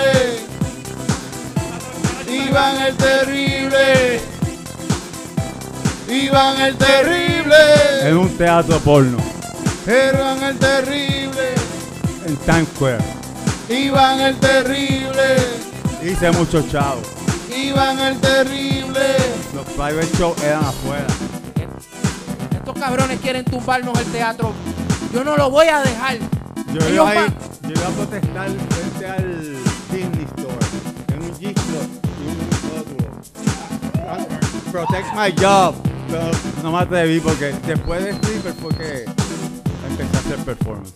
Iván 2.28 2.80
el 2.82 2.96
terrible. 2.96 4.20
Iván 6.08 6.60
el 6.60 6.76
terrible. 6.76 8.08
En 8.08 8.16
un 8.16 8.38
teatro 8.38 8.78
porno. 8.78 9.18
Iván 9.86 10.42
el 10.44 10.56
terrible. 10.56 11.54
En 12.26 12.36
Times 12.36 12.68
Square. 12.76 13.04
Iván 13.68 14.20
el 14.20 14.36
terrible. 14.36 15.36
Hice 16.00 16.30
muchos 16.30 16.70
chavos. 16.70 17.15
Iván 17.56 17.98
el 18.00 18.18
terrible. 18.20 19.00
Los 19.54 19.64
private 19.66 20.08
show 20.18 20.34
eran 20.44 20.64
afuera. 20.64 21.06
Estos 22.52 22.74
cabrones 22.78 23.20
quieren 23.20 23.44
tumbarnos 23.44 23.98
el 23.98 24.06
teatro. 24.06 24.52
Yo 25.12 25.24
no 25.24 25.36
lo 25.36 25.50
voy 25.50 25.66
a 25.68 25.80
dejar. 25.80 26.18
Yo 26.72 26.88
iba, 26.88 27.08
ahí, 27.10 27.16
van- 27.18 27.34
yo 27.62 27.70
iba 27.70 27.86
a 27.86 27.90
protestar 27.90 28.48
frente 28.50 29.06
al 29.06 29.56
Disney 29.90 30.24
Store. 30.36 30.66
En 31.14 31.22
un 31.22 31.30
G-Store 31.32 31.88
y 32.20 32.28
un 32.28 32.38
rótulo. 32.76 33.10
Protect 34.72 35.06
my 35.14 35.32
job. 35.42 35.74
Pero 36.08 36.30
no 36.62 36.72
me 36.72 36.78
atreví 36.78 37.20
porque 37.20 37.54
después 37.66 38.04
de 38.04 38.10
stripper 38.12 38.52
fue 38.54 38.74
que 38.76 39.04
empecé 39.88 40.16
a 40.16 40.20
hacer 40.20 40.38
performance. 40.44 40.92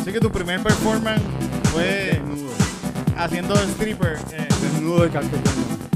Así 0.00 0.12
que 0.12 0.20
tu 0.20 0.30
primer 0.30 0.62
performance 0.62 1.20
fue 1.72 2.20
haciendo 3.18 3.54
stripper, 3.56 4.18
eh, 4.32 4.46
Desnudo 4.76 5.06
y 5.06 5.10
calcetón. 5.10 5.52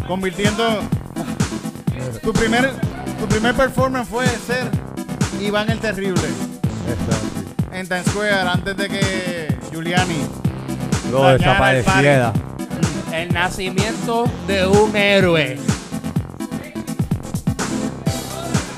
convirtiendo. 0.08 0.80
Tu 2.22 2.32
primer, 2.32 2.72
tu 3.18 3.26
primer 3.28 3.54
performance 3.54 4.08
fue 4.08 4.26
ser 4.26 4.70
Iván 5.40 5.70
el 5.70 5.78
terrible 5.78 6.22
en 7.72 7.86
Times 7.86 8.06
Square 8.06 8.32
antes 8.32 8.76
de 8.76 8.88
que 8.88 9.56
Giuliani. 9.70 10.26
Lo 11.10 11.22
Dañara 11.22 11.70
el 11.70 11.76
desapareciera. 11.76 12.32
El 13.12 13.32
nacimiento 13.32 14.24
de 14.46 14.66
un 14.66 14.96
héroe. 14.96 15.58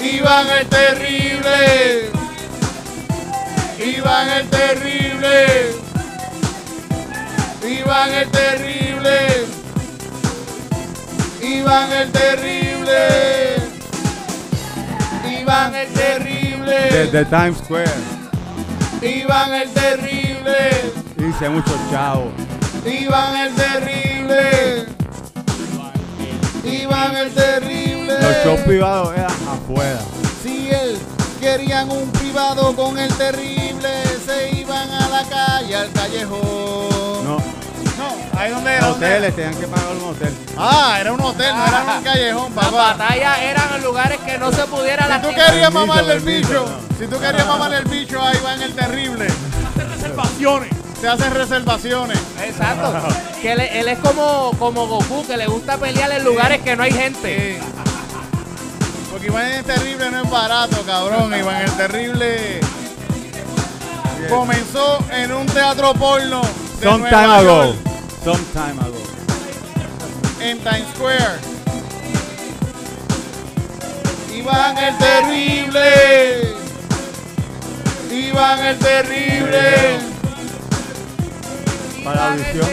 Iván 0.01 0.47
el 0.59 0.67
terrible. 0.67 2.11
Iván 3.97 4.31
el 4.31 4.49
terrible. 4.49 5.47
Iván 7.65 8.11
el 8.15 8.29
terrible. 8.31 8.82
Iván 11.73 11.93
el 11.93 12.13
terrible. 12.13 13.57
Iván 15.41 15.75
el 15.75 15.89
terrible. 15.95 16.75
Desde 16.91 17.25
Times 17.25 17.57
Square. 17.65 17.91
Iván 19.01 19.55
el 19.55 19.71
terrible. 19.71 20.69
Hice 21.17 21.49
muchos 21.49 21.75
chavos. 21.91 22.31
Iván 22.85 23.37
el 23.37 23.55
terrible. 23.55 24.87
Iván 26.63 27.17
el 27.17 27.33
terrible. 27.33 28.21
Los 28.21 28.45
shows 28.45 28.61
privados 28.67 29.15
eran 29.15 29.31
afuera. 29.31 30.01
Si 30.43 30.69
él 30.69 30.99
querían 31.41 31.91
un 31.91 32.07
privado 32.13 32.77
con 32.77 32.99
el 32.99 33.11
terrible, 33.15 33.89
se 34.27 34.61
iban 34.61 34.91
a 34.91 35.09
la 35.09 35.25
calle, 35.25 35.75
al 35.75 35.91
callejón. 35.93 36.92
Ahí 38.43 38.51
donde 38.51 38.77
hoteles 38.81 39.37
tenían 39.37 39.55
que 39.55 39.69
pagar 39.69 39.95
un 39.95 40.11
hotel. 40.11 40.35
Ah, 40.59 40.97
era 41.01 41.13
un 41.13 41.21
hotel, 41.21 41.55
no 41.55 41.65
era 41.65 41.95
un 41.97 42.03
callejón, 42.03 42.55
Las 42.57 42.65
papá. 42.65 42.95
batallas 42.97 43.39
eran 43.39 43.75
en 43.77 43.85
lugares 43.85 44.19
que 44.27 44.37
no 44.37 44.51
se 44.51 44.65
pudiera 44.67 45.07
Si 45.07 45.23
tú 45.23 45.29
querías 45.29 45.73
mamarle 45.73 46.15
el 46.15 46.21
bicho, 46.21 46.67
no. 46.67 46.99
si 46.99 47.07
tú 47.07 47.21
querías 47.21 47.47
mamarle 47.47 47.77
el 47.79 47.85
bicho, 47.85 48.21
ahí 48.21 48.37
va 48.45 48.55
en 48.55 48.63
el 48.63 48.75
terrible. 48.75 49.29
Reservaciones. 49.77 50.71
Se 51.01 51.07
hacen 51.09 51.33
reservaciones. 51.35 52.19
Exacto. 52.45 52.93
Que 53.41 53.53
él, 53.53 53.61
él 53.61 53.89
es 53.89 53.99
como, 54.01 54.51
como 54.59 54.89
Goku, 54.89 55.25
que 55.25 55.37
le 55.37 55.47
gusta 55.47 55.77
pelear 55.77 56.11
en 56.11 56.25
lugares 56.25 56.63
que 56.63 56.75
no 56.75 56.83
hay 56.83 56.93
gente. 56.93 57.61
Sí. 57.61 57.69
Porque 59.13 59.27
Iván 59.29 59.47
el 59.47 59.65
terrible 59.65 60.11
no 60.11 60.23
es 60.25 60.31
barato, 60.31 60.83
cabrón. 60.85 61.33
Iván 61.39 61.63
el 61.63 61.71
terrible 61.73 62.61
comenzó 64.29 64.99
en 65.13 65.33
un 65.33 65.47
teatro 65.47 65.95
porno 65.95 66.41
de 66.81 66.87
Some 66.89 67.09
Nueva. 67.11 67.43
York, 67.43 67.77
Some 68.25 68.45
time 68.53 68.79
ago. 68.79 69.03
en 70.41 70.59
Times 70.61 70.87
Square. 70.95 71.41
Iván 74.33 74.79
el 74.79 74.97
terrible. 74.99 76.55
Iván 78.11 78.59
el 78.61 78.79
terrible. 78.79 79.99
Para 82.05 82.17
la 82.17 82.33
audición, 82.33 82.69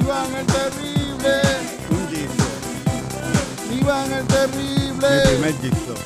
Iván 0.00 0.34
el 0.34 0.46
terrible. 0.46 1.32
un 1.90 2.08
Jigsaw. 2.08 3.80
Iván 3.80 4.12
el 4.12 4.22
Mi 4.22 4.28
terrible. 4.28 5.08
primer 5.26 5.54
Jigsaw. 5.60 5.96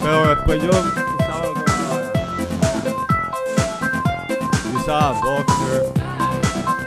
Pero 0.00 0.28
después 0.34 0.62
yo 0.62 1.13
la 4.86 5.10
Yo 5.10 5.12
usaba 5.12 5.12
boxer. 5.20 5.92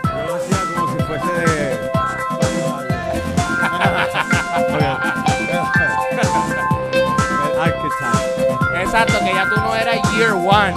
Yo 0.04 0.28
lo 0.28 0.36
hacía 0.36 0.58
como 0.76 0.98
si 0.98 1.04
fuese 1.04 1.34
de. 1.34 1.88
El 6.28 7.60
archetype. 7.60 8.82
Exacto, 8.84 9.14
que 9.20 9.34
ya 9.34 9.50
tú 9.50 9.62
no 9.62 9.76
eras 9.76 9.98
year 10.16 10.32
one. 10.34 10.74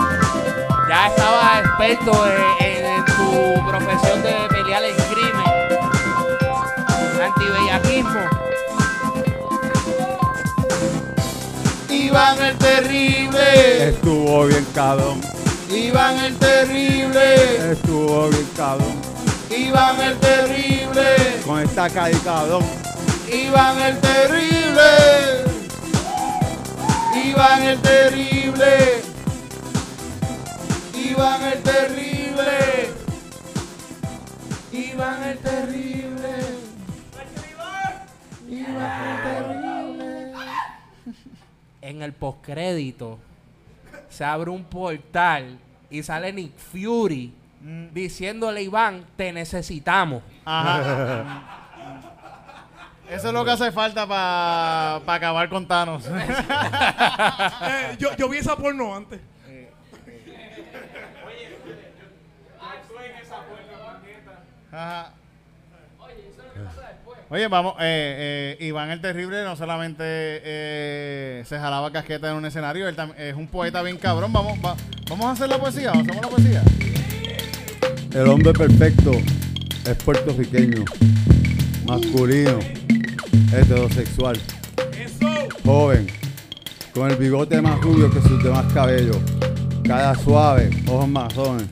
Ya 0.88 1.06
estabas 1.08 1.60
experto 1.64 2.26
en, 2.26 2.66
en- 2.66 2.86
en 2.86 3.04
tu 3.04 3.68
profesión 3.68 4.22
de 4.22 4.34
pelear 4.50 4.82
el 4.84 4.94
crimen. 4.96 5.46
Antibellaquismo. 7.22 8.20
Iván 11.88 12.42
el 12.42 12.56
terrible. 12.58 13.88
Estuvo 13.88 14.46
bien 14.46 14.66
cabrón. 14.74 15.20
Iván 15.72 16.18
el 16.18 16.36
terrible. 16.36 17.72
Estuvo 17.72 18.28
bien 18.28 18.48
cabrón. 18.56 19.00
Iván 19.56 20.00
el 20.00 20.18
terrible. 20.18 21.16
Con 21.46 21.60
esta 21.60 21.88
calle 21.88 22.18
cabrón. 22.24 22.64
Iván 23.32 23.80
el 23.80 24.00
terrible. 24.00 25.44
Iván 27.24 27.62
el 27.62 27.80
terrible. 27.80 29.02
Iván 30.94 31.42
el 31.44 31.62
terrible. 31.62 32.90
Iván 34.72 35.22
el 35.22 35.38
terrible. 35.38 36.30
Iván 38.48 39.08
el 39.08 39.22
terrible. 39.22 40.32
En 41.82 42.02
el 42.02 42.12
postcrédito 42.12 43.18
se 44.10 44.24
abre 44.24 44.50
un 44.50 44.64
portal 44.64 45.58
y 45.88 46.02
sale 46.02 46.32
Nick 46.32 46.56
Fury 46.58 47.32
diciéndole 47.92 48.60
a 48.60 48.62
Iván, 48.62 49.04
te 49.16 49.32
necesitamos. 49.32 50.22
Ajá. 50.44 51.56
Eso 53.08 53.28
es 53.28 53.34
lo 53.34 53.44
que 53.44 53.50
hace 53.50 53.72
falta 53.72 54.06
para 54.06 54.96
acabar 55.14 55.48
con 55.48 55.66
Thanos. 55.66 56.04
Eh, 57.62 57.96
yo, 57.98 58.16
yo 58.16 58.28
vi 58.28 58.38
esa 58.38 58.56
porno 58.56 58.94
antes. 58.94 59.20
Ajá. 64.72 65.12
Oye, 67.32 67.46
vamos, 67.46 67.74
eh, 67.78 68.56
eh, 68.60 68.64
Iván 68.66 68.90
el 68.90 69.00
Terrible 69.00 69.44
no 69.44 69.54
solamente 69.54 70.02
eh, 70.04 71.44
se 71.46 71.58
jalaba 71.60 71.92
casqueta 71.92 72.28
en 72.28 72.34
un 72.36 72.44
escenario, 72.44 72.88
él 72.88 72.96
es 73.18 73.36
un 73.36 73.46
poeta 73.46 73.82
bien 73.82 73.98
cabrón. 73.98 74.32
Vamos, 74.32 74.58
va- 74.64 74.74
vamos 75.08 75.26
a 75.26 75.30
hacer 75.32 75.48
la 75.48 75.58
poesía, 75.58 75.92
hacemos 75.92 76.16
la 76.22 76.28
poesía. 76.28 76.62
El 78.12 78.26
hombre 78.26 78.52
perfecto 78.52 79.12
es 79.12 79.94
puertorriqueño, 80.04 80.84
masculino, 81.86 82.58
heterosexual, 83.52 84.36
joven, 85.64 86.08
con 86.92 87.12
el 87.12 87.16
bigote 87.16 87.62
más 87.62 87.80
rubio 87.80 88.10
que 88.10 88.20
sus 88.22 88.42
demás 88.42 88.72
cabellos, 88.74 89.18
cara 89.86 90.16
suave, 90.16 90.68
ojos 90.88 91.06
marrones, 91.08 91.68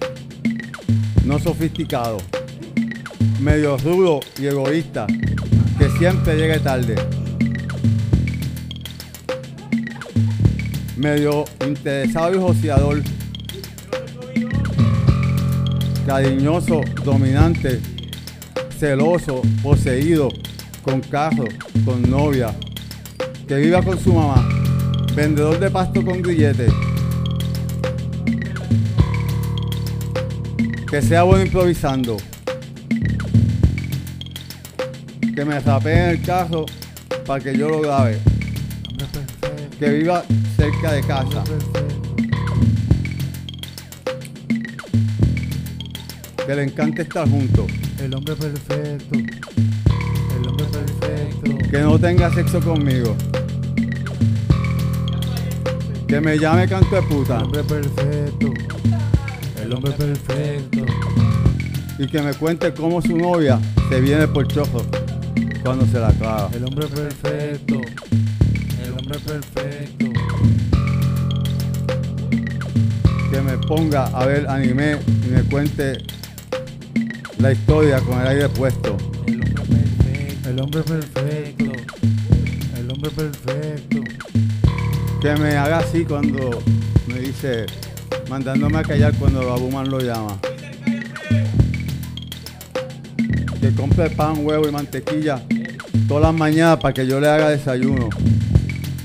no 1.25 1.37
sofisticado, 1.41 2.19
medio 3.41 3.77
rudo 3.79 4.21
y 4.39 4.47
egoísta, 4.47 5.05
que 5.79 5.89
siempre 5.91 6.37
llegue 6.37 6.59
tarde, 6.59 6.97
medio 10.97 11.45
interesado 11.64 12.35
y 12.35 12.39
joseador, 12.39 13.03
cariñoso, 16.05 16.81
dominante, 17.05 17.81
celoso, 18.76 19.43
poseído, 19.62 20.29
con 20.83 21.01
carro, 21.01 21.45
con 21.85 22.03
novia, 22.11 22.53
que 23.47 23.57
viva 23.57 23.81
con 23.81 23.99
su 24.01 24.12
mamá, 24.12 24.49
vendedor 25.14 25.61
de 25.61 25.70
pasto 25.70 26.05
con 26.05 26.22
grillete, 26.22 26.66
que 30.91 31.03
sea 31.03 31.22
bueno 31.22 31.45
improvisando, 31.45 32.16
que 35.39 35.45
me 35.45 35.61
rapee 35.61 35.93
en 35.93 36.11
el 36.11 36.22
carro 36.22 36.66
para 37.24 37.41
que 37.41 37.57
yo 37.57 37.68
lo 37.68 37.80
grabe, 37.80 38.18
que 39.78 39.89
viva 39.89 40.24
cerca 40.57 40.91
de 40.91 41.01
casa. 41.03 41.45
que 46.45 46.57
le 46.57 46.64
encante 46.64 47.03
estar 47.03 47.28
juntos, 47.28 47.66
El 48.01 48.16
hombre 48.16 48.34
perfecto. 48.34 49.16
El 49.16 50.49
hombre 50.49 50.66
perfecto. 50.72 51.70
que 51.70 51.78
no 51.82 51.99
tenga 52.01 52.34
sexo 52.34 52.59
conmigo, 52.61 53.14
que 56.09 56.20
me 56.20 56.36
llame 56.36 56.66
canto 56.66 56.97
de 56.97 57.03
puta 57.03 57.36
El 57.36 57.43
hombre 57.45 57.62
perfecto. 57.62 58.53
El 59.62 59.72
hombre 59.72 59.93
perfecto. 59.93 60.84
y 62.01 62.09
que 62.09 62.22
me 62.22 62.34
cuente 62.34 62.74
cómo 62.74 63.01
su 63.01 63.16
novia 63.16 63.61
se 63.89 64.01
viene 64.01 64.26
por 64.26 64.49
chojo 64.49 64.82
cuando 65.69 65.85
se 65.85 66.01
la 66.01 66.11
clava. 66.12 66.49
El 66.55 66.64
hombre 66.64 66.87
perfecto. 66.87 67.75
El 68.83 68.91
hombre 68.93 69.19
perfecto. 69.19 70.07
Que 73.31 73.41
me 73.43 73.59
ponga 73.59 74.05
a 74.07 74.25
ver 74.25 74.49
anime 74.49 74.97
y 75.27 75.31
me 75.31 75.43
cuente 75.43 75.99
la 77.37 77.53
historia 77.53 78.01
con 78.01 78.19
el 78.19 78.29
aire 78.29 78.49
puesto. 78.49 78.97
El 79.27 80.59
hombre 80.59 80.81
perfecto. 80.81 81.73
El 82.75 82.91
hombre 82.91 83.11
perfecto. 83.11 84.01
Que 85.21 85.37
me 85.37 85.55
haga 85.55 85.81
así 85.81 86.03
cuando 86.07 86.62
me 87.09 87.19
dice, 87.19 87.66
mandándome 88.31 88.79
a 88.79 88.83
callar 88.85 89.12
cuando 89.16 89.47
Babuman 89.47 89.91
lo 89.91 90.01
llama. 90.01 90.39
Que 93.61 93.75
compre 93.75 94.09
pan, 94.09 94.47
huevo 94.47 94.66
y 94.66 94.73
mantequilla 94.73 95.43
todas 96.07 96.22
las 96.22 96.34
mañanas 96.34 96.78
para 96.78 96.95
que 96.95 97.07
yo 97.07 97.20
le 97.20 97.28
haga 97.28 97.51
desayuno. 97.51 98.09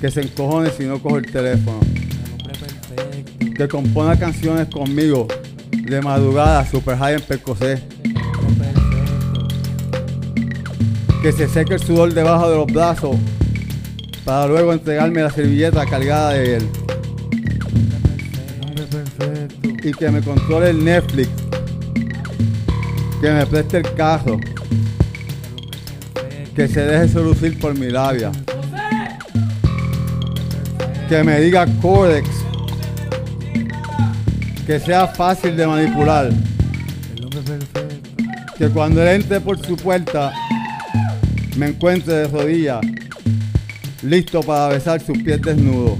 Que 0.01 0.11
se 0.11 0.21
encojone 0.21 0.69
si 0.71 0.83
no 0.83 0.99
cojo 0.99 1.17
el 1.17 1.31
teléfono. 1.31 1.79
Que 3.55 3.67
componga 3.67 4.17
canciones 4.17 4.67
conmigo 4.67 5.27
de 5.71 6.01
madrugada, 6.01 6.65
super 6.65 6.97
high 6.97 7.15
en 7.15 7.21
percocé. 7.21 7.81
Que 11.21 11.31
se 11.31 11.47
seque 11.47 11.75
el 11.75 11.79
sudor 11.79 12.13
debajo 12.13 12.49
de 12.49 12.57
los 12.57 12.67
brazos 12.67 13.15
para 14.25 14.47
luego 14.47 14.73
entregarme 14.73 15.21
la 15.21 15.29
servilleta 15.29 15.85
cargada 15.85 16.31
de 16.31 16.57
él. 16.57 16.69
Y 19.83 19.91
que 19.91 20.09
me 20.09 20.21
controle 20.21 20.69
el 20.69 20.83
Netflix, 20.83 21.29
que 23.21 23.31
me 23.31 23.45
preste 23.45 23.77
el 23.77 23.93
carro, 23.95 24.39
que 26.55 26.67
se 26.67 26.81
deje 26.81 27.07
seducir 27.07 27.59
por 27.59 27.77
mi 27.77 27.89
labia, 27.89 28.31
que 31.09 31.23
me 31.23 31.39
diga 31.39 31.65
Codex, 31.81 32.29
que 34.65 34.79
sea 34.79 35.07
fácil 35.07 35.57
de 35.57 35.65
manipular, 35.65 36.29
que 38.57 38.69
cuando 38.69 39.01
él 39.01 39.21
entre 39.21 39.41
por 39.41 39.59
su 39.65 39.75
puerta 39.75 40.31
me 41.57 41.67
encuentre 41.67 42.13
de 42.13 42.27
rodillas, 42.27 42.81
listo 44.03 44.41
para 44.41 44.67
besar 44.69 45.01
sus 45.01 45.17
pies 45.17 45.41
desnudos. 45.41 45.97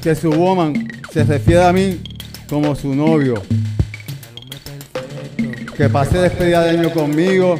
Que 0.00 0.14
su 0.14 0.30
woman 0.30 0.88
se 1.12 1.24
refiere 1.24 1.64
a 1.64 1.72
mí 1.72 2.00
como 2.48 2.74
su 2.74 2.94
novio. 2.94 3.42
Que 5.80 5.88
pase 5.88 6.18
despedida 6.18 6.62
de 6.62 6.70
año 6.78 6.90
conmigo. 6.90 7.58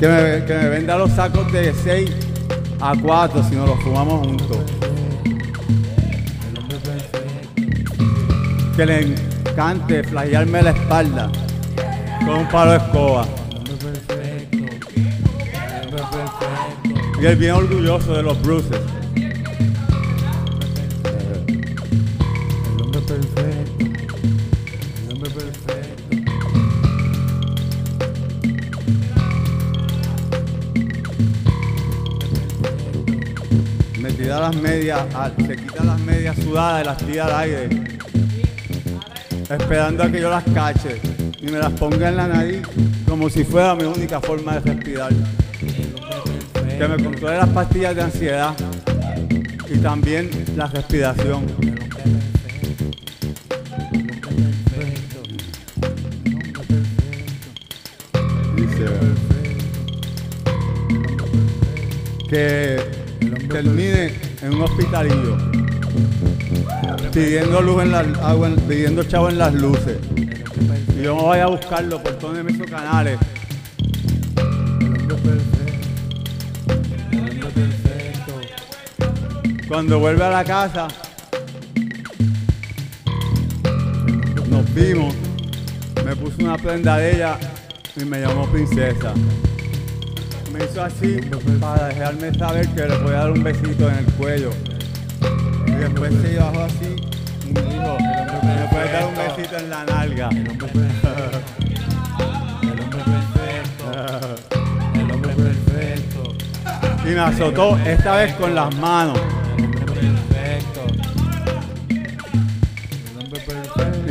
Que 0.00 0.08
me, 0.08 0.46
que 0.46 0.54
me 0.54 0.68
venda 0.70 0.96
los 0.96 1.10
sacos 1.10 1.52
de 1.52 1.74
6 1.74 2.10
a 2.80 2.94
4 2.96 3.42
si 3.42 3.56
nos 3.56 3.68
los 3.68 3.82
fumamos 3.82 4.26
juntos. 4.26 4.56
Que 8.74 8.86
le 8.86 9.14
encante 9.50 10.02
flagearme 10.02 10.62
la 10.62 10.70
espalda 10.70 11.30
con 12.24 12.38
un 12.38 12.48
palo 12.48 12.70
de 12.70 12.76
escoba. 12.78 13.41
Y 17.22 17.26
él 17.26 17.36
bien 17.36 17.52
orgulloso 17.52 18.14
de 18.14 18.22
los 18.24 18.42
bruces. 18.42 18.80
El 19.14 19.22
hombre 22.82 23.00
perfecto. 23.00 23.84
El 25.06 25.12
hombre 25.12 25.30
perfecto. 25.30 26.16
Me 34.00 34.10
tira 34.12 34.40
las 34.40 34.56
medias, 34.56 35.00
al- 35.14 35.34
se 35.46 35.56
quita 35.56 35.84
las 35.84 36.00
medias 36.00 36.36
sudadas 36.36 36.82
y 36.82 36.86
las 36.86 36.96
tira 36.98 37.24
al 37.26 37.34
aire. 37.42 37.68
Esperando 39.48 40.02
a 40.02 40.10
que 40.10 40.20
yo 40.20 40.30
las 40.30 40.44
cache 40.54 41.00
y 41.40 41.46
me 41.46 41.58
las 41.58 41.72
ponga 41.72 42.08
en 42.08 42.16
la 42.16 42.28
nariz 42.28 42.62
como 43.08 43.28
si 43.28 43.44
fuera 43.44 43.74
mi 43.74 43.84
única 43.84 44.20
forma 44.20 44.58
de 44.58 44.72
respirar. 44.74 45.12
Que 46.78 46.88
me 46.88 47.02
controle 47.02 47.36
las 47.36 47.48
pastillas 47.50 47.94
de 47.94 48.02
ansiedad 48.02 48.54
y 49.72 49.78
también 49.78 50.30
la 50.56 50.66
respiración. 50.66 51.46
Dice 58.56 58.86
que 62.28 62.80
termine 63.48 64.14
en 64.42 64.54
un 64.54 64.62
hospitalillo 64.62 65.36
pidiendo 67.12 67.60
luz 67.60 67.82
en 67.82 67.94
agua, 67.94 68.50
pidiendo 68.68 69.04
chavo 69.04 69.28
en 69.28 69.38
las 69.38 69.54
luces. 69.54 69.98
Y 70.98 71.02
yo 71.02 71.14
me 71.14 71.22
voy 71.22 71.38
a 71.38 71.46
buscarlo 71.46 72.02
por 72.02 72.12
todos 72.14 72.38
esos 72.38 72.66
canales. 72.66 73.18
Cuando 79.72 79.98
vuelve 79.98 80.22
a 80.22 80.28
la 80.28 80.44
casa, 80.44 80.86
nos 84.50 84.74
vimos, 84.74 85.14
me 86.04 86.14
puso 86.14 86.36
una 86.40 86.58
prenda 86.58 86.98
de 86.98 87.14
ella 87.14 87.38
y 87.96 88.04
me 88.04 88.20
llamó 88.20 88.46
princesa. 88.48 89.14
Me 90.52 90.62
hizo 90.62 90.82
así 90.82 91.20
para 91.58 91.88
dejarme 91.88 92.34
saber 92.34 92.68
que 92.68 92.82
le 92.82 92.96
podía 92.96 93.16
dar 93.16 93.30
un 93.30 93.42
besito 93.42 93.88
en 93.88 93.96
el 93.96 94.04
cuello. 94.12 94.50
Y 95.66 95.70
después 95.70 96.12
se 96.20 96.36
bajó 96.36 96.64
así 96.64 96.94
y 97.48 97.52
me 97.54 97.62
dijo, 97.62 97.96
me 98.42 98.68
puedes 98.68 98.92
dar 98.92 99.06
un 99.06 99.14
besito 99.14 99.56
en 99.56 99.70
la 99.70 99.84
nalga. 99.86 100.28
El 100.28 100.48
hombre 100.50 100.68
perfecto. 103.08 104.34
El 104.92 105.10
hombre 105.10 105.34
perfecto. 105.34 106.34
Y 107.06 107.14
me 107.14 107.20
azotó 107.20 107.78
esta 107.78 108.16
vez 108.16 108.34
con 108.34 108.54
las 108.54 108.76
manos. 108.76 109.18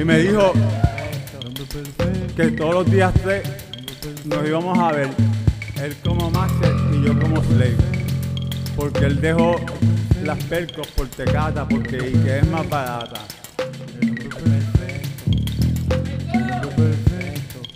Y 0.02 0.04
me 0.04 0.18
dijo 0.18 0.52
que 2.36 2.50
todos 2.54 2.74
los 2.74 2.92
días 2.92 3.14
tres 3.22 3.44
nos 4.26 4.48
íbamos 4.48 4.80
a 4.80 4.94
ver. 4.94 5.10
Él 5.80 5.96
como 6.04 6.32
master 6.32 6.74
y 6.92 7.06
yo 7.06 7.20
como 7.20 7.44
slave. 7.44 7.76
Porque 8.76 9.06
él 9.06 9.22
dejó 9.22 9.58
las 10.24 10.44
percos 10.46 10.88
por 10.88 11.08
tecata 11.08 11.68
porque 11.68 11.98
es 12.26 12.48
más 12.48 12.68
barata. 12.68 13.22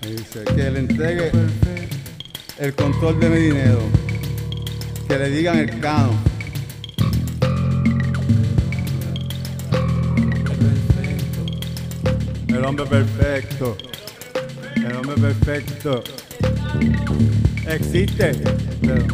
Me 0.01 0.09
dice 0.09 0.43
que 0.45 0.71
le 0.71 0.79
entregue 0.79 1.31
el 2.57 2.73
control 2.73 3.19
de 3.19 3.29
mi 3.29 3.37
dinero. 3.37 3.81
Que 5.07 5.19
le 5.19 5.29
digan 5.29 5.59
el 5.59 5.79
cano. 5.79 6.34
El 12.65 12.69
hombre 12.69 12.85
perfecto. 12.87 13.77
El 14.75 14.95
hombre 14.95 15.15
perfecto. 15.15 16.03
Existe. 17.67 18.31
Pero, 18.81 19.05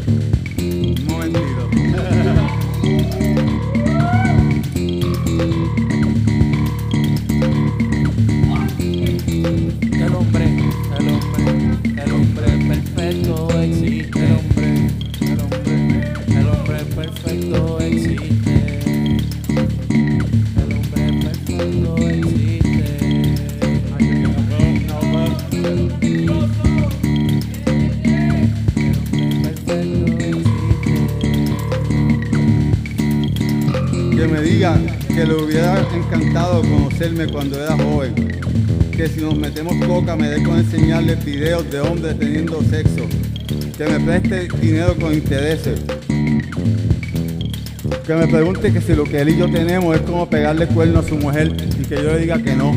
momentito. 1.03 1.70
Videos 41.15 41.69
de 41.69 41.79
hombres 41.79 42.17
teniendo 42.17 42.61
sexo. 42.63 43.07
Que 43.77 43.85
me 43.85 43.99
preste 43.99 44.47
dinero 44.59 44.95
con 44.95 45.13
intereses. 45.13 45.79
Que 48.05 48.13
me 48.13 48.27
pregunte 48.27 48.71
que 48.71 48.81
si 48.81 48.93
lo 48.93 49.03
que 49.03 49.21
él 49.21 49.29
y 49.29 49.37
yo 49.37 49.51
tenemos 49.51 49.95
es 49.95 50.01
como 50.01 50.29
pegarle 50.29 50.67
cuerno 50.67 50.99
a 50.99 51.03
su 51.03 51.15
mujer 51.15 51.55
y 51.79 51.85
que 51.85 51.95
yo 51.95 52.13
le 52.13 52.19
diga 52.19 52.41
que 52.41 52.55
no. 52.55 52.73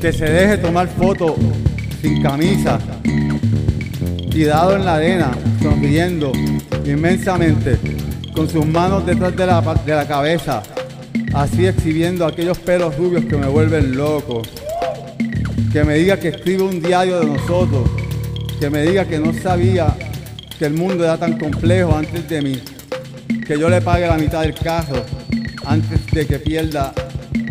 Que 0.00 0.12
se 0.12 0.24
deje 0.24 0.58
tomar 0.58 0.88
fotos 0.88 1.32
sin 2.02 2.22
camisa, 2.22 2.78
tirado 4.30 4.76
en 4.76 4.84
la 4.84 4.96
arena, 4.96 5.30
sonriendo 5.62 6.32
inmensamente, 6.84 7.78
con 8.34 8.48
sus 8.48 8.66
manos 8.66 9.06
detrás 9.06 9.34
de 9.34 9.46
la, 9.46 9.60
de 9.86 9.94
la 9.94 10.06
cabeza, 10.06 10.62
así 11.32 11.66
exhibiendo 11.66 12.26
aquellos 12.26 12.58
pelos 12.58 12.96
rubios 12.96 13.24
que 13.24 13.36
me 13.36 13.46
vuelven 13.46 13.96
loco. 13.96 14.42
Que 15.74 15.82
me 15.82 15.94
diga 15.94 16.20
que 16.20 16.28
escribe 16.28 16.62
un 16.62 16.80
diario 16.80 17.18
de 17.18 17.26
nosotros, 17.26 17.90
que 18.60 18.70
me 18.70 18.82
diga 18.82 19.06
que 19.06 19.18
no 19.18 19.32
sabía 19.32 19.92
que 20.56 20.66
el 20.66 20.74
mundo 20.74 21.02
era 21.02 21.18
tan 21.18 21.36
complejo 21.36 21.96
antes 21.96 22.28
de 22.28 22.42
mí, 22.42 22.60
que 23.44 23.58
yo 23.58 23.68
le 23.68 23.80
pague 23.80 24.06
la 24.06 24.16
mitad 24.16 24.42
del 24.42 24.54
carro 24.54 25.04
antes 25.66 26.06
de 26.12 26.28
que 26.28 26.38
pierda, 26.38 26.94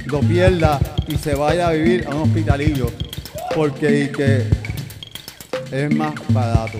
lo 0.05 0.21
pierda 0.21 0.79
y 1.09 1.17
se 1.17 1.35
vaya 1.35 1.67
a 1.67 1.73
vivir 1.73 2.07
a 2.07 2.15
un 2.15 2.21
hospitalillo, 2.21 2.89
porque 3.53 4.09
que 4.15 4.45
es 5.69 5.93
más 5.93 6.13
barato. 6.29 6.77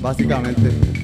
Básicamente. 0.00 0.95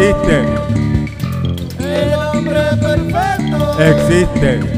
Existe, 0.00 0.44
El 1.80 2.14
hombre 2.14 2.60
perfecto. 2.80 3.82
existe. 3.82 4.77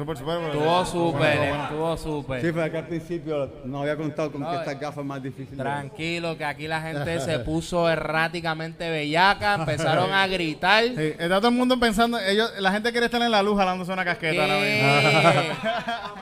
Súper, 0.00 0.16
súper. 0.16 0.40
Estuvo 0.40 0.86
súper, 0.86 1.36
estuvo 1.38 1.96
súper. 1.98 2.40
Sí, 2.40 2.52
pero 2.54 2.70
que 2.72 2.78
al 2.78 2.86
principio 2.86 3.52
no 3.66 3.80
había 3.82 3.96
contado 3.96 4.32
con 4.32 4.40
No, 4.40 4.50
que 4.50 4.56
estas 4.56 4.80
gafas 4.80 5.04
más 5.04 5.22
difíciles. 5.22 5.58
Tranquilo, 5.58 6.38
que 6.38 6.44
aquí 6.46 6.66
la 6.66 6.80
gente 6.80 7.20
se 7.26 7.38
puso 7.40 7.86
erráticamente 7.88 8.88
bellaca, 8.88 9.56
empezaron 9.56 10.10
a 10.12 10.26
gritar. 10.26 10.84
Sí, 10.84 10.94
está 11.18 11.36
todo 11.36 11.48
el 11.48 11.54
mundo 11.54 11.78
pensando, 11.78 12.18
ellos, 12.18 12.50
la 12.58 12.72
gente 12.72 12.90
quiere 12.92 13.06
estar 13.06 13.20
en 13.20 13.30
la 13.30 13.42
luz 13.42 13.58
jalándose 13.58 13.92
una 13.92 14.04
casqueta 14.04 14.40
ahora 14.42 14.54
mismo. 14.54 14.88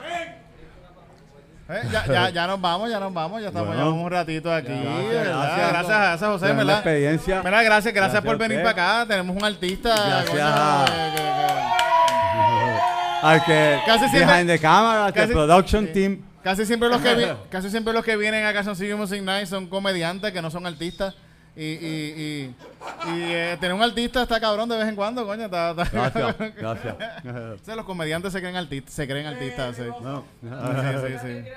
¿Qué? 0.01 0.39
Eh, 1.71 1.81
ya, 1.91 2.03
ya, 2.07 2.29
ya 2.31 2.47
nos 2.47 2.59
vamos, 2.59 2.89
ya 2.89 2.99
nos 2.99 3.13
vamos, 3.13 3.39
ya 3.43 3.49
estamos, 3.49 3.67
Bueno. 3.67 3.83
ya 3.83 3.87
vamos 3.89 4.03
un 4.03 4.09
ratito 4.11 4.51
aquí. 4.51 4.69
Gracias, 4.73 5.23
gracias. 5.23 5.69
gracias, 5.69 5.87
gracias, 5.99 6.29
José, 6.31 6.45
Tremenda 6.47 6.63
¿verdad? 6.63 6.77
experiencia. 6.79 7.35
Mira, 7.43 7.61
gracias, 7.61 7.93
gracias, 7.93 7.93
Gracias 7.93 8.23
por 8.23 8.37
venir 8.39 8.63
para 8.63 8.71
acá. 8.71 9.05
Tenemos 9.07 9.35
un 9.37 9.45
artista. 9.45 9.89
Gracias 9.95 10.29
coño, 10.31 10.43
a- 10.47 10.85
que- 11.15 11.21
que- 11.21 11.88
Al 13.21 13.43
que 13.43 13.79
Casi 13.85 14.07
siempre- 14.09 14.25
behind 14.25 14.49
the 14.49 14.59
camera, 14.59 15.11
casi- 15.11 15.33
production 15.33 15.87
sí. 15.87 15.93
team. 15.93 16.21
casi 16.43 16.65
siempre 16.65 16.89
los 16.89 17.01
que 17.01 17.15
vi- 17.15 17.25
casi 17.49 17.69
siempre 17.69 17.93
los 17.93 18.03
que 18.05 18.15
vienen 18.15 18.45
a 18.45 18.53
Calzoncillo 18.53 18.97
Music 18.97 19.21
Night 19.21 19.47
son 19.47 19.67
comediantes 19.67 20.31
que 20.31 20.41
no 20.41 20.49
son 20.49 20.65
artistas. 20.65 21.15
Y, 21.55 21.63
y, 21.63 21.75
y, 21.75 22.55
y, 23.09 23.21
eh, 23.33 23.57
tener 23.59 23.73
un 23.73 23.81
artista 23.81 24.21
está 24.23 24.39
cabrón 24.39 24.69
de 24.69 24.77
vez 24.77 24.87
en 24.87 24.95
cuando, 24.95 25.25
coño. 25.25 25.45
Está, 25.45 25.71
está- 25.71 25.83
Gracias, 25.91 26.35
gracias. 26.55 26.95
O 27.61 27.65
sea, 27.65 27.75
los 27.75 27.85
comediantes 27.85 28.31
se 28.31 28.39
creen 28.39 28.55
artistas, 28.55 28.93
se 28.93 29.05
creen 29.07 29.25
artistas, 29.27 29.75
sí. 29.75 29.83
No. 30.01 30.23
Sí, 30.41 30.47
sí, 31.07 31.43
sí. 31.43 31.49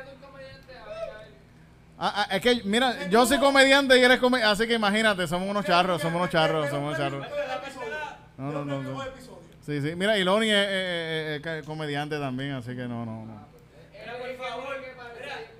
Ah, 2.05 2.27
ah, 2.29 2.35
es 2.37 2.41
que, 2.43 2.63
mira, 2.65 3.09
yo 3.11 3.25
soy 3.27 3.39
comediante 3.39 3.97
y 3.97 4.03
eres 4.03 4.19
comediante, 4.19 4.53
así 4.53 4.67
que 4.67 4.75
imagínate, 4.75 5.29
somos 5.29 5.49
unos 5.49 5.65
charros, 5.65 6.03
somos 6.03 6.17
unos 6.19 6.31
charros, 6.31 6.69
somos 6.69 6.87
unos 6.89 6.99
charros. 6.99 7.25
No, 8.39 8.51
no, 8.51 8.65
no. 8.65 8.83
no. 8.83 9.05
Sí, 9.65 9.81
sí. 9.81 9.95
Mira, 9.95 10.19
y 10.19 10.25
Loni 10.25 10.51
es, 10.51 10.69
es- 10.69 11.41
es- 11.41 11.47
es 11.47 11.65
comediante 11.67 12.19
también, 12.19 12.53
así 12.53 12.71
que 12.75 12.83
no, 12.89 13.05
no, 13.07 13.25
no. 13.25 13.53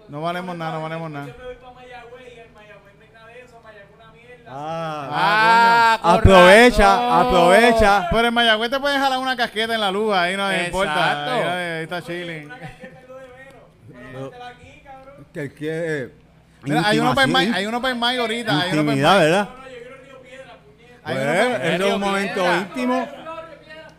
No 0.09 0.21
valemos 0.21 0.57
nada, 0.57 0.73
no 0.75 0.83
valemos 0.83 1.11
nada. 1.11 1.27
Ah, 4.55 5.09
Ah, 5.15 5.99
con 6.03 6.11
aprovecha, 6.17 7.21
aprovecha. 7.21 8.09
Pero 8.11 8.29
en 8.29 8.35
Mayagüez 8.35 8.71
te 8.71 8.81
pueden 8.81 9.01
jalar 9.01 9.19
una 9.19 9.37
casqueta 9.37 9.75
en 9.75 9.81
la 9.81 9.91
luz, 9.91 10.13
ahí 10.15 10.37
no 10.37 10.51
Exacto. 10.51 10.67
importa. 10.67 11.35
Ahí, 11.35 11.43
ahí 11.79 11.83
está 11.85 12.03
chilling. 12.03 12.51
Que 15.33 15.41
él 15.43 15.55
quiere. 15.55 16.11
Mira, 16.65 16.83
hay 16.87 16.99
un 16.99 17.07
open 17.07 17.23
intimación, 17.25 17.49
mic, 17.51 17.57
hay 17.57 17.67
un 17.67 17.75
open 17.75 17.99
mic 18.01 18.19
ahorita. 18.19 18.61
Hay 18.61 18.71
Intimidad, 18.71 19.13
mic. 19.15 19.21
¿verdad? 19.23 19.49
Hay 21.05 21.17
un 21.17 21.23
Pues, 21.23 21.61
es 21.73 21.79
de 21.79 21.95
un 21.95 22.01
momento 22.01 22.35
Piedra. 22.35 22.57
íntimo. 22.59 23.09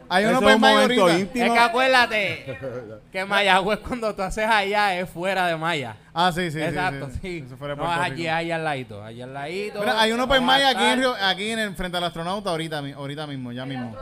Hay 0.09 0.25
uno 0.25 0.39
para 0.39 0.51
es 0.51 0.55
un 0.55 0.61
Maya 0.61 0.75
momento 0.81 1.01
ahorita. 1.01 1.19
íntimo. 1.19 1.45
Es 1.45 1.51
que 1.51 1.59
acuérdate 1.59 2.59
que 3.11 3.25
Mayagüez 3.25 3.79
cuando 3.79 4.13
tú 4.15 4.21
haces 4.21 4.45
allá 4.47 4.95
es 4.99 5.09
fuera 5.09 5.47
de 5.47 5.55
Maya. 5.57 5.95
Ah, 6.13 6.31
sí, 6.31 6.51
sí. 6.51 6.59
sí, 6.59 6.61
Exacto, 6.65 7.09
sí. 7.13 7.19
sí. 7.21 7.43
Eso 7.45 7.57
fuera 7.57 7.73
de 7.75 7.81
no, 7.81 7.85
Puerto 7.87 8.01
allí, 8.03 8.23
Rico. 8.23 8.33
allá 8.35 8.55
al 8.55 8.63
ladito, 8.63 9.03
allá 9.03 9.23
al 9.23 9.33
ladito. 9.33 9.79
Mira, 9.79 10.01
hay 10.01 10.11
uno 10.11 10.27
para 10.27 10.39
Vamos 10.39 10.53
a 10.53 10.57
Maya 10.57 10.69
aquí, 10.69 10.83
en 10.85 10.99
Río- 10.99 11.15
aquí 11.21 11.49
en 11.51 11.59
el, 11.59 11.75
frente 11.75 11.97
al 11.97 12.03
astronauta 12.03 12.49
ahorita, 12.51 12.81
mi- 12.81 12.91
ahorita 12.91 13.27
mismo, 13.27 13.51
ya 13.51 13.65
mismo. 13.65 13.95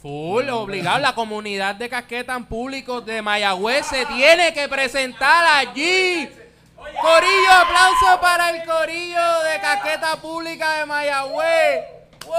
Full, 0.00 0.48
obligado. 0.50 0.98
La 1.00 1.12
comunidad 1.14 1.74
de 1.74 1.88
casquetas 1.88 2.40
públicos 2.46 3.04
de 3.04 3.20
Mayagüez 3.20 3.84
se 3.86 4.06
tiene 4.06 4.54
que 4.54 4.68
presentar 4.68 5.44
allí. 5.44 6.28
Corillo, 6.76 7.52
aplauso 7.52 8.20
para 8.20 8.50
el 8.50 8.64
corillo 8.64 9.42
de 9.42 9.60
casqueta 9.60 10.16
pública 10.16 10.74
de 10.78 10.86
Mayagüez. 10.86 11.84
¡Wow! 12.28 12.34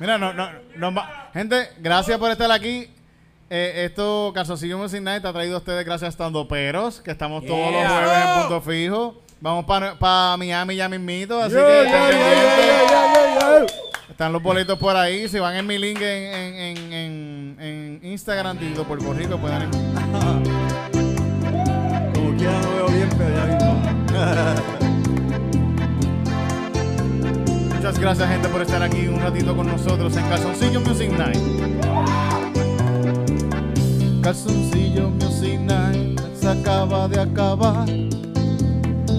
Mira, 0.00 0.18
no, 0.18 0.32
no, 0.32 0.48
no 0.76 1.02
gente, 1.32 1.70
gracias 1.78 2.18
por 2.18 2.30
estar 2.30 2.50
aquí. 2.50 2.90
Eh, 3.48 3.84
esto, 3.84 4.32
Calzoncillo 4.34 4.76
Music 4.78 5.00
Night, 5.00 5.24
ha 5.24 5.32
traído 5.32 5.54
a 5.54 5.58
ustedes 5.58 5.84
gracias 5.84 6.08
a 6.08 6.10
Estando 6.10 6.48
Peros, 6.48 7.00
que 7.00 7.12
estamos 7.12 7.46
todos 7.46 7.72
los 7.72 7.86
jueves 7.86 8.18
en 8.18 8.40
punto 8.40 8.60
fijo. 8.60 9.14
Vamos 9.40 9.64
para 9.66 10.36
Miami 10.36 10.76
ya 10.76 10.88
mismito, 10.88 11.40
así 11.40 11.54
Yeah, 11.54 11.82
que 11.84 11.90
yeah, 11.90 13.66
están 14.10 14.32
los 14.32 14.42
boletos 14.42 14.78
por 14.78 14.96
ahí. 14.96 15.28
Si 15.28 15.38
van 15.38 15.54
en 15.56 15.66
mi 15.66 15.78
link 15.78 16.00
en, 16.00 16.34
en, 16.34 16.56
en, 16.56 16.92
en, 16.92 17.56
en 17.60 18.00
Instagram, 18.10 18.58
Tito 18.58 18.84
Puerto 18.84 19.12
Rico, 19.12 19.38
pueden 19.38 19.62
ir. 19.62 19.68
Como 22.14 22.36
quiera 22.36 22.58
no 22.60 22.74
veo 22.74 22.88
bien, 22.88 23.08
pero 23.16 23.36
ya 23.36 23.44
mismo. 23.44 24.78
Muchas 27.84 28.00
gracias, 28.00 28.30
gente, 28.30 28.48
por 28.48 28.62
estar 28.62 28.82
aquí 28.82 29.08
un 29.08 29.20
ratito 29.20 29.54
con 29.54 29.66
nosotros 29.66 30.16
en 30.16 30.26
Calzoncillo 30.26 30.80
Music 30.80 31.10
Night. 31.18 31.38
Calzoncillo 34.22 35.10
Music 35.10 35.60
Night 35.60 36.18
se 36.34 36.48
acaba 36.48 37.08
de 37.08 37.20
acabar. 37.20 37.86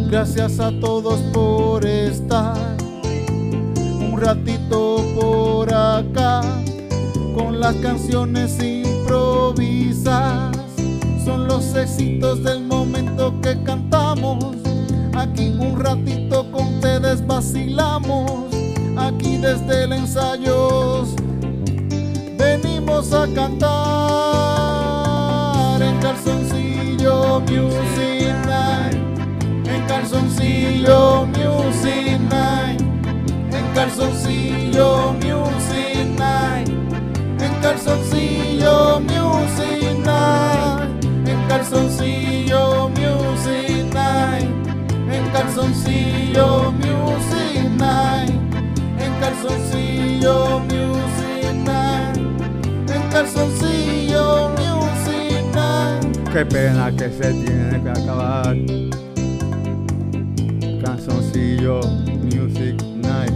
Gracias 0.09 0.59
a 0.59 0.71
todos 0.79 1.19
por 1.31 1.85
estar 1.85 2.57
un 3.77 4.19
ratito 4.19 5.05
por 5.13 5.71
acá 5.71 6.41
con 7.35 7.59
las 7.59 7.75
canciones 7.75 8.57
improvisadas. 8.63 10.57
Son 11.23 11.47
los 11.47 11.75
éxitos 11.75 12.43
del 12.43 12.63
momento 12.63 13.31
que 13.41 13.61
cantamos. 13.61 14.55
Aquí 15.15 15.55
un 15.59 15.79
ratito 15.79 16.51
con 16.51 16.63
ustedes 16.73 17.23
vacilamos. 17.27 18.54
Aquí 18.97 19.37
desde 19.37 19.83
el 19.83 19.93
ensayo 19.93 21.03
venimos 22.37 23.11
a 23.11 23.27
cantar 23.27 23.65
en 25.81 25.97
calzoncillo 25.99 27.41
Music 27.41 28.33
Night. 28.45 28.95
En 29.67 29.85
calzoncillo 29.87 31.25
Music 31.27 32.19
Night. 32.29 32.81
En 33.51 33.73
calzoncillo 33.73 35.13
Music 35.13 36.07
Night. 36.17 36.69
En 37.41 37.53
calzoncillo 37.61 39.01
Music 39.01 39.97
Night. 40.05 41.05
En 41.27 41.47
calzoncillo 41.49 42.89
Music 42.89 43.93
Night. 43.93 44.49
En 45.11 45.29
calzoncillo 45.33 46.71
Music 46.71 47.69
Night. 47.77 48.44
Calzoncillo 49.25 50.59
Music 50.69 51.51
Night. 51.65 52.17
En 52.93 53.09
calzoncillo 53.09 54.49
Music 54.49 55.43
Night. 55.51 56.29
Qué 56.31 56.45
pena 56.45 56.91
que 56.91 57.09
se 57.09 57.33
tiene 57.33 57.81
que 57.81 57.89
acabar. 57.89 58.55
Canzoncillo 60.83 61.79
Music 62.21 62.79
Night. 62.97 63.33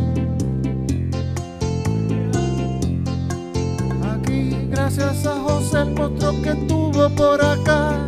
Aquí, 4.14 4.68
gracias 4.70 5.26
a 5.26 5.40
José 5.40 5.80
el 5.80 5.96
monstruo 5.96 6.40
que 6.44 6.50
estuvo 6.50 7.10
por 7.16 7.44
acá. 7.44 8.08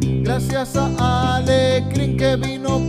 Gracias 0.00 0.74
a 0.76 1.36
Alecrim 1.36 2.16
que 2.16 2.36
vino 2.36 2.87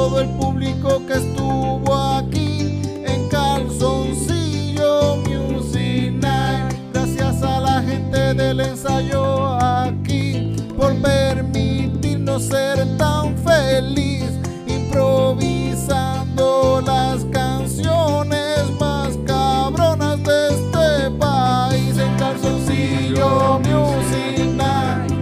todo 0.00 0.20
el 0.22 0.30
público 0.30 1.04
que 1.06 1.12
estuvo 1.12 1.94
aquí 1.94 2.80
en 3.04 3.28
Calzoncillo 3.28 5.16
Music 5.16 6.14
Night. 6.22 6.74
Gracias 6.94 7.42
a 7.42 7.60
la 7.60 7.82
gente 7.82 8.32
del 8.32 8.60
ensayo 8.60 9.62
aquí 9.62 10.56
por 10.74 10.96
permitirnos 11.02 12.44
ser 12.44 12.96
tan 12.96 13.36
feliz 13.36 14.30
improvisando 14.66 16.80
las 16.80 17.22
canciones 17.26 18.70
más 18.80 19.18
cabronas 19.26 20.24
de 20.24 20.48
este 20.48 21.10
país 21.18 21.98
en 21.98 22.16
calzoncillo 22.16 23.60
music 23.68 24.46
night 24.56 25.12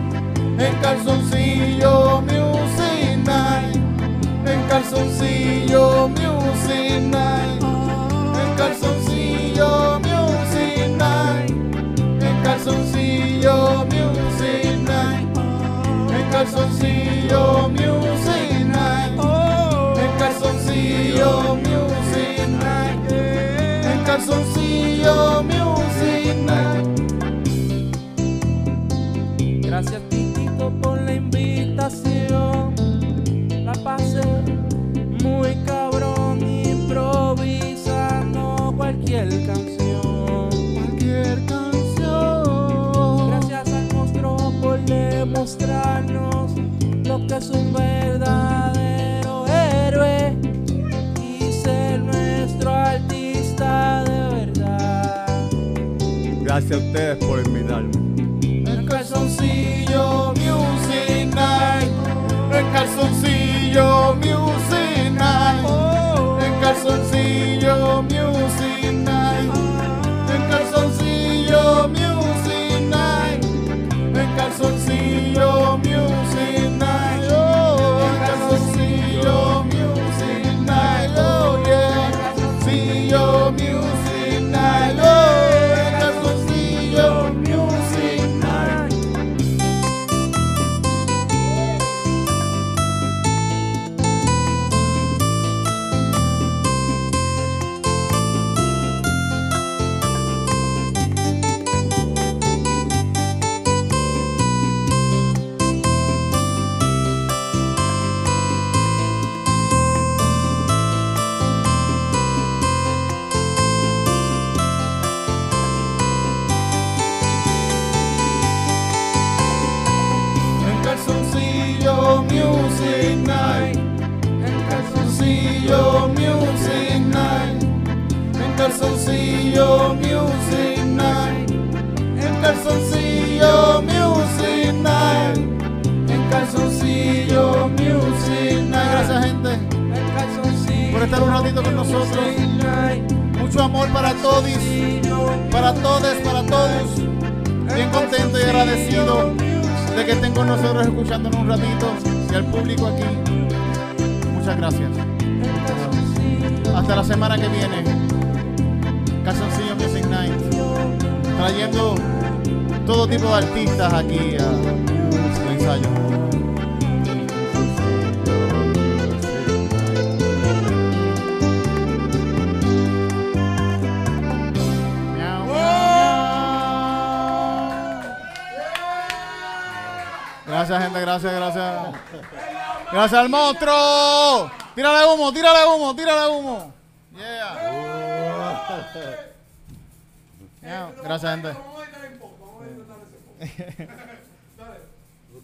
en 0.60 0.76
calzoncillo 0.80 1.17
calzoncillo 4.88 6.08
music 6.08 7.02
night 7.02 7.62
en 8.40 8.56
calzoncillo 8.56 10.00
music 10.00 10.88
night 10.96 11.50
en 12.22 12.42
calzoncillo 12.42 13.84
music 13.84 14.78
night 14.86 15.28
en 16.10 16.30
calzoncillo 16.30 17.68
music 17.68 18.64
night 18.64 19.12
en 20.00 20.10
calzoncillo 20.18 21.56
music 21.56 22.48
night 22.48 23.12
en 23.12 24.04
calzoncillo 24.04 25.42
music 25.42 26.34
night 26.46 26.88
Gracias 29.60 30.00
Titito 30.08 30.72
por 30.80 31.00
la 31.02 31.14
invitación. 31.14 32.74
La 33.64 33.74
pasé 33.84 34.22
Gracias 56.58 56.80
a 56.80 56.84
ustedes 56.86 57.16
por 57.18 57.38
invitarme. 57.38 57.92
En 58.42 58.86
calzoncillo 58.86 60.32
music 60.34 61.32
night 61.32 61.88
En 62.52 62.72
calzoncillo 62.72 64.16
music 64.16 65.12
night 65.12 65.64
En 66.42 66.60
calzoncillo 66.60 68.02
music 68.02 68.92
night 68.92 69.54
En 70.34 70.42
calzoncillo 70.50 71.88
music 71.90 72.80
night 72.90 73.44
En 74.16 74.36
calzoncillo 74.36 75.78
music 75.78 76.70
night 76.76 76.87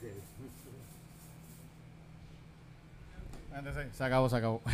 Se 3.93 4.05
acabó, 4.05 4.29
se 4.29 4.37
acabó. 4.37 4.61